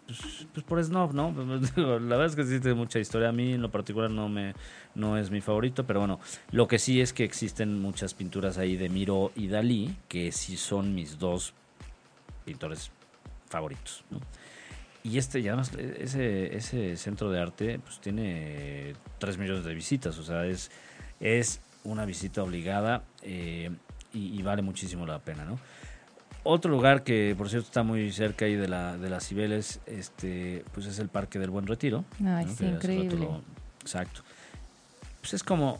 pues, 0.08 0.48
pues 0.52 0.66
por 0.66 0.84
snob, 0.84 1.14
¿no? 1.14 1.32
La 1.76 2.18
verdad 2.18 2.26
es 2.26 2.36
que 2.36 2.42
existe 2.42 2.74
mucha 2.74 2.98
historia. 2.98 3.30
A 3.30 3.32
mí 3.32 3.54
en 3.54 3.62
lo 3.62 3.70
particular 3.70 4.10
no 4.10 4.28
me 4.28 4.54
no 4.96 5.18
es 5.18 5.30
mi 5.30 5.40
favorito, 5.40 5.86
pero 5.86 6.00
bueno, 6.00 6.20
lo 6.52 6.68
que 6.68 6.80
sí 6.80 7.00
es 7.00 7.14
que 7.14 7.24
existen 7.24 7.80
muchas 7.80 8.16
pinturas 8.16 8.58
ahí 8.58 8.76
de 8.76 8.90
Miro 8.90 9.32
y 9.36 9.48
Dalí, 9.48 9.96
que 10.08 10.32
sí 10.32 10.58
son 10.58 10.96
mis 10.96 11.20
dos 11.20 11.54
pintores 12.44 12.92
favoritos, 13.50 14.04
¿no? 14.10 14.20
Y 15.04 15.18
este, 15.18 15.42
ya 15.42 15.52
además, 15.52 15.72
ese, 15.74 16.56
ese 16.56 16.98
centro 16.98 17.32
de 17.32 17.40
arte, 17.42 17.80
pues 17.80 18.00
tiene 18.00 18.94
3 19.20 19.38
millones 19.38 19.64
de 19.64 19.74
visitas, 19.74 20.18
o 20.18 20.24
sea, 20.24 20.46
es, 20.46 20.72
es 21.20 21.62
una 21.84 22.06
visita 22.06 22.44
obligada 22.44 23.04
eh, 23.22 23.72
y, 24.14 24.42
vale 24.42 24.62
muchísimo 24.62 25.06
la 25.06 25.20
pena, 25.20 25.46
¿no? 25.46 25.60
Otro 26.44 26.72
lugar 26.72 27.04
que, 27.04 27.36
por 27.38 27.50
cierto, 27.50 27.68
está 27.68 27.84
muy 27.84 28.12
cerca 28.12 28.46
ahí 28.46 28.56
de, 28.56 28.68
la, 28.68 28.98
de 28.98 29.10
las 29.10 29.28
Cibeles, 29.28 29.82
este, 29.86 30.66
pues 30.74 30.86
es 30.88 30.98
el 31.00 31.10
Parque 31.10 31.38
del 31.38 31.50
Buen 31.50 31.68
Retiro. 31.68 32.06
Ay, 32.26 32.48
sí, 32.58 32.66
increíble. 32.66 33.28
exacto. 33.82 34.22
Pues 35.22 35.34
es 35.34 35.44
como, 35.44 35.80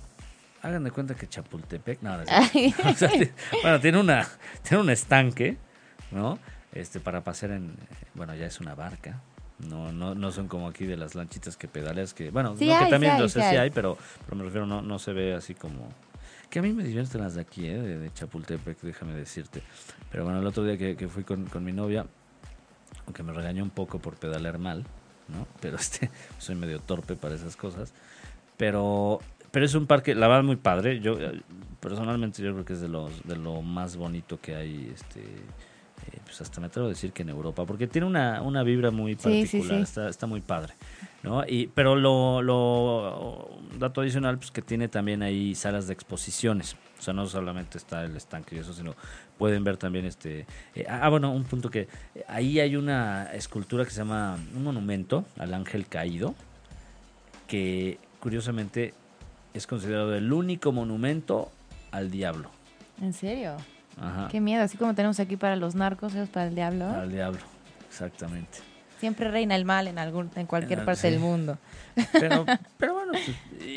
hagan 0.62 0.84
de 0.84 0.92
cuenta 0.92 1.16
que 1.16 1.28
Chapultepec, 1.28 2.02
nada, 2.02 2.24
bueno, 3.64 3.80
tiene 3.80 4.00
una, 4.00 4.28
tiene 4.62 4.84
un 4.84 4.90
estanque, 4.90 5.58
¿no? 6.12 6.38
Este 6.74 7.00
para 7.00 7.24
pasear 7.24 7.52
en 7.52 7.76
bueno 8.14 8.36
ya 8.36 8.46
es 8.46 8.60
una 8.60 8.76
barca. 8.76 9.22
No 9.60 9.92
no 9.92 10.16
no 10.16 10.32
son 10.32 10.48
como 10.48 10.68
aquí 10.68 10.86
de 10.86 10.96
las 10.96 11.16
lanchitas 11.16 11.58
que 11.58 11.68
pedaleas 11.68 12.14
que 12.14 12.32
bueno 12.32 12.56
que 12.56 12.68
también 12.90 13.20
lo 13.20 13.28
sé 13.28 13.42
si 13.42 13.56
hay, 13.58 13.72
pero, 13.72 13.98
pero 14.26 14.38
me 14.38 14.44
refiero 14.44 14.66
no 14.66 14.82
no 14.82 15.00
se 15.00 15.12
ve 15.12 15.34
así 15.34 15.54
como 15.54 15.90
que 16.50 16.60
a 16.60 16.62
mí 16.62 16.72
me 16.72 16.84
divierten 16.84 17.22
las 17.22 17.36
de 17.36 17.42
aquí 17.42 17.68
¿eh? 17.68 17.78
de, 17.78 18.14
Chapultepec 18.14 18.80
déjame 18.82 19.14
decirte. 19.14 19.62
Pero 20.12 20.24
bueno 20.24 20.40
el 20.40 20.48
otro 20.48 20.64
día 20.64 20.78
que, 20.78 21.08
fui 21.08 21.24
con, 21.24 21.46
con, 21.46 21.64
mi 21.64 21.74
novia 21.74 22.06
aunque 23.06 23.22
me 23.24 23.34
regañó 23.34 23.64
un 23.64 23.70
poco 23.70 24.00
por 24.00 24.16
pedalear 24.16 24.60
mal 24.60 24.86
no 25.28 25.48
pero 25.62 25.78
este 25.78 26.10
soy 26.38 26.56
medio 26.56 26.80
torpe 26.80 27.16
para 27.16 27.36
esas 27.36 27.56
cosas. 27.56 27.94
Pero 28.58 29.20
pero 29.52 29.66
es 29.66 29.74
un 29.74 29.88
parque 29.88 30.16
la 30.16 30.28
verdad 30.28 30.44
muy 30.44 30.56
padre. 30.56 31.00
Yo 31.00 31.18
personalmente 31.80 32.42
yo 32.42 32.54
creo 32.54 32.66
que 32.66 32.74
es 32.74 32.82
de 32.82 32.88
los 32.88 33.24
de 33.28 33.36
lo 33.36 33.62
más 33.62 33.96
bonito 33.96 34.40
que 34.40 34.56
hay 34.56 34.92
este 34.94 35.22
eh, 36.08 36.20
pues 36.24 36.42
hasta 36.42 36.60
me 36.62 36.68
atrevo 36.68 36.88
a 36.88 36.90
decir 36.90 37.12
que 37.12 37.24
en 37.24 37.30
Europa, 37.30 37.66
porque 37.66 37.88
tiene 37.88 38.08
una, 38.08 38.42
una 38.42 38.64
vibra 38.64 38.92
muy 38.92 39.16
particular, 39.16 39.82
Está, 39.82 40.10
está 40.10 40.28
muy 40.28 40.42
padre. 40.42 40.74
¿no? 41.24 41.44
Y, 41.46 41.68
pero 41.68 41.96
lo, 41.96 42.42
lo 42.42 43.50
dato 43.78 44.02
adicional, 44.02 44.38
pues 44.38 44.52
que 44.52 44.62
tiene 44.62 44.88
también 44.88 45.22
ahí 45.22 45.56
salas 45.56 45.88
de 45.88 45.94
exposiciones. 45.94 46.76
O 46.98 47.02
sea, 47.02 47.14
no 47.14 47.26
solamente 47.28 47.78
está 47.78 48.04
el 48.04 48.16
estanque 48.16 48.56
y 48.56 48.60
eso, 48.60 48.74
sino 48.74 48.96
pueden 49.38 49.64
ver 49.64 49.78
también 49.78 50.06
este... 50.06 50.46
Eh, 50.76 50.86
ah, 50.90 51.08
bueno, 51.10 51.32
un 51.32 51.44
punto 51.46 51.70
que... 51.70 51.88
Eh, 52.16 52.26
ahí 52.28 52.60
hay 52.60 52.76
una 52.76 53.32
escultura 53.34 53.86
que 53.86 53.92
se 53.92 53.98
llama, 53.98 54.38
un 54.56 54.64
monumento 54.64 55.26
al 55.38 55.54
ángel 55.54 55.88
caído, 55.88 56.36
que 57.48 57.98
curiosamente 58.20 58.94
es 59.54 59.66
considerado 59.66 60.14
el 60.16 60.32
único 60.32 60.72
monumento 60.72 61.52
al 61.92 62.12
diablo. 62.12 62.52
¿En 63.02 63.14
serio? 63.14 63.56
Qué 64.32 64.40
miedo, 64.40 64.64
así 64.64 64.78
como 64.78 64.94
tenemos 64.96 65.20
aquí 65.20 65.38
para 65.38 65.56
los 65.56 65.76
narcos, 65.76 66.16
es 66.16 66.30
para 66.30 66.48
el 66.48 66.56
diablo. 66.56 66.88
Para 66.88 67.04
el 67.04 67.12
diablo, 67.12 67.40
exactamente. 67.88 68.60
Siempre 69.00 69.32
reina 69.32 69.56
el 69.56 69.66
mal 69.66 69.88
en 69.88 69.98
algún 69.98 70.30
en 70.36 70.46
cualquier 70.46 70.84
parte 70.84 71.10
del 71.10 71.20
mundo. 71.20 71.58
Pero, 72.12 72.46
pero 72.78 72.94
bueno, 72.94 73.14
pues, 73.14 73.36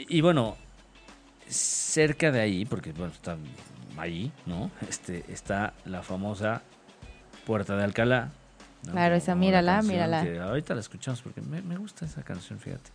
y, 0.08 0.20
bueno, 0.20 0.56
cerca 1.48 2.30
de 2.30 2.40
ahí, 2.40 2.64
porque 2.64 2.92
bueno, 2.92 3.12
está 3.12 3.37
ahí, 3.96 4.32
¿no? 4.46 4.70
Este, 4.88 5.24
está 5.28 5.74
la 5.85 6.02
famosa 6.02 6.62
Puerta 7.46 7.76
de 7.76 7.85
Alcalá. 7.85 8.30
Claro, 8.90 9.14
esa, 9.14 9.37
mírala, 9.37 9.80
mírala. 9.82 10.24
ahorita 10.44 10.74
la 10.74 10.80
escuchamos 10.80 11.22
porque 11.22 11.40
me, 11.40 11.62
me, 11.62 11.76
gusta 11.76 12.04
esa 12.04 12.22
canción, 12.22 12.58
fíjate. 12.58 12.90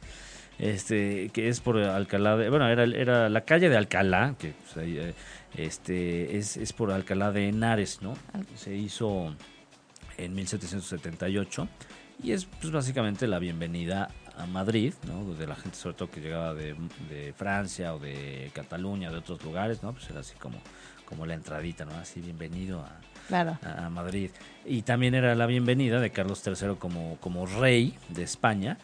Este, 0.60 1.30
que 1.30 1.50
es 1.50 1.60
por 1.60 1.78
Alcalá, 1.78 2.36
de, 2.36 2.50
bueno, 2.50 2.67
era, 2.67 2.84
era 2.84 3.30
la 3.30 3.41
calle 3.41 3.70
de 3.70 3.78
Alcalá, 3.78 4.36
que 4.39 4.54
pues, 4.54 4.78
ahí, 4.78 4.98
eh, 4.98 5.13
este, 5.56 6.38
es, 6.38 6.58
es 6.58 6.74
por 6.74 6.91
Alcalá 6.91 7.32
de 7.32 7.50
Henares, 7.50 8.02
¿no? 8.02 8.15
Se 8.56 8.76
hizo 8.76 9.36
en 10.17 10.34
1778 10.34 11.67
y 12.24 12.32
es 12.32 12.46
pues, 12.46 12.72
básicamente 12.72 13.28
la 13.28 13.39
bienvenida 13.39 14.10
a 14.36 14.46
Madrid, 14.46 14.93
¿no? 15.08 15.34
De 15.34 15.48
la 15.48 15.56
gente 15.56 15.78
sobre 15.78 15.96
todo 15.96 16.12
que 16.12 16.22
llegaba 16.22 16.54
de, 16.54 16.76
Francia 17.36 17.93
o 17.93 18.00
de 18.00 18.52
Cataluña, 18.54 19.12
de 19.12 19.17
otros 19.17 19.43
lugares, 19.43 19.84
¿no? 19.84 19.93
Pues 19.93 20.10
era 20.10 20.20
así 20.20 20.36
como, 20.38 20.58
como 21.06 21.26
la 21.26 21.34
entradita, 21.34 21.86
¿no? 21.86 21.93
Así 21.96 22.22
bienvenido 22.22 22.82
a, 22.82 23.86
a, 23.86 23.89
Madrid. 23.89 24.32
Y 24.65 24.84
también 24.84 25.15
era 25.15 25.34
la 25.36 25.46
bienvenida 25.46 26.00
de 26.00 26.12
Carlos 26.12 26.43
III 26.46 26.76
como, 26.78 27.17
como 27.20 27.46
rey 27.46 27.96
de 28.10 28.23
España, 28.23 28.77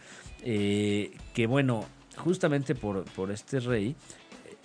eh, 0.43 1.15
que 1.33 1.47
bueno, 1.47 1.85
justamente 2.17 2.75
por, 2.75 3.05
por 3.05 3.31
este 3.31 3.59
rey, 3.59 3.95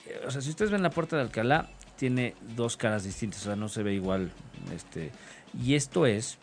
eh, 0.07 0.21
o 0.27 0.31
sea, 0.31 0.41
si 0.41 0.51
ustedes 0.51 0.71
ven 0.71 0.83
la 0.83 0.91
puerta 0.91 1.17
de 1.17 1.23
Alcalá, 1.23 1.71
tiene 1.97 2.35
dos 2.55 2.77
caras 2.77 3.05
distintas, 3.05 3.43
o 3.43 3.45
sea, 3.45 3.57
no 3.57 3.69
se 3.69 3.83
ve 3.83 3.95
igual. 3.95 4.31
Este, 4.75 5.11
y 5.63 5.75
esto 5.75 6.07
es 6.07 6.39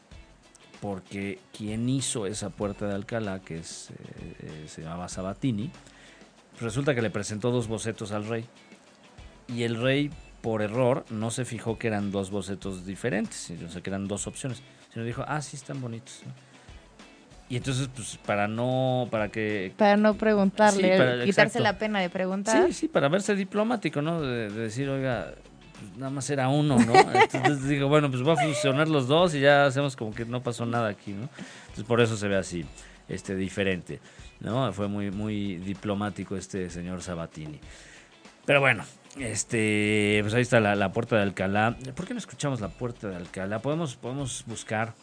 porque 0.81 1.39
quien 1.57 1.87
hizo 1.89 2.25
esa 2.27 2.49
puerta 2.49 2.87
de 2.87 2.93
Alcalá, 2.93 3.39
que 3.39 3.57
es, 3.57 3.89
eh, 3.89 4.35
eh, 4.39 4.65
se 4.67 4.81
llamaba 4.81 5.07
Sabatini, 5.07 5.71
resulta 6.59 6.93
que 6.93 7.01
le 7.01 7.09
presentó 7.09 7.51
dos 7.51 7.67
bocetos 7.67 8.11
al 8.11 8.27
rey. 8.27 8.45
Y 9.47 9.63
el 9.63 9.81
rey, 9.81 10.11
por 10.41 10.61
error 10.61 11.05
no 11.09 11.31
se 11.31 11.45
fijó 11.45 11.77
que 11.77 11.87
eran 11.87 12.11
dos 12.11 12.29
bocetos 12.29 12.85
diferentes, 12.85 13.51
o 13.65 13.69
sea, 13.69 13.81
que 13.81 13.89
eran 13.89 14.07
dos 14.07 14.27
opciones, 14.27 14.61
sino 14.93 15.05
dijo, 15.05 15.23
ah, 15.27 15.41
sí, 15.41 15.55
están 15.55 15.81
bonitos. 15.81 16.21
Y 17.47 17.57
entonces, 17.57 17.89
pues, 17.93 18.17
para 18.25 18.47
no, 18.47 19.07
para 19.11 19.29
que... 19.29 19.71
Para 19.77 19.97
no 19.97 20.15
preguntarle, 20.15 21.25
quitarse 21.25 21.59
la 21.59 21.77
pena 21.77 21.99
de 21.99 22.09
preguntar. 22.09 22.65
Sí, 22.67 22.73
sí, 22.73 22.87
para 22.87 23.07
verse 23.07 23.35
diplomático, 23.35 24.01
¿no? 24.01 24.21
De, 24.21 24.49
decir, 24.49 24.89
oiga, 24.89 25.35
pues, 25.79 25.97
nada 25.97 26.09
más 26.09 26.27
era 26.29 26.49
uno, 26.49 26.77
¿no? 26.79 26.93
Entonces 27.33 27.67
digo, 27.67 27.87
bueno, 27.87 28.09
pues 28.09 28.27
va 28.27 28.33
a 28.33 28.37
funcionar 28.37 28.87
los 28.87 29.07
dos 29.07 29.35
y 29.35 29.41
ya 29.41 29.65
hacemos 29.65 29.95
como 29.95 30.13
que 30.13 30.25
no 30.25 30.41
pasó 30.41 30.65
nada 30.65 30.89
aquí, 30.89 31.11
¿no? 31.11 31.29
Entonces 31.61 31.83
por 31.83 32.01
eso 32.01 32.17
se 32.17 32.27
ve 32.27 32.35
así, 32.35 32.65
este, 33.07 33.35
diferente, 33.35 33.99
¿no? 34.39 34.73
Fue 34.73 34.87
muy, 34.87 35.11
muy 35.11 35.57
diplomático 35.57 36.35
este 36.35 36.71
señor 36.71 37.03
Sabatini. 37.03 37.59
Pero 38.45 38.59
bueno, 38.59 38.83
este, 39.19 40.19
pues 40.21 40.33
ahí 40.33 40.41
está 40.41 40.59
la, 40.59 40.91
puerta 40.91 41.15
de 41.15 41.21
Alcalá. 41.21 41.77
¿Por 41.95 42.05
qué 42.05 42.13
no 42.13 42.19
escuchamos 42.19 42.59
la 42.59 42.69
puerta 42.69 43.07
de 43.07 43.15
Alcalá? 43.15 43.59
Podemos, 43.59 43.95
podemos 43.95 44.43
buscar. 44.45 44.93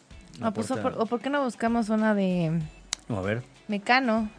Pues, 0.53 0.71
o, 0.71 1.05
por, 1.05 1.21
qué 1.21 1.29
no 1.29 1.43
buscamos 1.43 1.89
una 1.89 2.15
de. 2.15 2.59
A 3.09 3.21
ver. 3.21 3.43
Mecano. 3.67 4.29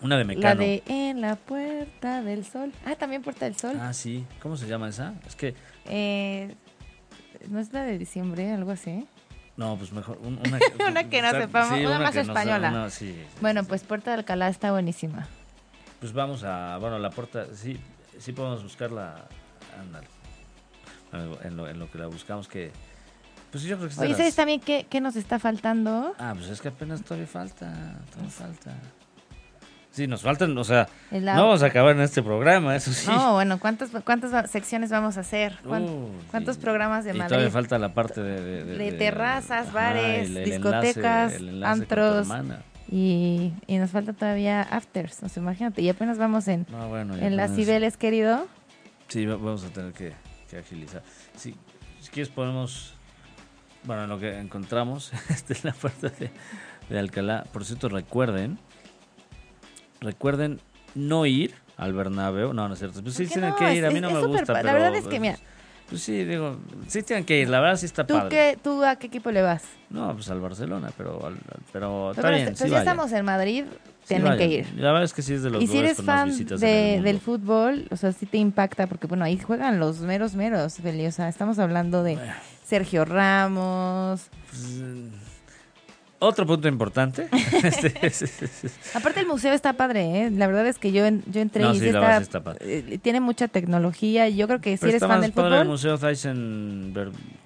una 0.00 0.18
de 0.18 0.24
Mecano. 0.24 0.48
La 0.48 0.54
de 0.54 0.82
En 0.86 1.20
la 1.20 1.36
Puerta 1.36 2.22
del 2.22 2.44
Sol. 2.44 2.72
Ah, 2.84 2.96
también 2.96 3.22
Puerta 3.22 3.44
del 3.44 3.56
Sol. 3.56 3.78
Ah, 3.80 3.92
sí. 3.92 4.26
¿Cómo 4.42 4.56
se 4.56 4.66
llama 4.66 4.88
esa? 4.88 5.14
Es 5.26 5.36
que. 5.36 5.54
Eh, 5.86 6.54
¿No 7.48 7.60
es 7.60 7.72
la 7.72 7.84
de 7.84 7.96
diciembre? 7.96 8.50
Algo 8.52 8.72
así. 8.72 9.06
No, 9.56 9.76
pues 9.76 9.92
mejor. 9.92 10.18
Una, 10.22 10.40
una 10.88 11.08
que 11.08 11.22
no 11.22 11.30
sepamos. 11.30 11.78
una, 11.78 11.98
más 11.98 12.16
española. 12.16 12.90
bueno, 13.40 13.64
pues 13.64 13.84
Puerta 13.84 14.10
de 14.10 14.18
Alcalá 14.18 14.48
está 14.48 14.72
buenísima. 14.72 15.28
Pues 16.00 16.12
vamos 16.12 16.42
a. 16.44 16.76
Bueno, 16.78 16.98
la 16.98 17.10
puerta. 17.10 17.46
Sí, 17.54 17.78
sí 18.18 18.32
podemos 18.32 18.62
buscarla. 18.62 19.26
En 21.42 21.56
lo, 21.56 21.68
en 21.68 21.78
lo 21.78 21.90
que 21.90 21.98
la 21.98 22.08
buscamos, 22.08 22.48
que. 22.48 22.72
Pues 23.56 23.64
yo 23.64 23.78
creo 23.78 23.88
que 23.88 24.00
Oye, 24.02 24.14
¿sabes 24.14 24.34
también 24.36 24.60
qué, 24.60 24.84
qué, 24.86 25.00
nos 25.00 25.16
está 25.16 25.38
faltando? 25.38 26.14
Ah, 26.18 26.34
pues 26.36 26.50
es 26.50 26.60
que 26.60 26.68
apenas 26.68 27.02
todavía 27.02 27.26
falta. 27.26 27.72
Todavía 28.10 28.30
falta. 28.30 28.74
Sí, 29.92 30.06
nos 30.06 30.20
faltan, 30.20 30.58
o 30.58 30.62
sea, 30.62 30.90
no 31.10 31.46
vamos 31.46 31.62
a 31.62 31.66
acabar 31.66 31.96
en 31.96 32.02
este 32.02 32.22
programa, 32.22 32.76
eso 32.76 32.92
sí. 32.92 33.06
No, 33.06 33.32
bueno, 33.32 33.58
¿cuántas, 33.58 33.88
cuántas 34.04 34.50
secciones 34.50 34.90
vamos 34.90 35.16
a 35.16 35.20
hacer? 35.20 35.58
¿Cuántos, 35.64 36.58
programas 36.58 37.06
de 37.06 37.12
y 37.12 37.14
Madrid? 37.14 37.30
todavía 37.30 37.50
falta 37.50 37.78
la 37.78 37.94
parte 37.94 38.22
de... 38.22 38.62
De, 38.76 38.92
terrazas, 38.92 39.72
bares, 39.72 40.34
discotecas, 40.34 41.40
antros. 41.64 42.28
Y, 42.90 43.54
y, 43.66 43.78
nos 43.78 43.90
falta 43.90 44.12
todavía 44.12 44.60
afters, 44.60 45.22
o 45.22 45.30
sea, 45.30 45.42
imagínate, 45.42 45.80
y 45.80 45.88
apenas 45.88 46.18
vamos 46.18 46.46
en, 46.46 46.66
en 47.22 47.36
las 47.38 47.54
Cibeles, 47.54 47.96
querido. 47.96 48.48
Sí, 49.08 49.24
vamos 49.24 49.64
a 49.64 49.70
tener 49.70 49.94
que, 49.94 50.12
agilizar. 50.58 51.02
si 51.36 51.54
quieres 52.12 52.28
podemos, 52.28 52.95
bueno, 53.86 54.06
lo 54.06 54.18
que 54.18 54.38
encontramos, 54.38 55.12
esta 55.30 55.52
es 55.52 55.64
la 55.64 55.72
puerta 55.72 56.08
de, 56.08 56.30
de 56.88 56.98
Alcalá. 56.98 57.44
Por 57.52 57.64
cierto, 57.64 57.88
recuerden, 57.88 58.58
recuerden 60.00 60.60
no 60.94 61.26
ir 61.26 61.54
al 61.76 61.92
Bernabéu. 61.92 62.52
No, 62.52 62.68
no 62.68 62.74
es 62.74 62.80
cierto. 62.80 63.02
Pues 63.02 63.14
sí 63.14 63.26
tienen 63.26 63.54
que 63.54 63.74
ir, 63.74 63.86
a 63.86 63.90
mí 63.90 64.00
no 64.00 64.10
me 64.10 64.26
gusta. 64.26 64.62
la 64.62 64.72
verdad 64.72 64.94
es 64.94 65.06
que, 65.06 65.20
mira, 65.20 65.38
pues 65.88 66.02
sí, 66.02 66.24
digo, 66.24 66.56
sí 66.88 67.02
tienen 67.02 67.24
que 67.24 67.40
ir, 67.40 67.48
la 67.48 67.60
verdad 67.60 67.76
sí 67.76 67.86
está 67.86 68.06
¿Tú 68.06 68.14
padre. 68.14 68.28
Qué, 68.28 68.58
¿Tú 68.62 68.82
a 68.84 68.96
qué 68.96 69.06
equipo 69.06 69.30
le 69.30 69.42
vas? 69.42 69.62
No, 69.90 70.12
pues 70.14 70.28
al 70.30 70.40
Barcelona, 70.40 70.90
pero, 70.96 71.32
pero, 71.72 72.10
está 72.10 72.30
bien, 72.30 72.54
pues 72.58 72.70
ya 72.70 72.78
estamos 72.78 73.12
en 73.12 73.24
Madrid, 73.24 73.64
tienen 74.06 74.36
que 74.36 74.46
ir. 74.46 74.66
La 74.76 74.88
verdad 74.88 75.04
es 75.04 75.12
que 75.12 75.22
sí 75.22 75.34
es 75.34 75.42
de 75.42 75.50
los 75.50 75.62
Y 75.62 75.66
si 75.66 75.78
eres 75.78 76.02
fan 76.02 76.36
de, 76.46 77.00
del 77.02 77.20
fútbol, 77.20 77.86
o 77.90 77.96
sea, 77.96 78.12
sí 78.12 78.26
te 78.26 78.38
impacta, 78.38 78.86
porque 78.86 79.06
bueno, 79.06 79.24
ahí 79.24 79.38
juegan 79.38 79.78
los 79.78 80.00
meros 80.00 80.34
meros, 80.34 80.74
Feli, 80.74 81.06
o 81.06 81.12
sea, 81.12 81.28
estamos 81.28 81.58
hablando 81.58 82.02
de 82.02 82.18
Sergio 82.64 83.04
Ramos... 83.04 84.28
Pues, 84.50 85.25
otro 86.18 86.46
punto 86.46 86.68
importante. 86.68 87.28
Este, 87.62 88.28
Aparte 88.94 89.20
el 89.20 89.26
museo 89.26 89.52
está 89.52 89.72
padre, 89.72 90.26
¿eh? 90.26 90.30
La 90.30 90.46
verdad 90.46 90.66
es 90.66 90.78
que 90.78 90.92
yo, 90.92 91.04
yo 91.26 91.40
entré 91.40 91.64
y 91.72 91.78
está, 91.78 92.22
eh, 92.60 92.98
tiene 93.02 93.20
mucha 93.20 93.48
tecnología 93.48 94.28
y 94.28 94.36
yo 94.36 94.46
creo 94.46 94.60
que 94.60 94.76
si 94.76 94.88
eres 94.88 95.00
fan 95.00 95.20
del 95.20 95.32
fútbol... 95.32 95.54
el 95.54 95.68
museo 95.68 95.98
Thyssen, 95.98 96.92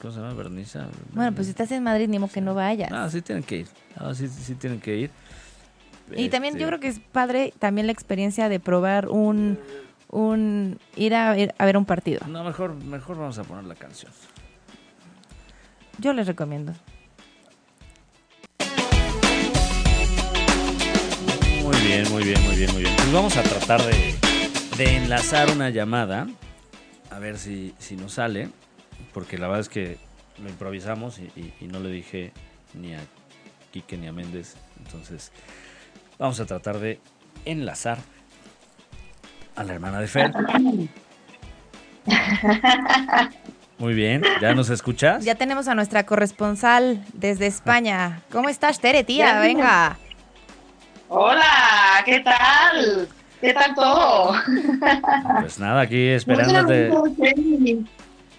¿cómo 0.01 0.13
se 0.13 0.21
llama? 0.21 0.35
Berniza. 0.35 0.89
Bueno, 1.13 1.33
pues 1.33 1.47
si 1.47 1.51
estás 1.51 1.71
en 1.73 1.83
Madrid, 1.83 2.09
ni 2.09 2.19
modo 2.19 2.33
que 2.33 2.41
no 2.41 2.55
vayas. 2.55 2.91
Ah, 2.93 3.09
sí 3.11 3.23
tienen 3.23 3.45
que 3.45 3.59
ir. 3.59 3.69
Ah, 3.97 4.13
sí, 4.15 4.29
sí 4.29 4.55
tienen 4.55 4.81
que 4.81 4.97
ir. 4.97 5.11
Y 6.15 6.29
también 6.29 6.55
yo 6.55 6.61
este 6.61 6.69
creo 6.69 6.81
que 6.81 6.89
es 6.89 6.99
padre 6.99 7.55
también 7.59 7.87
la 7.87 7.93
experiencia 7.93 8.49
de 8.49 8.61
probar 8.61 9.09
un... 9.09 9.59
un 10.09 10.79
ir 10.97 11.15
a, 11.15 11.39
ir 11.39 11.55
a 11.57 11.65
ver 11.65 11.77
un 11.77 11.85
partido. 11.85 12.21
No, 12.27 12.45
mejor, 12.45 12.75
mejor 12.75 13.17
vamos 13.17 13.39
a 13.39 13.45
poner 13.45 13.65
la 13.65 13.75
canción. 13.75 14.13
Yo 15.99 16.13
les 16.13 16.27
recomiendo. 16.27 16.73
Muy 21.71 21.81
bien, 21.83 22.11
muy 22.11 22.25
bien, 22.25 22.43
muy 22.43 22.57
bien, 22.57 22.73
muy 22.73 22.83
bien. 22.83 22.97
Pues 22.97 23.13
vamos 23.13 23.37
a 23.37 23.45
tratar 23.45 23.81
de, 23.83 24.17
enlazar 24.97 25.49
una 25.53 25.71
llamada. 25.71 26.27
A 27.13 27.21
ver 27.21 27.39
si, 27.39 27.77
si 27.79 27.95
nos 27.95 28.15
sale. 28.15 28.49
Porque 29.15 29.39
la 29.39 29.47
verdad 29.47 29.61
es 29.61 29.69
que 29.69 29.97
lo 30.43 30.49
improvisamos 30.49 31.21
y, 31.21 31.55
no 31.69 31.79
le 31.79 31.91
dije 31.91 32.33
ni 32.75 32.95
a 32.95 32.99
Quique 33.71 33.97
ni 33.97 34.09
a 34.09 34.13
Méndez. 34.13 34.57
Entonces, 34.85 35.31
vamos 36.19 36.41
a 36.41 36.47
tratar 36.47 36.81
de 36.81 36.99
enlazar 37.45 37.99
a 39.55 39.63
la 39.63 39.73
hermana 39.73 40.01
de 40.01 40.09
Fer. 40.09 40.33
Muy 43.79 43.95
bien, 43.95 44.23
¿ya 44.41 44.55
nos 44.55 44.71
escuchas? 44.71 45.25
Ya 45.25 45.37
tenemos 45.37 45.69
a 45.69 45.77
nuestra 45.77 46.05
corresponsal 46.05 47.05
desde 47.13 47.47
España. 47.47 48.23
¿Cómo 48.33 48.49
estás, 48.49 48.81
Tere, 48.81 49.05
tía? 49.05 49.39
Venga. 49.39 49.97
Hola, 51.13 52.03
¿qué 52.05 52.21
tal? 52.21 53.09
¿Qué 53.41 53.53
tal 53.53 53.75
todo? 53.75 54.33
Pues 55.41 55.59
nada, 55.59 55.81
aquí 55.81 56.07
esperándote. 56.09 56.93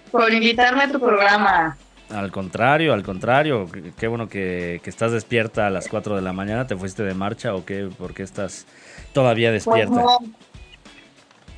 Por 0.09 0.34
invitarme 0.34 0.84
a 0.84 0.88
tu 0.89 0.97
programa. 0.97 1.76
Al 2.09 2.32
contrario, 2.32 2.93
al 2.93 3.03
contrario. 3.03 3.67
Qué 3.97 4.07
bueno 4.07 4.30
que, 4.30 4.80
estás 4.86 5.11
despierta 5.11 5.67
a 5.67 5.69
las 5.69 5.89
4 5.89 6.15
de 6.15 6.22
la 6.22 6.32
mañana. 6.32 6.65
¿Te 6.65 6.78
fuiste 6.78 7.03
de 7.03 7.13
marcha 7.13 7.53
o 7.55 7.65
qué? 7.65 7.89
¿Por 7.97 8.13
qué 8.13 8.24
estás 8.24 8.65
todavía 9.11 9.49
pues 9.49 9.65
despierta? 9.65 10.05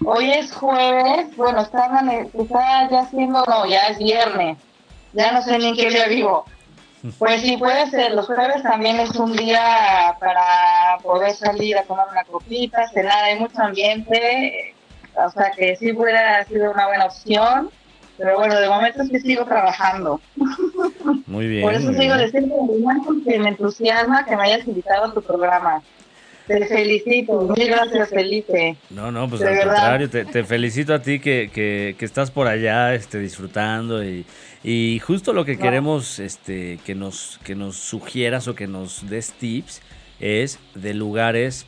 Hoy 0.04 0.32
es 0.32 0.52
jueves. 0.52 1.28
Bueno, 1.38 1.62
está, 1.62 1.92
está 2.34 2.90
ya 2.90 3.06
siendo, 3.06 3.46
no, 3.46 3.68
ya 3.68 3.82
es 3.90 4.00
viernes. 4.00 4.58
Ya 5.14 5.32
no 5.32 5.44
sé 5.44 5.60
ni 5.60 5.68
en 5.68 5.76
qué 5.76 5.92
día 5.92 6.08
vivo. 6.08 6.46
Pues 7.20 7.42
sí, 7.42 7.58
puede 7.58 7.90
ser. 7.90 8.14
Los 8.14 8.28
jueves 8.28 8.64
también 8.64 9.00
es 9.00 9.16
un 9.16 9.36
día 9.36 10.16
para 10.20 10.98
poder 11.04 11.34
salir 11.34 11.78
a 11.78 11.84
tomar 11.84 12.08
una 12.10 12.24
copita, 12.24 12.88
cenar. 12.90 13.24
Hay 13.26 13.40
mucho 13.40 13.62
ambiente. 13.62 14.74
O 15.16 15.30
sea 15.30 15.52
que 15.52 15.76
sí 15.76 15.92
hubiera 15.92 16.44
sido 16.46 16.72
una 16.72 16.88
buena 16.88 17.06
opción. 17.06 17.70
Pero 18.18 18.38
bueno, 18.38 18.60
de 18.60 18.70
momento 18.70 19.02
es 19.02 19.10
que 19.10 19.20
sigo 19.20 19.44
trabajando. 19.46 20.22
Muy 21.26 21.48
bien. 21.48 21.64
Por 21.64 21.74
eso 21.74 21.94
sigo 21.94 22.16
diciendo 22.16 22.56
que 23.26 23.40
me 23.40 23.50
entusiasma 23.50 24.24
que 24.24 24.36
me 24.36 24.44
hayas 24.44 24.68
invitado 24.68 25.06
a 25.06 25.14
tu 25.14 25.22
programa. 25.22 25.82
Te 26.48 26.66
felicito, 26.66 27.42
mil 27.56 27.68
gracias 27.68 28.10
Felipe. 28.10 28.76
No, 28.90 29.12
no, 29.12 29.30
pues 29.30 29.42
al 29.42 29.60
contrario, 29.60 30.10
te, 30.10 30.44
felicito 30.44 30.94
a 30.94 31.02
ti 31.02 31.20
que, 31.20 31.50
que, 31.54 31.96
que, 31.98 32.06
estás 32.06 32.32
por 32.32 32.48
allá 32.48 32.94
este, 32.94 33.18
disfrutando 33.20 34.04
y, 34.04 34.26
y 34.64 35.00
justo 35.00 35.34
lo 35.34 35.46
que 35.46 35.58
queremos 35.58 36.20
este, 36.20 36.80
que, 36.86 36.96
nos, 36.96 37.40
que 37.44 37.56
nos 37.56 37.76
sugieras 37.76 38.48
o 38.48 38.56
que 38.56 38.68
nos 38.68 39.10
des 39.10 39.34
tips 39.34 39.82
es 40.20 40.60
de 40.74 40.94
lugares 40.94 41.66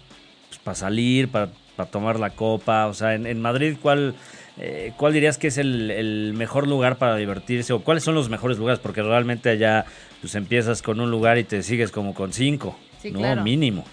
pues, 0.50 0.60
para 0.60 0.76
salir, 0.76 1.30
para, 1.30 1.50
tomar 1.92 2.20
la 2.20 2.30
copa. 2.30 2.88
O 2.88 2.94
sea, 2.94 3.16
en, 3.16 3.42
Madrid, 3.42 3.76
¿cuál, 3.82 4.16
eh, 4.58 4.94
¿cuál 4.98 5.12
dirías 5.12 5.38
que 5.38 5.48
es 5.48 5.58
el, 5.58 6.34
mejor 6.36 6.68
lugar 6.68 6.98
para 6.98 7.18
divertirse? 7.18 7.74
¿O 7.74 7.82
cuáles 7.82 8.04
son 8.04 8.16
los 8.16 8.30
mejores 8.30 8.58
lugares? 8.58 8.80
Porque 8.80 9.02
realmente 9.02 9.50
allá 9.50 9.86
pues 10.22 10.36
empiezas 10.36 10.82
con 10.82 11.02
un 11.02 11.12
lugar 11.12 11.38
y 11.38 11.44
te 11.44 11.64
sigues 11.64 11.92
como 11.92 12.14
con 12.14 12.32
cinco, 12.32 12.78
¿no? 13.04 13.36
Mínimo. 13.44 13.84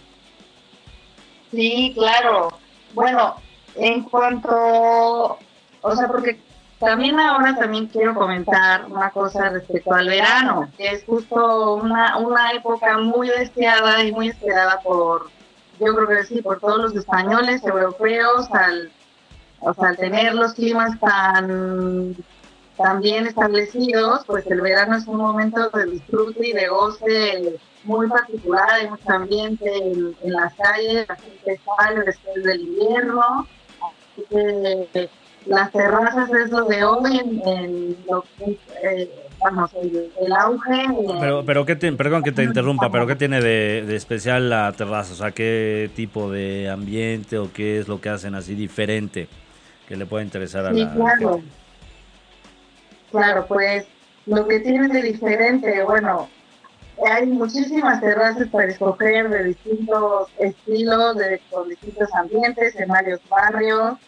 Sí, 1.53 1.93
claro. 1.95 2.49
Bueno, 2.95 3.37
en 3.77 4.03
cuanto, 4.05 5.39
o 5.83 5.97
sea, 5.97 6.09
porque 6.09 6.41
también 6.79 7.21
ahora 7.21 7.55
también 7.55 7.87
quiero 7.87 8.15
comentar 8.15 8.87
una 8.87 9.11
cosa 9.11 9.51
respecto 9.51 9.93
al 9.93 10.09
verano, 10.09 10.69
que 10.77 10.89
es 10.89 11.05
justo 11.05 11.75
una, 11.75 12.17
una 12.19 12.53
época 12.53 12.99
muy 12.99 13.29
deseada 13.29 14.03
y 14.03 14.13
muy 14.13 14.31
esperada 14.31 14.81
por, 14.81 15.31
yo 15.79 15.95
creo 15.95 16.09
que 16.09 16.25
sí, 16.25 16.43
por 16.43 16.59
todos 16.59 16.79
los 16.79 16.97
españoles, 16.97 17.63
europeos, 17.65 18.51
al, 18.51 18.91
o 19.61 19.75
sea, 19.75 19.91
al 19.91 19.97
tener 19.97 20.35
los 20.35 20.55
climas 20.55 20.99
tan, 20.99 22.17
tan 22.77 23.01
bien 23.01 23.27
establecidos, 23.27 24.25
pues 24.27 24.47
el 24.49 24.61
verano 24.63 24.97
es 24.97 25.07
un 25.07 25.19
momento 25.19 25.69
de 25.71 25.85
disfrute 25.87 26.49
y 26.49 26.53
de 26.53 26.69
goce 26.69 27.61
muy 27.85 28.09
particular, 28.09 28.71
hay 28.71 28.89
mucho 28.89 29.11
ambiente 29.11 29.65
en, 29.77 30.15
en 30.23 30.33
las 30.33 30.55
calles, 30.55 31.07
la 31.09 31.17
gente 31.17 31.61
sale 31.79 32.01
después 32.05 32.45
del 32.45 32.61
invierno, 32.61 33.47
así 33.81 34.25
que 34.29 35.11
las 35.47 35.73
terrazas 35.73 36.31
es 36.31 36.51
lo 36.51 36.65
de 36.65 36.85
hoy 36.85 37.19
en, 37.19 37.97
lo 38.09 38.25
que 38.39 38.59
eh, 38.83 39.11
el, 40.21 40.33
auge. 40.33 40.87
Pero, 41.21 41.45
pero 41.45 41.67
¿qué 41.67 41.77
perdón 41.77 42.23
que 42.23 42.33
te 42.33 42.45
interrumpa, 42.45 42.91
pero 42.91 43.07
¿qué 43.07 43.17
tiene 43.17 43.41
de, 43.41 43.97
especial 43.97 44.49
la 44.49 44.73
terraza? 44.73 45.13
O 45.13 45.17
sea, 45.17 45.33
¿qué 45.33 45.91
tipo 45.97 46.31
de 46.31 46.71
ambiente 46.71 47.39
o 47.39 47.53
qué 47.53 47.81
es 47.81 47.89
lo 47.89 48.01
que 48.01 48.09
hacen 48.09 48.35
así 48.35 48.55
diferente 48.55 49.29
que 49.89 49.97
le 49.97 50.07
puede 50.07 50.25
interesar 50.25 50.67
a 50.67 50.73
la 50.73 50.95
claro. 50.95 51.43
Claro, 53.11 53.45
pues 53.47 53.85
lo 54.27 54.47
que 54.47 54.61
tiene 54.61 54.89
de 54.89 55.03
diferente, 55.03 55.83
bueno, 55.83 56.29
hay 57.05 57.27
muchísimas 57.27 58.01
terrazas 58.01 58.49
para 58.49 58.67
escoger 58.67 59.29
de 59.29 59.45
distintos 59.45 60.29
estilos, 60.39 61.17
de, 61.17 61.41
con 61.51 61.69
distintos 61.69 62.13
ambientes, 62.15 62.77
en 62.77 62.89
varios 62.89 63.21
barrios. 63.29 63.99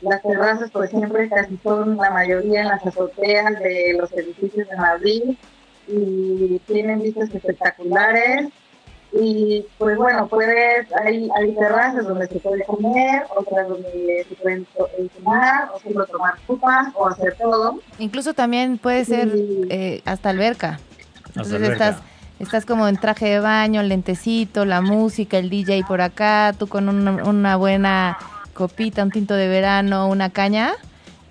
Las 0.00 0.22
terrazas, 0.22 0.70
por 0.70 0.84
ejemplo, 0.84 1.18
casi 1.28 1.58
son 1.62 1.96
la 1.96 2.10
mayoría 2.10 2.62
en 2.62 2.68
las 2.68 2.86
azoteas 2.86 3.58
de 3.60 3.96
los 3.98 4.10
edificios 4.12 4.68
de 4.68 4.76
Madrid 4.76 5.22
y 5.86 6.58
tienen 6.66 7.02
vistas 7.02 7.34
espectaculares. 7.34 8.48
Y 9.12 9.66
pues 9.76 9.98
bueno, 9.98 10.28
puedes, 10.28 10.86
hay, 10.94 11.28
hay 11.36 11.54
terrazas 11.56 12.06
donde 12.06 12.28
se 12.28 12.38
puede 12.38 12.64
comer, 12.64 13.24
otras 13.36 13.68
donde 13.68 14.24
se 14.28 14.34
pueden 14.36 14.66
tomar, 15.18 15.68
o 15.74 15.80
solo 15.80 16.06
tomar 16.06 16.34
copas, 16.46 16.88
o 16.94 17.08
hacer 17.08 17.34
todo. 17.34 17.80
Incluso 17.98 18.34
también 18.34 18.78
puede 18.78 19.04
ser 19.04 19.32
eh, 19.68 20.00
hasta 20.04 20.30
alberca. 20.30 20.78
Entonces 21.26 21.60
estás 21.60 21.96
estás 22.40 22.64
como 22.64 22.88
en 22.88 22.96
traje 22.96 23.26
de 23.26 23.38
baño, 23.38 23.82
lentecito, 23.82 24.64
la 24.64 24.80
música, 24.80 25.38
el 25.38 25.50
DJ 25.50 25.84
por 25.86 26.00
acá, 26.00 26.54
tú 26.58 26.66
con 26.66 26.88
una 26.88 27.56
buena 27.56 28.18
copita, 28.54 29.04
un 29.04 29.10
tinto 29.10 29.34
de 29.34 29.46
verano, 29.48 30.08
una 30.08 30.30
caña. 30.30 30.72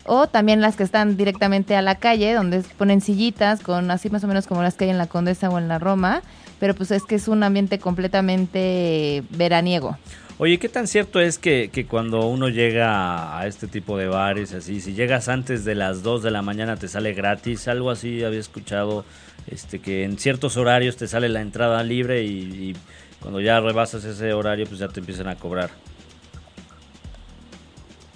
O 0.05 0.27
también 0.27 0.61
las 0.61 0.75
que 0.75 0.83
están 0.83 1.17
directamente 1.17 1.75
a 1.75 1.81
la 1.81 1.95
calle, 1.95 2.33
donde 2.33 2.63
ponen 2.77 3.01
sillitas, 3.01 3.61
con 3.61 3.91
así 3.91 4.09
más 4.09 4.23
o 4.23 4.27
menos 4.27 4.47
como 4.47 4.63
las 4.63 4.75
que 4.75 4.85
hay 4.85 4.89
en 4.89 4.97
la 4.97 5.07
Condesa 5.07 5.49
o 5.49 5.57
en 5.59 5.67
la 5.67 5.77
Roma. 5.77 6.23
Pero 6.59 6.73
pues 6.73 6.91
es 6.91 7.03
que 7.03 7.15
es 7.15 7.27
un 7.27 7.43
ambiente 7.43 7.77
completamente 7.79 9.23
veraniego. 9.29 9.97
Oye, 10.39 10.57
¿qué 10.57 10.69
tan 10.69 10.87
cierto 10.87 11.19
es 11.19 11.37
que, 11.37 11.69
que, 11.71 11.85
cuando 11.85 12.25
uno 12.27 12.47
llega 12.47 13.37
a 13.37 13.45
este 13.45 13.67
tipo 13.67 13.97
de 13.97 14.07
bares, 14.07 14.53
así, 14.53 14.79
si 14.79 14.93
llegas 14.93 15.27
antes 15.27 15.65
de 15.65 15.75
las 15.75 16.01
2 16.01 16.23
de 16.23 16.31
la 16.31 16.41
mañana 16.41 16.77
te 16.77 16.87
sale 16.87 17.13
gratis? 17.13 17.67
Algo 17.67 17.91
así 17.91 18.23
había 18.23 18.39
escuchado, 18.39 19.03
este, 19.49 19.79
que 19.79 20.03
en 20.03 20.17
ciertos 20.17 20.57
horarios 20.57 20.97
te 20.97 21.07
sale 21.07 21.29
la 21.29 21.41
entrada 21.41 21.83
libre 21.83 22.23
y, 22.23 22.75
cuando 23.21 23.41
ya 23.41 23.59
rebasas 23.59 24.05
ese 24.05 24.31
horario, 24.33 24.65
pues 24.65 24.79
ya 24.79 24.87
te 24.87 25.01
empiezan 25.01 25.27
a 25.27 25.35
cobrar. 25.35 25.69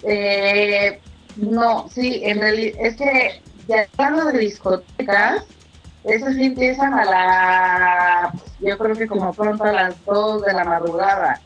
Eh, 0.02 0.98
no, 1.36 1.88
sí, 1.88 2.22
en 2.24 2.40
realidad 2.40 2.78
es 2.80 2.96
que 2.96 3.42
ya 3.68 3.86
hablando 3.98 4.32
de 4.32 4.38
discotecas, 4.38 5.44
esas 6.04 6.36
empiezan 6.36 6.94
a 6.94 7.04
la, 7.04 8.32
yo 8.60 8.78
creo 8.78 8.94
que 8.94 9.06
como 9.06 9.32
pronto 9.32 9.64
a 9.64 9.72
las 9.72 10.04
2 10.04 10.42
de 10.42 10.52
la 10.52 10.64
madrugada. 10.64 11.40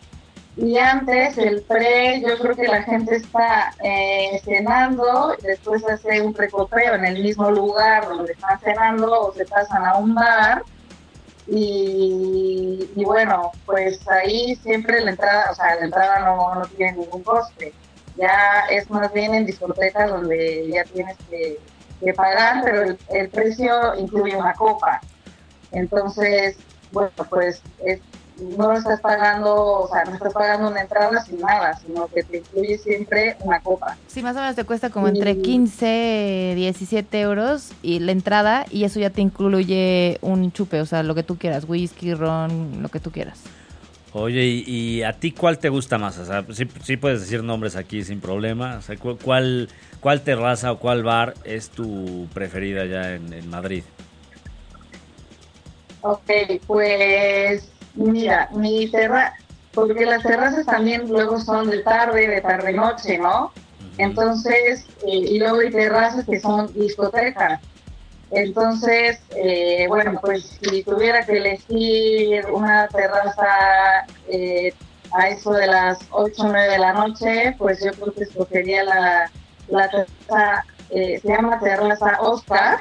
Y 0.59 0.77
antes, 0.77 1.39
el 1.39 1.63
pre, 1.63 2.21
yo 2.21 2.37
creo 2.39 2.57
que 2.57 2.67
la 2.67 2.83
gente 2.83 3.17
está 3.17 3.73
eh, 3.83 4.41
cenando, 4.45 5.37
después 5.41 5.85
hace 5.85 6.21
un 6.21 6.33
precopeo 6.33 6.95
en 6.95 7.05
el 7.05 7.23
mismo 7.23 7.51
lugar 7.51 8.09
donde 8.09 8.33
están 8.33 8.59
cenando 8.59 9.29
o 9.29 9.33
se 9.33 9.45
pasan 9.47 9.87
a 9.87 9.97
un 9.97 10.15
bar. 10.15 10.63
Y, 11.47 12.91
y, 12.95 13.05
bueno, 13.05 13.53
pues 13.65 14.07
ahí 14.09 14.57
siempre 14.57 15.01
la 15.01 15.13
entrada, 15.13 15.51
o 15.51 15.55
sea, 15.55 15.77
la 15.77 15.85
entrada 15.87 16.21
no, 16.21 16.57
no 16.57 16.67
tiene 16.67 16.93
ningún 16.93 17.23
coste 17.23 17.73
ya 18.19 18.65
es 18.71 18.91
más 18.91 19.13
bien 19.13 19.35
en 19.35 19.47
discotecas 19.47 20.11
donde 20.11 20.69
ya 20.73 20.85
tienes 20.85 21.17
que, 21.31 21.59
pagar, 22.15 22.63
pero 22.65 22.97
el, 23.11 23.29
precio 23.29 23.95
incluye 23.97 24.37
una 24.37 24.55
copa. 24.55 25.01
Entonces, 25.73 26.57
bueno, 26.93 27.11
pues 27.29 27.61
no 28.57 28.73
estás 28.73 29.01
pagando, 29.01 29.55
o 29.55 29.89
sea, 29.89 30.05
no 30.05 30.15
estás 30.15 30.33
pagando 30.33 30.69
una 30.69 30.83
entrada 30.83 31.21
sin 31.25 31.41
nada, 31.41 31.79
sino 31.85 32.07
que 32.09 32.23
te 32.23 32.39
incluye 32.39 32.79
siempre 32.79 33.37
una 33.41 33.61
copa. 33.61 33.97
Sí, 34.07 34.23
más 34.23 34.37
o 34.37 34.41
menos 34.41 34.57
te 34.57 34.65
cuesta 34.65 34.91
como 34.91 35.09
entre 35.09 35.39
15, 35.39 36.53
17 36.57 37.21
euros 37.21 37.73
y 37.83 38.01
la 38.01 38.13
entrada 38.13 38.65
y 38.71 38.85
eso 38.85 39.01
ya 39.01 39.11
te 39.11 39.21
incluye 39.21 40.19
un 40.21 40.53
chupe, 40.53 40.81
o 40.81 40.87
sea, 40.87 41.03
lo 41.03 41.15
que 41.15 41.23
tú 41.23 41.37
quieras, 41.37 41.65
whisky, 41.69 42.15
ron, 42.15 42.83
lo 42.83 42.89
que 42.89 43.01
tú 43.01 43.11
quieras. 43.11 43.41
Oye, 44.15 44.43
¿y, 44.45 45.03
a 45.03 45.13
ti 45.13 45.33
cuál 45.33 45.59
te 45.59 45.69
gusta 45.69 45.99
más? 45.99 46.19
O 46.19 46.25
sea, 46.25 46.45
sí, 46.53 46.97
puedes 46.97 47.21
decir 47.21 47.45
nombres 47.45 47.77
aquí 47.77 48.03
sin 48.03 48.21
problema. 48.21 48.77
O 48.79 48.83
sea, 48.83 48.97
¿cuál, 48.97 49.69
¿Cuál 50.01 50.23
terraza 50.23 50.73
o 50.73 50.79
cuál 50.79 51.03
bar 51.03 51.35
es 51.45 51.71
tu 51.71 52.29
preferida 52.33 52.85
ya 52.87 53.15
en, 53.15 53.51
Madrid? 53.51 53.83
Ok, 56.03 56.31
pues 56.67 57.69
mira, 57.95 58.49
mi 58.53 58.89
terraza, 58.91 59.35
porque 59.73 60.07
las 60.07 60.23
terrazas 60.23 60.67
también 60.67 61.09
luego 61.09 61.39
son 61.41 61.71
de 61.71 61.79
tarde, 61.81 62.27
de 62.27 62.41
tarde-noche, 62.41 63.19
¿no? 63.19 63.53
Entonces, 63.99 64.87
eh, 65.07 65.17
y 65.17 65.39
luego 65.39 65.59
hay 65.59 65.71
terrazas 65.71 66.25
que 66.25 66.41
son 66.41 66.73
discotecas. 66.75 67.61
Entonces, 68.31 69.21
eh, 69.35 69.87
bueno, 69.89 70.19
pues 70.21 70.59
si 70.61 70.83
tuviera 70.83 71.25
que 71.25 71.39
elegir 71.39 72.45
una 72.53 72.87
terraza 72.89 74.05
eh, 74.29 74.75
a 75.13 75.29
eso 75.29 75.53
de 75.53 75.67
las 75.67 75.99
8 76.11 76.43
o 76.43 76.49
9 76.49 76.73
de 76.73 76.79
la 76.79 76.93
noche, 76.93 77.55
pues 77.59 77.83
yo 77.83 77.93
creo 77.93 78.13
que 78.13 78.25
escogería 78.25 78.85
la, 78.85 79.31
la 79.69 79.89
terraza, 79.89 80.65
eh, 80.91 81.19
se 81.21 81.29
llama 81.29 81.59
Terraza 81.59 82.21
Oscar, 82.21 82.79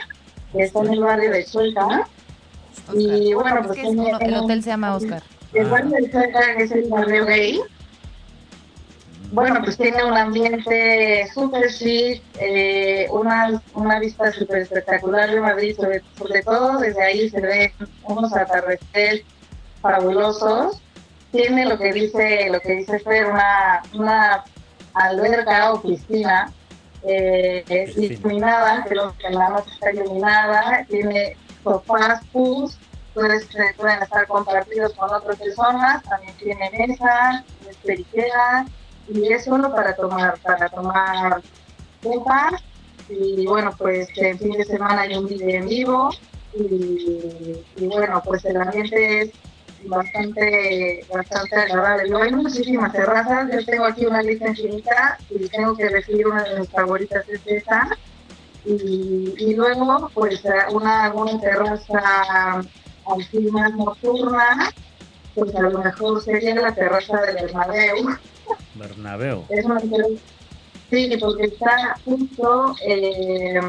que 0.52 0.64
está 0.64 0.80
en 0.80 0.94
el 0.94 1.00
barrio 1.00 1.32
de 1.32 1.46
Chueca. 1.46 2.08
Y 2.94 3.34
bueno, 3.34 3.64
pues... 3.66 3.80
el 3.80 4.36
hotel 4.36 4.64
se 4.64 4.70
llama 4.70 4.96
Oscar. 4.96 5.24
El 5.54 5.68
barrio 5.68 5.98
de 5.98 6.12
Chueca 6.12 6.54
es 6.58 6.72
el 6.72 6.90
barrio 6.90 7.26
gay 7.26 7.62
bueno, 9.32 9.62
pues 9.62 9.78
tiene 9.78 10.04
un 10.06 10.16
ambiente 10.16 11.28
súper 11.34 11.70
chic, 11.74 12.24
eh, 12.40 13.08
una, 13.12 13.62
una 13.74 14.00
vista 14.00 14.32
súper 14.32 14.60
espectacular 14.60 15.30
de 15.30 15.42
Madrid, 15.42 15.76
sobre, 15.76 16.44
todo 16.44 16.78
desde 16.78 17.04
ahí 17.04 17.30
se 17.30 17.42
ven 17.42 17.72
unos 18.04 18.34
atardeceres 18.34 19.24
fabulosos. 19.82 20.82
Tiene 21.32 21.66
lo 21.66 21.78
que 21.78 21.92
dice, 21.92 22.50
lo 22.50 22.62
que 22.62 22.78
dice 22.78 23.00
Fer, 23.00 23.26
una, 23.26 23.82
una 23.94 24.46
alberca 24.94 25.74
o 25.74 25.82
piscina 25.82 26.54
eh, 27.04 27.94
iluminada, 27.98 28.86
pero 28.88 29.14
que 29.18 29.30
la 29.30 29.50
noche 29.50 29.72
está 29.74 29.92
iluminada, 29.92 30.86
tiene 30.90 31.36
sofás, 31.70 32.24
pools, 32.32 32.78
pueden 33.14 33.42
estar 34.02 34.28
compartidos 34.28 34.94
con 34.94 35.14
otras 35.14 35.38
personas, 35.38 36.04
también 36.04 36.36
tiene 36.38 36.70
mesa, 36.72 37.44
periquera, 37.84 38.66
y 39.08 39.32
es 39.32 39.46
solo 39.46 39.74
para 39.74 39.96
tomar, 39.96 40.38
para 40.40 40.70
tomar 40.70 41.42
copas 42.04 42.62
y 43.10 43.46
bueno, 43.46 43.74
pues 43.78 44.10
el 44.18 44.38
fin 44.38 44.52
de 44.52 44.66
semana 44.66 45.02
hay 45.02 45.16
un 45.16 45.28
video 45.28 45.62
en 45.62 45.68
vivo 45.68 46.10
y, 46.54 47.86
bueno, 47.86 48.22
pues 48.26 48.44
el 48.46 48.58
ambiente 48.58 49.22
es 49.22 49.32
bastante 49.86 51.06
bastante 51.14 51.56
agradable. 51.56 52.22
hay 52.22 52.32
muchísimas 52.32 52.92
terrazas, 52.92 53.50
yo 53.52 53.66
tengo 53.66 53.86
aquí 53.86 54.06
una 54.06 54.24
lista 54.24 54.50
infinita 54.50 55.18
y 55.30 55.48
tengo 55.48 55.76
que 55.76 55.88
decir 55.88 56.28
una 56.28 56.44
de 56.44 56.60
mis 56.60 56.70
favoritas 56.70 57.28
es 57.30 57.42
esta. 57.46 57.98
Y, 58.68 59.34
y 59.38 59.56
luego, 59.56 60.12
pues 60.14 60.42
una, 60.72 61.14
una 61.14 61.40
terraza 61.40 62.62
así 63.16 63.40
más 63.52 63.74
nocturna, 63.74 64.72
pues 65.34 65.56
a 65.56 65.62
lo 65.62 65.80
mejor 65.80 66.22
sería 66.22 66.56
la 66.56 66.76
terraza 66.76 67.22
del 67.22 67.36
Bernabéu 67.36 68.18
Bernabéu. 68.76 69.46
sí, 70.90 71.18
porque 71.20 71.46
está 71.46 71.96
justo, 72.04 72.76
eh, 72.86 73.60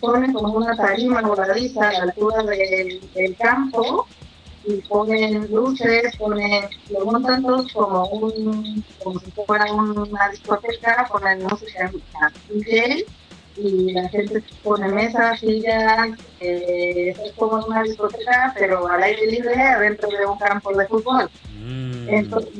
ponen 0.00 0.32
como 0.32 0.54
una 0.54 0.74
tarima 0.76 1.20
voladiza 1.20 1.88
a 1.88 1.92
la 1.92 2.02
altura 2.04 2.42
del, 2.44 3.36
campo 3.38 4.06
y 4.64 4.76
ponen 4.82 5.50
luces, 5.50 6.16
ponen, 6.16 6.68
lo 6.90 7.04
montan 7.04 7.42
todos 7.42 7.72
como 7.72 8.06
un, 8.08 8.84
como 9.02 9.20
si 9.20 9.30
fuera 9.32 9.72
una 9.72 10.28
discoteca, 10.30 11.06
ponen 11.10 11.42
música 11.42 11.90
DJ 12.48 13.06
y 13.62 13.92
la 13.92 14.08
gente 14.08 14.42
pone 14.62 14.88
mesas, 14.88 15.40
sillas, 15.40 16.10
eh, 16.40 17.14
es 17.24 17.32
como 17.36 17.64
una 17.64 17.82
discoteca, 17.82 18.54
pero 18.58 18.86
al 18.88 19.02
aire 19.02 19.26
libre 19.26 19.60
adentro 19.60 20.08
de 20.08 20.26
un 20.26 20.38
campo 20.38 20.72
de 20.76 20.86
fútbol. 20.86 21.30
Mm. 21.58 22.08
Entonces, 22.08 22.52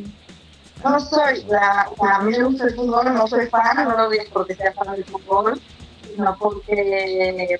no 0.84 1.00
soy, 1.00 1.44
la, 1.44 1.90
a 1.98 2.22
mí 2.22 2.32
me 2.36 2.44
gusta 2.44 2.66
el 2.66 2.74
fútbol, 2.74 3.12
no 3.14 3.26
soy 3.26 3.46
fan, 3.46 3.76
no 3.76 3.96
lo 3.96 4.10
digo 4.10 4.24
porque 4.32 4.54
sea 4.54 4.72
fan 4.72 4.92
del 4.92 5.04
fútbol, 5.04 5.60
sino 6.02 6.36
porque 6.38 7.58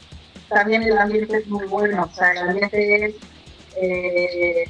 también 0.48 0.82
el 0.82 0.98
ambiente 0.98 1.38
es 1.38 1.46
muy 1.46 1.66
bueno, 1.66 2.08
o 2.10 2.14
sea, 2.14 2.32
el 2.32 2.38
ambiente 2.38 3.06
es 3.06 3.14
eh, 3.76 4.64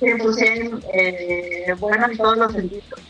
100% 0.00 0.84
eh, 0.92 1.74
bueno 1.78 2.06
en 2.06 2.16
todos 2.16 2.36
los 2.36 2.52
sentidos. 2.52 3.00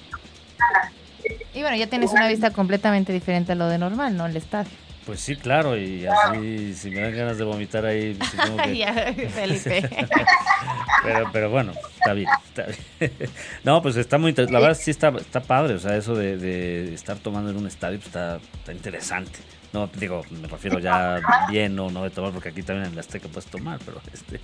Y 1.54 1.62
bueno, 1.62 1.76
ya 1.76 1.88
tienes 1.88 2.12
una 2.12 2.28
vista 2.28 2.50
completamente 2.50 3.12
diferente 3.12 3.52
a 3.52 3.54
lo 3.54 3.66
de 3.66 3.78
normal, 3.78 4.16
¿no? 4.16 4.26
El 4.26 4.36
estadio. 4.36 4.70
Pues 5.06 5.20
sí, 5.20 5.34
claro, 5.34 5.76
y 5.76 6.06
así, 6.06 6.74
si 6.74 6.90
me 6.90 7.00
dan 7.00 7.16
ganas 7.16 7.38
de 7.38 7.44
vomitar 7.44 7.84
ahí, 7.86 8.16
supongo 8.30 8.58
que... 8.64 8.76
ya, 8.76 8.92
Felipe. 9.34 9.88
pero, 11.02 11.30
pero 11.32 11.50
bueno, 11.50 11.72
está 11.94 12.12
bien, 12.12 12.28
está 12.46 12.66
bien. 12.66 13.12
no, 13.64 13.80
pues 13.82 13.96
está 13.96 14.18
muy... 14.18 14.32
La 14.34 14.60
verdad 14.60 14.76
sí 14.78 14.90
está, 14.90 15.08
está 15.08 15.40
padre, 15.40 15.74
o 15.74 15.78
sea, 15.78 15.96
eso 15.96 16.14
de, 16.14 16.36
de 16.36 16.94
estar 16.94 17.16
tomando 17.18 17.50
en 17.50 17.56
un 17.56 17.66
estadio 17.66 17.98
pues 17.98 18.08
está, 18.08 18.36
está 18.36 18.72
interesante. 18.72 19.40
No, 19.72 19.88
digo, 19.98 20.22
me 20.30 20.48
refiero 20.48 20.78
ya 20.80 21.20
bien 21.48 21.78
o 21.78 21.90
no 21.90 22.02
de 22.02 22.10
tomar, 22.10 22.32
porque 22.32 22.50
aquí 22.50 22.62
también 22.62 22.88
en 22.88 22.94
la 22.94 23.00
Azteca 23.00 23.28
puedes 23.28 23.48
tomar, 23.48 23.78
pero 23.84 24.00
este... 24.12 24.40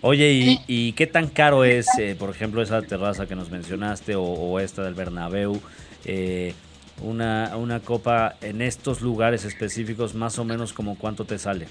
Oye, 0.00 0.32
¿y, 0.32 0.60
y 0.66 0.92
qué 0.92 1.06
tan 1.06 1.28
caro 1.28 1.64
es, 1.64 1.86
eh, 1.98 2.14
por 2.18 2.28
ejemplo, 2.28 2.60
esa 2.60 2.82
terraza 2.82 3.26
que 3.26 3.36
nos 3.36 3.50
mencionaste 3.50 4.16
o, 4.16 4.22
o 4.22 4.60
esta 4.60 4.82
del 4.82 4.94
Bernabéu? 4.94 5.60
Eh, 6.04 6.54
una, 7.00 7.56
una 7.56 7.80
copa 7.80 8.36
en 8.40 8.62
estos 8.62 9.00
lugares 9.00 9.44
específicos, 9.44 10.14
más 10.14 10.38
o 10.38 10.44
menos 10.44 10.72
como 10.72 10.96
cuánto 10.96 11.24
te 11.24 11.38
sale? 11.38 11.68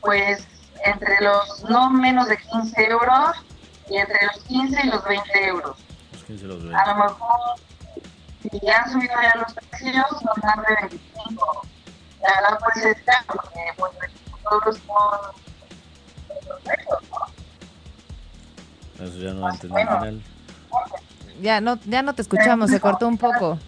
Pues 0.00 0.46
entre 0.84 1.20
los 1.20 1.64
no 1.68 1.90
menos 1.90 2.28
de 2.28 2.36
15 2.36 2.84
euros 2.84 3.36
y 3.88 3.96
entre 3.96 4.18
los 4.26 4.44
15 4.44 4.80
y 4.84 4.88
los 4.88 5.04
20 5.04 5.46
euros. 5.46 5.76
Los 6.12 6.24
15 6.24 6.44
y 6.44 6.48
los 6.48 6.62
20. 6.62 6.76
A 6.76 6.86
lo 6.86 7.04
mejor, 7.04 7.40
si 8.42 8.60
ya 8.60 8.82
han 8.82 8.92
subido 8.92 9.14
ya 9.22 9.34
los 9.40 9.52
precios, 9.54 10.06
son 10.10 10.42
más 10.42 10.56
de 10.56 10.88
25. 10.88 11.66
La 12.22 12.40
verdad, 12.40 12.58
pues 12.60 12.84
es 12.84 13.02
caro, 13.02 13.24
porque 13.26 13.60
pues, 13.76 13.92
25 14.00 14.54
euros 14.54 14.78
son. 14.86 15.46
Eso 19.06 19.18
ya 19.18 19.32
no 19.34 19.40
lo 19.40 19.50
entendí 19.50 19.80
al 19.80 19.88
final. 19.88 20.22
Ya 21.40 21.60
no, 21.60 21.78
ya 21.84 22.02
no 22.02 22.14
te 22.14 22.22
escuchamos, 22.22 22.70
se 22.70 22.80
cortó 22.80 23.08
un 23.08 23.18
poco. 23.18 23.58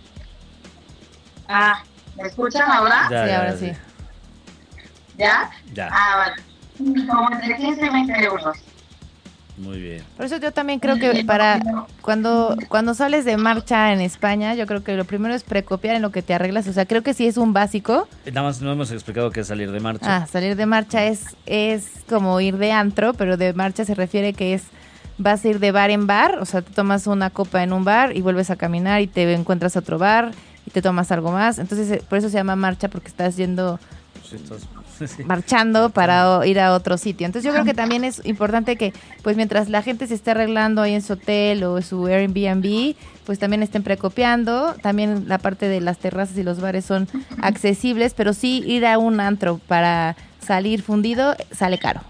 Ah, 1.48 1.82
¿me 2.16 2.28
escuchan 2.28 2.70
ahora? 2.70 3.08
Ya, 3.10 3.22
sí, 3.22 3.28
ya, 3.28 3.38
ahora 3.38 3.56
sí. 3.56 3.66
sí. 3.66 4.82
¿Ya? 5.18 5.50
Ya. 5.74 5.88
Ah, 5.90 6.16
vale. 6.16 7.06
Como 7.06 7.32
entre 7.32 7.56
15 7.56 7.86
y 7.86 7.88
20 7.88 8.24
euros. 8.24 8.56
Muy 9.58 9.80
bien. 9.80 10.04
Por 10.16 10.24
eso 10.24 10.36
yo 10.36 10.52
también 10.52 10.78
creo 10.78 10.98
que 10.98 11.24
para 11.24 11.60
cuando 12.00 12.56
cuando 12.68 12.94
sales 12.94 13.24
de 13.24 13.36
marcha 13.36 13.92
en 13.92 14.00
España, 14.00 14.54
yo 14.54 14.66
creo 14.66 14.84
que 14.84 14.94
lo 14.96 15.04
primero 15.04 15.34
es 15.34 15.42
precopiar 15.42 15.96
en 15.96 16.02
lo 16.02 16.12
que 16.12 16.22
te 16.22 16.32
arreglas. 16.32 16.68
O 16.68 16.72
sea, 16.72 16.86
creo 16.86 17.02
que 17.02 17.12
sí 17.12 17.26
es 17.26 17.36
un 17.36 17.52
básico. 17.52 18.08
Nada 18.26 18.42
más 18.42 18.60
no 18.60 18.70
hemos 18.70 18.92
explicado 18.92 19.30
qué 19.30 19.40
es 19.40 19.48
salir 19.48 19.72
de 19.72 19.80
marcha. 19.80 20.16
Ah, 20.16 20.26
salir 20.26 20.54
de 20.54 20.66
marcha 20.66 21.04
es, 21.06 21.36
es 21.46 21.88
como 22.08 22.40
ir 22.40 22.56
de 22.56 22.70
antro, 22.70 23.14
pero 23.14 23.36
de 23.36 23.52
marcha 23.52 23.84
se 23.84 23.96
refiere 23.96 24.32
que 24.32 24.54
es 24.54 24.62
vas 25.18 25.44
a 25.44 25.48
ir 25.48 25.58
de 25.58 25.72
bar 25.72 25.90
en 25.90 26.06
bar, 26.06 26.38
o 26.40 26.44
sea, 26.44 26.62
te 26.62 26.72
tomas 26.72 27.06
una 27.06 27.30
copa 27.30 27.62
en 27.62 27.72
un 27.72 27.84
bar 27.84 28.16
y 28.16 28.20
vuelves 28.22 28.50
a 28.50 28.56
caminar 28.56 29.00
y 29.02 29.06
te 29.06 29.32
encuentras 29.34 29.76
a 29.76 29.80
otro 29.80 29.98
bar 29.98 30.30
y 30.66 30.70
te 30.70 30.80
tomas 30.82 31.10
algo 31.12 31.32
más. 31.32 31.58
Entonces, 31.58 31.90
eh, 31.90 32.02
por 32.08 32.18
eso 32.18 32.28
se 32.28 32.34
llama 32.36 32.56
marcha 32.56 32.88
porque 32.88 33.08
estás 33.08 33.36
yendo 33.36 33.78
Pues 34.20 34.32
estás- 34.34 34.68
sí. 35.16 35.22
marchando 35.24 35.90
para 35.90 36.44
ir 36.46 36.58
a 36.60 36.74
otro 36.74 36.98
sitio. 36.98 37.24
Entonces 37.26 37.44
yo 37.46 37.52
creo 37.52 37.64
que 37.64 37.72
también 37.74 38.02
es 38.04 38.20
importante 38.26 38.74
que, 38.76 38.92
pues 39.22 39.36
mientras 39.36 39.68
la 39.68 39.80
gente 39.82 40.06
se 40.08 40.14
esté 40.14 40.32
arreglando 40.32 40.82
ahí 40.82 40.94
en 40.94 41.02
su 41.02 41.12
hotel 41.12 41.62
o 41.64 41.80
su 41.82 42.06
Airbnb, 42.06 42.96
pues 43.24 43.38
también 43.38 43.62
estén 43.62 43.82
precopiando. 43.84 44.74
También 44.82 45.24
la 45.28 45.38
parte 45.38 45.68
de 45.68 45.80
las 45.80 45.98
terrazas 45.98 46.36
y 46.36 46.42
los 46.42 46.60
bares 46.60 46.84
son 46.84 47.06
accesibles, 47.40 48.12
pero 48.14 48.32
sí 48.34 48.62
ir 48.66 48.86
a 48.86 48.98
un 48.98 49.20
antro 49.20 49.60
para 49.68 50.16
salir 50.44 50.82
fundido 50.82 51.36
sale 51.52 51.78
caro. 51.78 52.00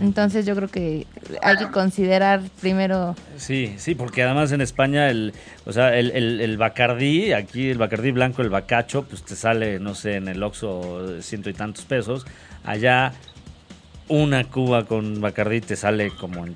Entonces 0.00 0.46
yo 0.46 0.54
creo 0.54 0.68
que 0.68 1.06
hay 1.42 1.56
que 1.56 1.70
considerar 1.70 2.40
primero... 2.60 3.16
Sí, 3.36 3.74
sí, 3.78 3.94
porque 3.94 4.22
además 4.22 4.52
en 4.52 4.60
España 4.60 5.10
el, 5.10 5.32
o 5.66 5.72
sea, 5.72 5.96
el, 5.96 6.12
el, 6.12 6.40
el 6.40 6.56
Bacardí, 6.56 7.32
aquí 7.32 7.70
el 7.70 7.78
Bacardí 7.78 8.12
blanco, 8.12 8.42
el 8.42 8.50
bacacho, 8.50 9.04
pues 9.04 9.24
te 9.24 9.34
sale, 9.34 9.80
no 9.80 9.94
sé, 9.94 10.16
en 10.16 10.28
el 10.28 10.42
Oxxo 10.42 11.20
ciento 11.20 11.50
y 11.50 11.54
tantos 11.54 11.84
pesos. 11.84 12.26
Allá 12.64 13.12
una 14.08 14.44
cuba 14.44 14.84
con 14.84 15.20
Bacardí 15.20 15.60
te 15.60 15.76
sale 15.76 16.10
como 16.10 16.46
en 16.46 16.54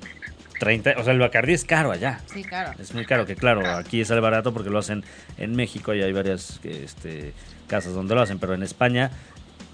30, 0.59 0.95
o 0.97 1.03
sea, 1.03 1.13
el 1.13 1.19
Bacardí 1.19 1.53
es 1.53 1.65
caro 1.65 1.91
allá. 1.91 2.21
Sí, 2.33 2.43
claro. 2.43 2.71
Es 2.79 2.93
muy 2.93 3.05
caro, 3.05 3.25
que 3.25 3.35
claro, 3.35 3.67
aquí 3.75 4.05
sale 4.05 4.21
barato 4.21 4.53
porque 4.53 4.69
lo 4.69 4.79
hacen 4.79 5.03
en 5.37 5.55
México 5.55 5.93
y 5.93 6.01
hay 6.01 6.13
varias 6.13 6.61
este, 6.63 7.33
casas 7.67 7.93
donde 7.93 8.15
lo 8.15 8.21
hacen, 8.21 8.39
pero 8.39 8.53
en 8.53 8.63
España 8.63 9.11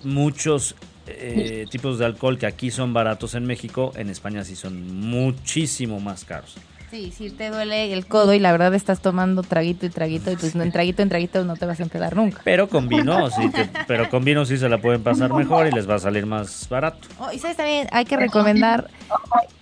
muchos 0.04 0.76
eh, 1.18 1.68
tipos 1.70 2.00
de 2.00 2.06
alcohol 2.06 2.38
que 2.38 2.46
aquí 2.46 2.72
son 2.72 2.94
baratos 2.94 3.36
en 3.36 3.46
México, 3.46 3.92
en 3.96 4.10
España 4.10 4.44
sí 4.44 4.56
son 4.56 5.00
muchísimo 5.10 6.00
más 6.00 6.26
caros. 6.26 6.56
Sí, 6.92 7.14
si 7.16 7.30
te 7.30 7.52
duele 7.52 7.94
el 7.94 8.08
codo 8.08 8.34
y 8.34 8.40
la 8.40 8.52
verdad 8.52 8.74
estás 8.74 9.00
tomando 9.00 9.44
traguito 9.44 9.86
y 9.86 9.90
traguito 9.90 10.32
y 10.32 10.36
pues 10.38 10.56
en 10.56 10.72
traguito 10.72 11.04
en 11.04 11.10
traguito 11.10 11.44
no 11.46 11.56
te 11.56 11.68
vas 11.68 11.80
a 11.80 11.84
empedar 11.84 12.16
nunca. 12.16 12.42
Pero 12.44 12.68
con 12.68 12.88
vino, 12.90 13.30
sí, 13.30 13.48
te- 13.50 13.70
pero 13.88 14.10
con 14.10 14.24
vino 14.26 14.44
sí 14.44 14.58
se 14.58 14.68
la 14.70 14.80
pueden 14.80 15.04
pasar 15.04 15.32
mejor 15.32 15.68
y 15.68 15.72
les 15.72 15.88
va 15.88 15.96
a 15.96 16.00
salir 16.00 16.26
más 16.26 16.68
barato. 16.68 17.08
Oh, 17.20 17.32
y 17.32 17.38
sabes 17.38 17.58
también 17.58 17.88
hay 17.92 18.06
que 18.06 18.18
recomendar 18.18 18.90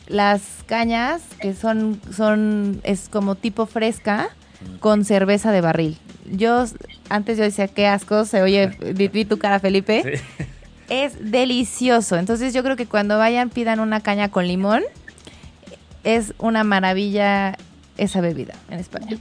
las 0.08 0.42
cañas 0.68 1.22
que 1.42 1.54
son 1.54 2.00
son 2.16 2.80
es 2.84 3.10
como 3.10 3.36
tipo 3.36 3.66
fresca 3.66 4.30
con 4.80 5.04
cerveza 5.04 5.52
de 5.52 5.60
barril. 5.60 5.98
Yo 6.32 6.66
antes 7.10 7.38
yo 7.38 7.44
decía 7.44 7.68
qué 7.68 7.88
asco, 7.88 8.24
se 8.24 8.42
oye 8.42 8.68
vi, 8.96 9.10
vi 9.10 9.26
tu 9.26 9.38
cara 9.38 9.60
Felipe. 9.60 10.02
Sí. 10.18 10.46
Es 10.90 11.32
delicioso. 11.32 12.16
Entonces 12.18 12.54
yo 12.54 12.64
creo 12.64 12.76
que 12.76 12.88
cuando 12.88 13.18
vayan 13.18 13.50
pidan 13.50 13.80
una 13.80 14.00
caña 14.02 14.30
con 14.30 14.48
limón 14.48 14.84
es 16.04 16.34
una 16.38 16.64
maravilla 16.64 17.56
esa 17.98 18.22
bebida 18.22 18.54
en 18.70 18.80
España. 18.80 19.18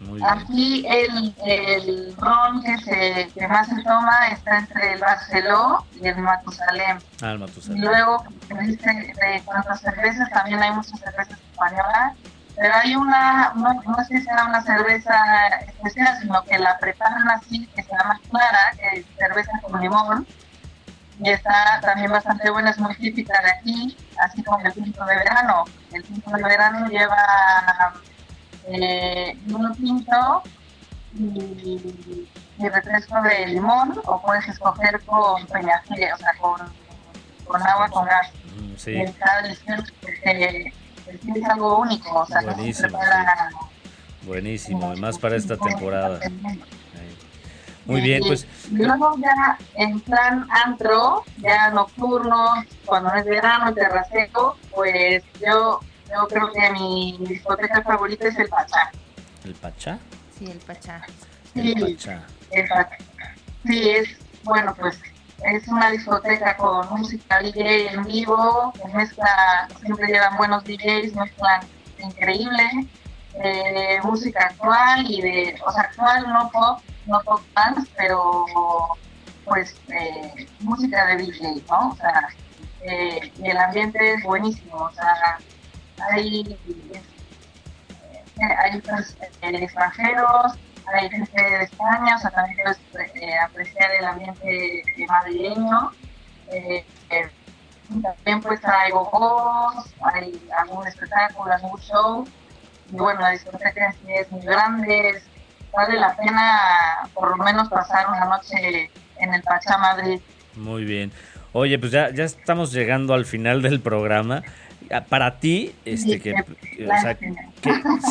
Muy. 0.00 0.20
Aquí 0.24 0.86
el, 0.88 1.34
el 1.44 2.14
ron 2.18 2.62
que, 2.62 2.78
se, 2.78 3.28
que 3.34 3.48
más 3.48 3.66
se 3.68 3.82
toma 3.82 4.28
está 4.30 4.58
entre 4.58 4.92
el 4.92 5.00
Barceló 5.00 5.84
y 6.00 6.06
el 6.06 6.18
Matusalem. 6.18 6.98
Ah, 7.20 7.30
el 7.32 7.36
Y 7.36 7.38
Matusalén. 7.40 7.80
luego, 7.82 8.24
dice, 8.60 8.90
de 8.92 9.42
cuanto 9.44 9.70
a 9.70 9.76
cervezas, 9.76 10.30
también 10.30 10.62
hay 10.62 10.72
muchas 10.72 11.00
cervezas 11.00 11.38
españolas. 11.50 12.12
Pero 12.54 12.74
hay 12.74 12.94
una, 12.96 13.52
no, 13.56 13.72
no 13.74 13.96
sé 14.04 14.18
si 14.18 14.22
será 14.24 14.44
una 14.46 14.62
cerveza 14.62 15.14
especial, 15.66 16.16
sino 16.20 16.42
que 16.44 16.58
la 16.58 16.76
preparan 16.78 17.28
así, 17.30 17.66
que 17.74 17.82
se 17.82 17.90
llama 17.90 18.20
Clara, 18.30 18.58
que 18.78 19.00
es 19.00 19.06
cerveza 19.16 19.50
con 19.62 19.80
limón. 19.80 20.26
Y 21.20 21.30
está 21.30 21.80
también 21.80 22.10
bastante 22.12 22.48
buena, 22.50 22.70
es 22.70 22.78
muy 22.78 22.94
típica 22.94 23.40
de 23.42 23.50
aquí, 23.50 23.96
así 24.20 24.42
como 24.44 24.64
el 24.64 24.72
tinto 24.72 25.04
de 25.04 25.16
verano. 25.16 25.64
El 25.92 26.04
tinto 26.04 26.30
de 26.30 26.42
verano 26.42 26.86
lleva 26.88 27.94
eh, 28.68 29.36
vino 29.42 29.72
tinto 29.74 30.42
y, 31.18 32.28
y 32.58 32.68
refresco 32.68 33.20
de 33.22 33.46
limón, 33.48 34.00
o 34.04 34.22
puedes 34.22 34.46
escoger 34.48 35.00
con 35.04 35.44
peñafiel, 35.46 36.12
o 36.12 36.16
sea, 36.18 36.32
con, 36.40 36.60
con 37.46 37.62
agua 37.66 37.88
con 37.88 38.06
gas. 38.06 38.28
Mm, 38.60 38.72
Y 38.74 38.78
Sí, 38.78 39.00
está 39.00 39.42
delicioso 39.42 39.92
porque 40.00 40.72
es 41.04 41.44
algo 41.50 41.78
único, 41.78 42.20
o 42.20 42.26
sea, 42.26 42.40
no 42.42 42.50
se 42.50 42.54
Buenísimo, 42.56 42.88
prepara- 42.98 43.48
buenísimo. 44.22 44.86
Además 44.86 45.18
para 45.18 45.36
esta 45.36 45.56
temporada. 45.56 46.20
Muy 47.88 48.02
bien, 48.02 48.22
pues 48.24 48.46
Y 48.70 48.76
luego 48.76 49.16
ya 49.18 49.58
en 49.74 49.98
plan 50.00 50.46
antro, 50.64 51.24
ya 51.38 51.70
nocturno, 51.70 52.62
cuando 52.84 53.12
es 53.14 53.24
verano, 53.24 53.72
terracero, 53.72 54.56
pues 54.70 55.24
yo, 55.40 55.80
yo 56.10 56.26
creo 56.28 56.52
que 56.52 56.70
mi 56.72 57.16
discoteca 57.26 57.82
favorita 57.82 58.28
es 58.28 58.38
el 58.38 58.48
Pachá. 58.50 58.90
el 59.44 59.54
Pachá. 59.54 59.98
Sí, 60.38 60.44
el 60.44 60.58
pachá. 60.58 61.02
El 61.54 61.62
Sí. 61.62 61.74
Pachá. 61.94 62.22
El 62.50 62.68
Pachá. 62.68 62.98
Sí, 63.66 63.90
es, 63.90 64.08
bueno, 64.44 64.74
pues 64.78 65.00
es 65.44 65.66
una 65.68 65.90
discoteca 65.90 66.56
con 66.58 66.88
música 66.90 67.40
DJ 67.40 67.92
en 67.94 68.04
vivo, 68.04 68.72
mezcla, 68.94 69.66
siempre 69.80 70.08
llevan 70.08 70.36
buenos 70.36 70.62
DJs, 70.64 71.14
mezclan 71.14 71.62
increíble, 71.98 72.68
eh, 73.42 73.98
música 74.04 74.46
actual 74.46 75.06
y 75.10 75.22
de, 75.22 75.60
o 75.64 75.72
sea, 75.72 75.82
actual, 75.84 76.28
no 76.28 76.50
pop, 76.50 76.80
no 77.08 77.20
pop 77.22 77.40
dance, 77.56 77.90
pero 77.96 78.46
pues 79.44 79.74
eh, 79.88 80.46
música 80.60 81.06
de 81.06 81.16
DJ, 81.16 81.62
¿no? 81.68 81.90
O 81.90 81.96
sea, 81.96 82.28
eh, 82.82 83.32
y 83.38 83.50
el 83.50 83.56
ambiente 83.56 84.14
es 84.14 84.22
buenísimo, 84.22 84.76
o 84.76 84.92
sea, 84.92 85.38
hay, 86.12 86.58
eh, 86.92 88.42
hay 88.58 88.80
pues, 88.80 89.16
extranjeros, 89.42 90.52
hay 90.86 91.10
gente 91.10 91.42
de 91.42 91.64
España, 91.64 92.16
o 92.16 92.18
sea, 92.18 92.30
también 92.30 92.58
puedes 92.92 93.16
eh, 93.16 93.38
apreciar 93.38 93.90
el 93.98 94.04
ambiente 94.04 94.82
madrileño. 95.08 95.90
También 98.02 98.42
pues 98.42 98.60
hay 98.64 98.90
gogos, 98.90 99.94
hay 100.02 100.48
algún 100.58 100.86
espectáculo, 100.86 101.52
algún 101.52 101.80
show. 101.80 102.26
Y 102.90 102.96
bueno, 102.96 103.20
la 103.20 103.30
discoteca 103.30 103.94
es 104.06 104.30
muy 104.30 104.42
grande, 104.42 105.22
vale 105.72 105.98
la 105.98 106.16
pena 106.16 107.08
por 107.14 107.36
lo 107.36 107.44
menos 107.44 107.68
pasar 107.68 108.08
una 108.08 108.24
noche 108.24 108.90
en 109.18 109.34
el 109.34 109.42
Pachá 109.42 109.78
Madrid. 109.78 110.20
Muy 110.56 110.84
bien. 110.84 111.12
Oye, 111.52 111.78
pues 111.78 111.92
ya, 111.92 112.10
ya 112.10 112.24
estamos 112.24 112.72
llegando 112.72 113.14
al 113.14 113.24
final 113.24 113.62
del 113.62 113.80
programa. 113.80 114.42
ah, 114.92 115.04
para 115.08 115.38
ti, 115.38 115.74
este, 115.84 116.20
que, 116.20 116.34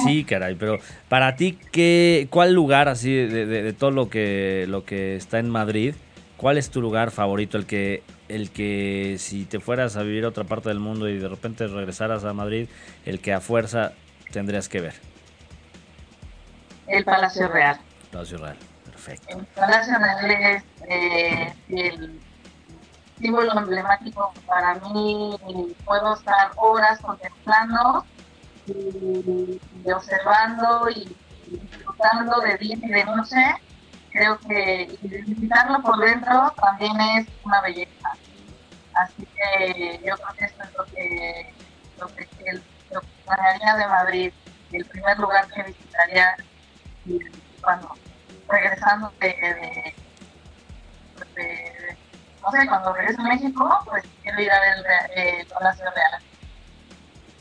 sí, 0.03 0.23
caray, 0.23 0.55
pero 0.55 0.79
para 1.07 1.35
ti, 1.35 1.57
¿qué, 1.71 2.27
¿cuál 2.29 2.53
lugar 2.53 2.87
así 2.87 3.13
de, 3.13 3.73
todo 3.73 3.91
lo 3.91 4.09
que, 4.09 4.65
lo 4.67 4.83
que 4.85 5.15
está 5.15 5.39
en 5.39 5.49
Madrid, 5.49 5.95
cuál 6.35 6.57
es 6.57 6.69
tu 6.69 6.81
lugar 6.81 7.11
favorito, 7.11 7.57
el 7.57 7.65
que, 7.65 8.03
el 8.27 8.49
que 8.51 9.15
si 9.19 9.45
te 9.45 9.59
fueras 9.59 9.97
a 9.97 10.03
vivir 10.03 10.25
a 10.25 10.29
otra 10.29 10.43
parte 10.43 10.69
del 10.69 10.79
mundo 10.79 11.07
y 11.07 11.17
de 11.17 11.27
repente 11.27 11.67
regresaras 11.67 12.23
a 12.25 12.33
Madrid, 12.33 12.67
el 13.05 13.19
que 13.19 13.33
a 13.33 13.39
fuerza 13.39 13.93
tendrías 14.31 14.67
que 14.67 14.81
ver? 14.81 15.16
El 16.87 17.03
Palacio 17.03 17.47
Real. 17.49 17.79
Palacio 18.11 18.37
Real, 18.37 18.57
perfecto. 18.85 19.37
El 19.37 19.45
Palacio 19.47 19.97
Real 19.99 20.31
es 20.31 20.63
eh, 20.89 21.53
el 21.69 22.21
símbolo 23.19 23.57
emblemático 23.57 24.33
para 24.45 24.75
mí. 24.75 25.37
Puedo 25.85 26.13
estar 26.13 26.51
horas 26.55 26.99
contemplando 26.99 28.05
y, 28.67 29.59
observando 29.91 30.89
y, 30.89 31.15
disfrutando 31.47 32.39
de 32.41 32.57
día 32.57 32.77
y 32.81 32.87
de 32.87 33.03
noche. 33.05 33.55
Creo 34.11 34.39
que 34.39 34.97
visitarlo 35.01 35.81
por 35.81 35.99
dentro 35.99 36.53
también 36.55 36.99
es 37.01 37.27
una 37.43 37.61
belleza. 37.61 38.13
Así 38.93 39.27
que 39.35 39.99
yo 40.05 40.15
creo 40.15 40.33
que 40.37 40.45
esto 40.45 40.63
es 40.63 40.73
lo 40.75 40.85
que, 40.85 41.53
lo 41.99 42.07
que, 42.07 42.27
el, 42.45 42.63
lo 42.91 43.01
que 43.01 43.77
de 43.77 43.87
Madrid, 43.87 44.33
el 44.71 44.85
primer 44.85 45.19
lugar 45.19 45.47
que 45.49 45.63
visitaría 45.63 46.35
y 47.07 47.19
cuando 47.61 47.89
regresando 48.47 49.11
de 49.19 49.93
no 52.47 52.51
sé, 52.51 52.67
cuando 52.67 52.93
regrese 52.93 53.21
a 53.21 53.25
México, 53.25 53.69
pues 53.85 54.03
quiero 54.23 54.41
ir 54.41 54.51
a 54.51 54.59
ver 54.59 55.39
el, 55.39 55.45
Palacio 55.47 55.85
Real. 55.85 56.21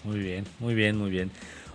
Muy 0.05 0.19
bien, 0.19 0.45
muy 0.59 0.75
bien, 0.75 0.97
muy 0.97 1.11
bien. 1.11 1.31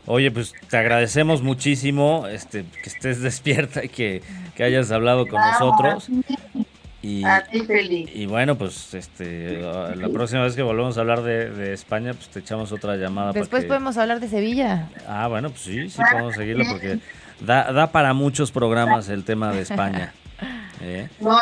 Oye, 0.06 0.32
pues 0.32 0.54
te 0.70 0.78
agradecemos 0.78 1.42
muchísimo 1.42 2.28
este, 2.28 2.66
que 2.66 2.90
estés 2.90 3.22
despierta 3.22 3.84
y 3.84 3.90
que, 3.90 4.22
que 4.56 4.64
hayas 4.64 4.92
hablado 4.92 5.28
con 5.28 5.40
nosotros. 5.40 6.10
Y, 7.04 7.24
a 7.24 7.44
ti, 7.44 7.62
feliz. 7.62 8.10
Y 8.14 8.28
bueno, 8.28 8.58
pues 8.58 8.94
este, 8.94 9.60
la 9.60 10.10
próxima 10.14 10.44
vez 10.44 10.56
que 10.56 10.62
volvemos 10.62 10.98
a 10.98 11.02
hablar 11.02 11.24
de, 11.24 11.50
de 11.50 11.74
España, 11.74 12.14
pues 12.14 12.30
te 12.30 12.40
echamos 12.40 12.72
otra 12.72 12.96
llamada. 12.96 13.32
Después 13.32 13.66
podemos 13.66 13.98
hablar 13.98 14.20
de 14.20 14.28
Sevilla. 14.28 14.90
Ah, 15.08 15.28
bueno, 15.28 15.50
pues 15.50 15.62
sí, 15.62 15.90
sí 15.90 16.00
podemos 16.12 16.36
seguirlo 16.36 16.64
porque 16.70 17.00
da, 17.42 17.72
da 17.72 17.92
para 17.92 18.14
muchos 18.14 18.52
programas 18.52 19.10
el 19.10 19.26
tema 19.26 19.52
de 19.52 19.62
España. 19.62 20.14
¿Eh? 20.84 21.08
No, 21.20 21.38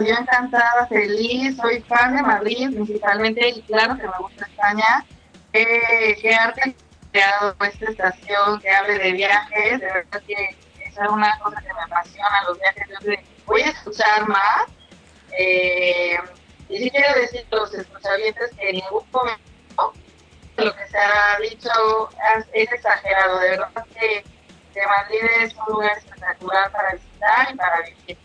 yo 0.00 0.14
encantada, 0.14 0.86
feliz, 0.86 1.56
soy 1.58 1.82
fan 1.82 2.16
de 2.16 2.22
Madrid 2.22 2.70
principalmente 2.72 3.46
y 3.50 3.62
claro 3.62 3.96
que 3.96 4.04
me 4.04 4.18
gusta 4.18 4.46
España. 4.46 5.04
Eh, 5.52 6.16
que 6.22 6.34
arte 6.34 6.74
creado 7.12 7.54
esta 7.60 7.90
estación 7.90 8.58
que 8.60 8.70
hable 8.70 8.98
de 8.98 9.12
viajes, 9.12 9.80
de 9.80 9.86
verdad 9.86 10.22
que 10.26 10.56
es 10.78 10.96
una 11.10 11.38
cosa 11.40 11.60
que 11.60 11.74
me 11.74 11.82
apasiona, 11.82 12.44
los 12.48 12.58
viajes. 12.58 12.88
Yo 13.04 13.12
voy 13.46 13.62
a 13.62 13.68
escuchar 13.68 14.28
más. 14.28 14.66
Eh, 15.38 16.16
y 16.68 16.78
sí 16.78 16.90
quiero 16.90 17.20
decir 17.20 17.46
a 17.50 17.56
los 17.56 17.74
escuchavientes 17.74 18.50
que 18.56 18.68
en 18.70 18.76
ningún 18.76 19.04
momento 19.12 19.92
lo 20.56 20.74
que 20.74 20.86
se 20.86 20.98
ha 20.98 21.38
dicho 21.40 21.70
es, 22.54 22.72
exagerado. 22.72 23.38
De 23.40 23.50
verdad 23.50 23.86
que 23.98 24.24
Madrid 24.86 25.18
es 25.42 25.54
un 25.54 25.74
lugar 25.74 25.98
espectacular 25.98 26.70
para 26.70 26.92
visitar 26.92 27.48
y 27.52 27.56
para 27.56 27.82
vivir. 27.82 28.18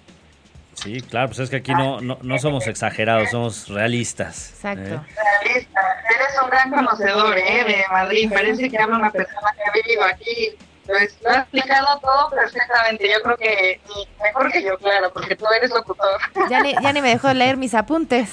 Sí, 0.73 1.01
claro, 1.01 1.27
pues 1.27 1.39
es 1.39 1.49
que 1.49 1.55
aquí 1.57 1.73
no, 1.73 2.01
no, 2.01 2.19
no 2.21 2.37
somos 2.37 2.67
exagerados, 2.67 3.31
somos 3.31 3.67
realistas. 3.67 4.51
Exacto. 4.51 4.95
¿eh? 4.95 4.99
Realista. 5.43 5.81
Eres 6.15 6.41
un 6.43 6.49
gran 6.49 6.69
conocedor 6.69 7.37
¿eh? 7.37 7.63
de 7.65 7.83
Madrid. 7.91 8.31
Parece 8.31 8.69
que 8.69 8.77
habla 8.77 8.97
una 8.97 9.11
persona 9.11 9.53
que 9.55 9.63
ha 9.63 9.83
vivido 9.83 10.03
aquí. 10.03 10.55
Pues 10.85 11.17
lo 11.21 11.31
ha 11.31 11.39
explicado 11.39 11.99
todo 11.99 12.29
perfectamente. 12.29 13.09
Yo 13.11 13.21
creo 13.21 13.37
que 13.37 13.81
mejor 14.23 14.51
que 14.51 14.63
yo, 14.63 14.77
claro, 14.77 15.11
porque 15.11 15.35
tú 15.35 15.45
eres 15.57 15.71
locutor. 15.71 16.19
Ya 16.49 16.61
ni, 16.61 16.73
ya 16.81 16.93
ni 16.93 17.01
me 17.01 17.09
dejó 17.09 17.33
leer 17.33 17.57
mis 17.57 17.73
apuntes. 17.73 18.29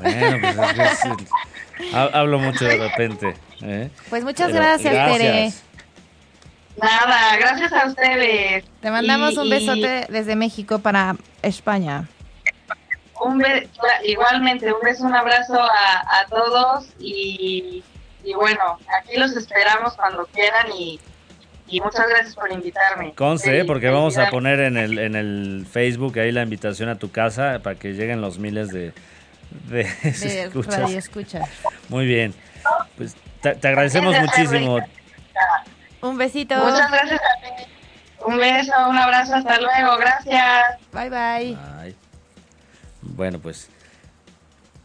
Bueno, 0.00 0.38
pues 0.40 0.78
es, 0.78 1.94
hablo 1.94 2.38
mucho 2.38 2.64
de 2.64 2.76
repente. 2.76 3.34
¿eh? 3.62 3.90
Pues 4.10 4.24
muchas 4.24 4.52
gracias, 4.52 4.92
gracias, 4.92 5.18
Tere. 5.18 5.52
Nada, 6.80 7.36
gracias 7.36 7.72
a 7.72 7.86
ustedes. 7.86 8.64
Te 8.80 8.90
mandamos 8.90 9.36
un 9.36 9.50
besote 9.50 10.06
desde 10.08 10.36
México 10.36 10.78
para 10.78 11.16
España. 11.42 12.08
Un 13.20 13.44
igualmente, 14.04 14.72
un 14.72 14.80
beso, 14.80 15.04
un 15.04 15.14
abrazo 15.14 15.60
a, 15.60 16.24
todos 16.28 16.88
y, 17.00 17.82
bueno, 18.36 18.78
aquí 19.00 19.16
los 19.16 19.36
esperamos 19.36 19.94
cuando 19.94 20.26
quieran 20.26 20.66
y, 20.78 21.00
muchas 21.82 22.08
gracias 22.08 22.34
por 22.36 22.52
invitarme. 22.52 23.12
Conste, 23.14 23.64
porque 23.64 23.88
vamos 23.90 24.16
a 24.18 24.30
poner 24.30 24.60
en 24.60 24.76
el, 24.76 24.98
en 24.98 25.16
el 25.16 25.66
Facebook 25.70 26.18
ahí 26.18 26.30
la 26.30 26.42
invitación 26.42 26.88
a 26.88 26.98
tu 26.98 27.10
casa 27.10 27.60
para 27.62 27.76
que 27.76 27.92
lleguen 27.92 28.20
los 28.20 28.38
miles 28.38 28.68
de, 28.68 28.92
de, 29.68 29.80
escuchas. 30.96 31.48
Muy 31.88 32.06
bien, 32.06 32.34
pues 32.96 33.16
te, 33.42 33.50
agradecemos 33.50 34.14
muchísimo. 34.20 34.78
Un 36.02 36.16
besito. 36.16 36.56
Muchas 36.56 36.90
gracias 36.90 37.20
a 37.20 37.56
ti. 37.56 37.64
Un 38.26 38.36
beso, 38.36 38.72
un 38.88 38.98
abrazo, 38.98 39.34
hasta 39.36 39.60
luego, 39.60 39.96
gracias. 39.96 40.64
Bye 40.92 41.10
bye. 41.10 41.94
Bueno, 43.02 43.38
pues, 43.38 43.68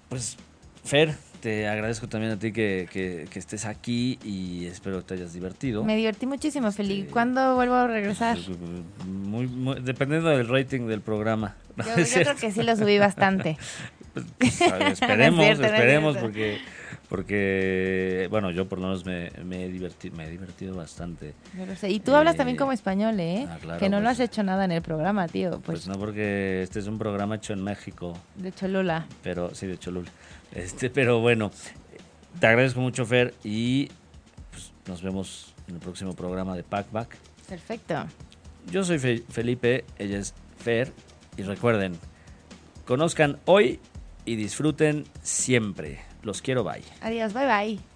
pues, 0.09 0.37
Fer, 0.83 1.15
te 1.43 1.67
agradezco 1.67 2.07
también 2.07 2.33
a 2.33 2.39
ti 2.39 2.53
que, 2.53 2.87
que, 2.91 3.39
estés 3.39 3.65
aquí 3.65 4.17
y 4.23 4.65
espero 4.67 4.99
que 4.99 5.07
te 5.07 5.13
hayas 5.15 5.33
divertido. 5.33 5.83
Me 5.83 5.95
divertí 5.95 6.25
muchísimo, 6.25 6.71
Felipe. 6.71 7.09
¿Cuándo 7.11 7.55
vuelvo 7.55 7.75
a 7.75 7.87
regresar? 7.87 8.37
Pues, 8.37 8.57
muy, 9.05 9.81
dependiendo 9.81 10.29
del 10.29 10.47
rating 10.47 10.87
del 10.87 11.01
programa. 11.01 11.55
Yo, 11.77 11.83
creo 11.95 12.35
que 12.35 12.51
sí 12.51 12.63
lo 12.63 12.75
subí 12.75 12.97
bastante. 12.97 13.57
Pues, 14.13 14.27
esperemos, 15.01 15.43
esperemos, 15.43 16.17
porque 16.17 16.61
porque, 17.13 18.25
bueno, 18.31 18.49
yo 18.49 18.67
por 18.67 18.79
lo 18.79 18.87
menos 18.87 19.05
me, 19.05 19.27
he, 19.27 19.69
divertido, 19.69 20.17
me 20.17 20.25
he 20.25 20.31
divertido 20.31 20.75
bastante. 20.75 21.35
Y 21.83 21.99
tú 21.99 22.15
hablas 22.15 22.35
también 22.35 22.55
eh, 22.55 22.59
como 22.59 22.71
español, 22.71 23.19
¿eh? 23.19 23.47
Ah, 23.47 23.77
que 23.77 23.87
no 23.87 24.01
lo 24.01 24.09
has 24.09 24.17
pues. 24.17 24.31
hecho 24.31 24.41
nada 24.41 24.65
en 24.65 24.71
el 24.71 24.81
programa, 24.81 25.27
tío. 25.27 25.51
Pues. 25.59 25.81
pues. 25.85 25.87
no, 25.87 25.99
porque 25.99 26.63
este 26.63 26.79
es 26.79 26.87
un 26.87 26.97
programa 26.97 27.35
hecho 27.35 27.53
en 27.53 27.63
México. 27.63 28.17
De 28.33 28.51
Cholula. 28.51 29.05
Pero, 29.21 29.53
sí, 29.53 29.67
de 29.67 29.77
Cholula. 29.77 30.09
Este, 30.55 30.89
pero 30.89 31.19
bueno, 31.19 31.51
te 32.39 32.47
agradezco 32.47 32.81
mucho, 32.81 33.05
Fer, 33.05 33.35
y 33.43 33.91
pues, 34.49 34.73
nos 34.87 35.03
vemos 35.03 35.53
en 35.67 35.75
el 35.75 35.81
próximo 35.81 36.15
programa 36.15 36.55
de 36.55 36.63
Packback. 36.63 37.15
Perfecto. 37.47 38.07
Yo 38.71 38.83
soy 38.83 38.97
Felipe, 38.97 39.85
ella 39.99 40.17
es 40.17 40.33
Fer, 40.57 40.91
y 41.37 41.43
recuerden, 41.43 41.93
conozcan 42.85 43.37
hoy 43.45 43.79
y 44.25 44.35
disfruten 44.35 45.05
siempre. 45.21 46.11
Los 46.23 46.41
quiero, 46.41 46.63
bye. 46.63 46.81
Adiós, 47.01 47.33
bye 47.33 47.45
bye. 47.45 47.92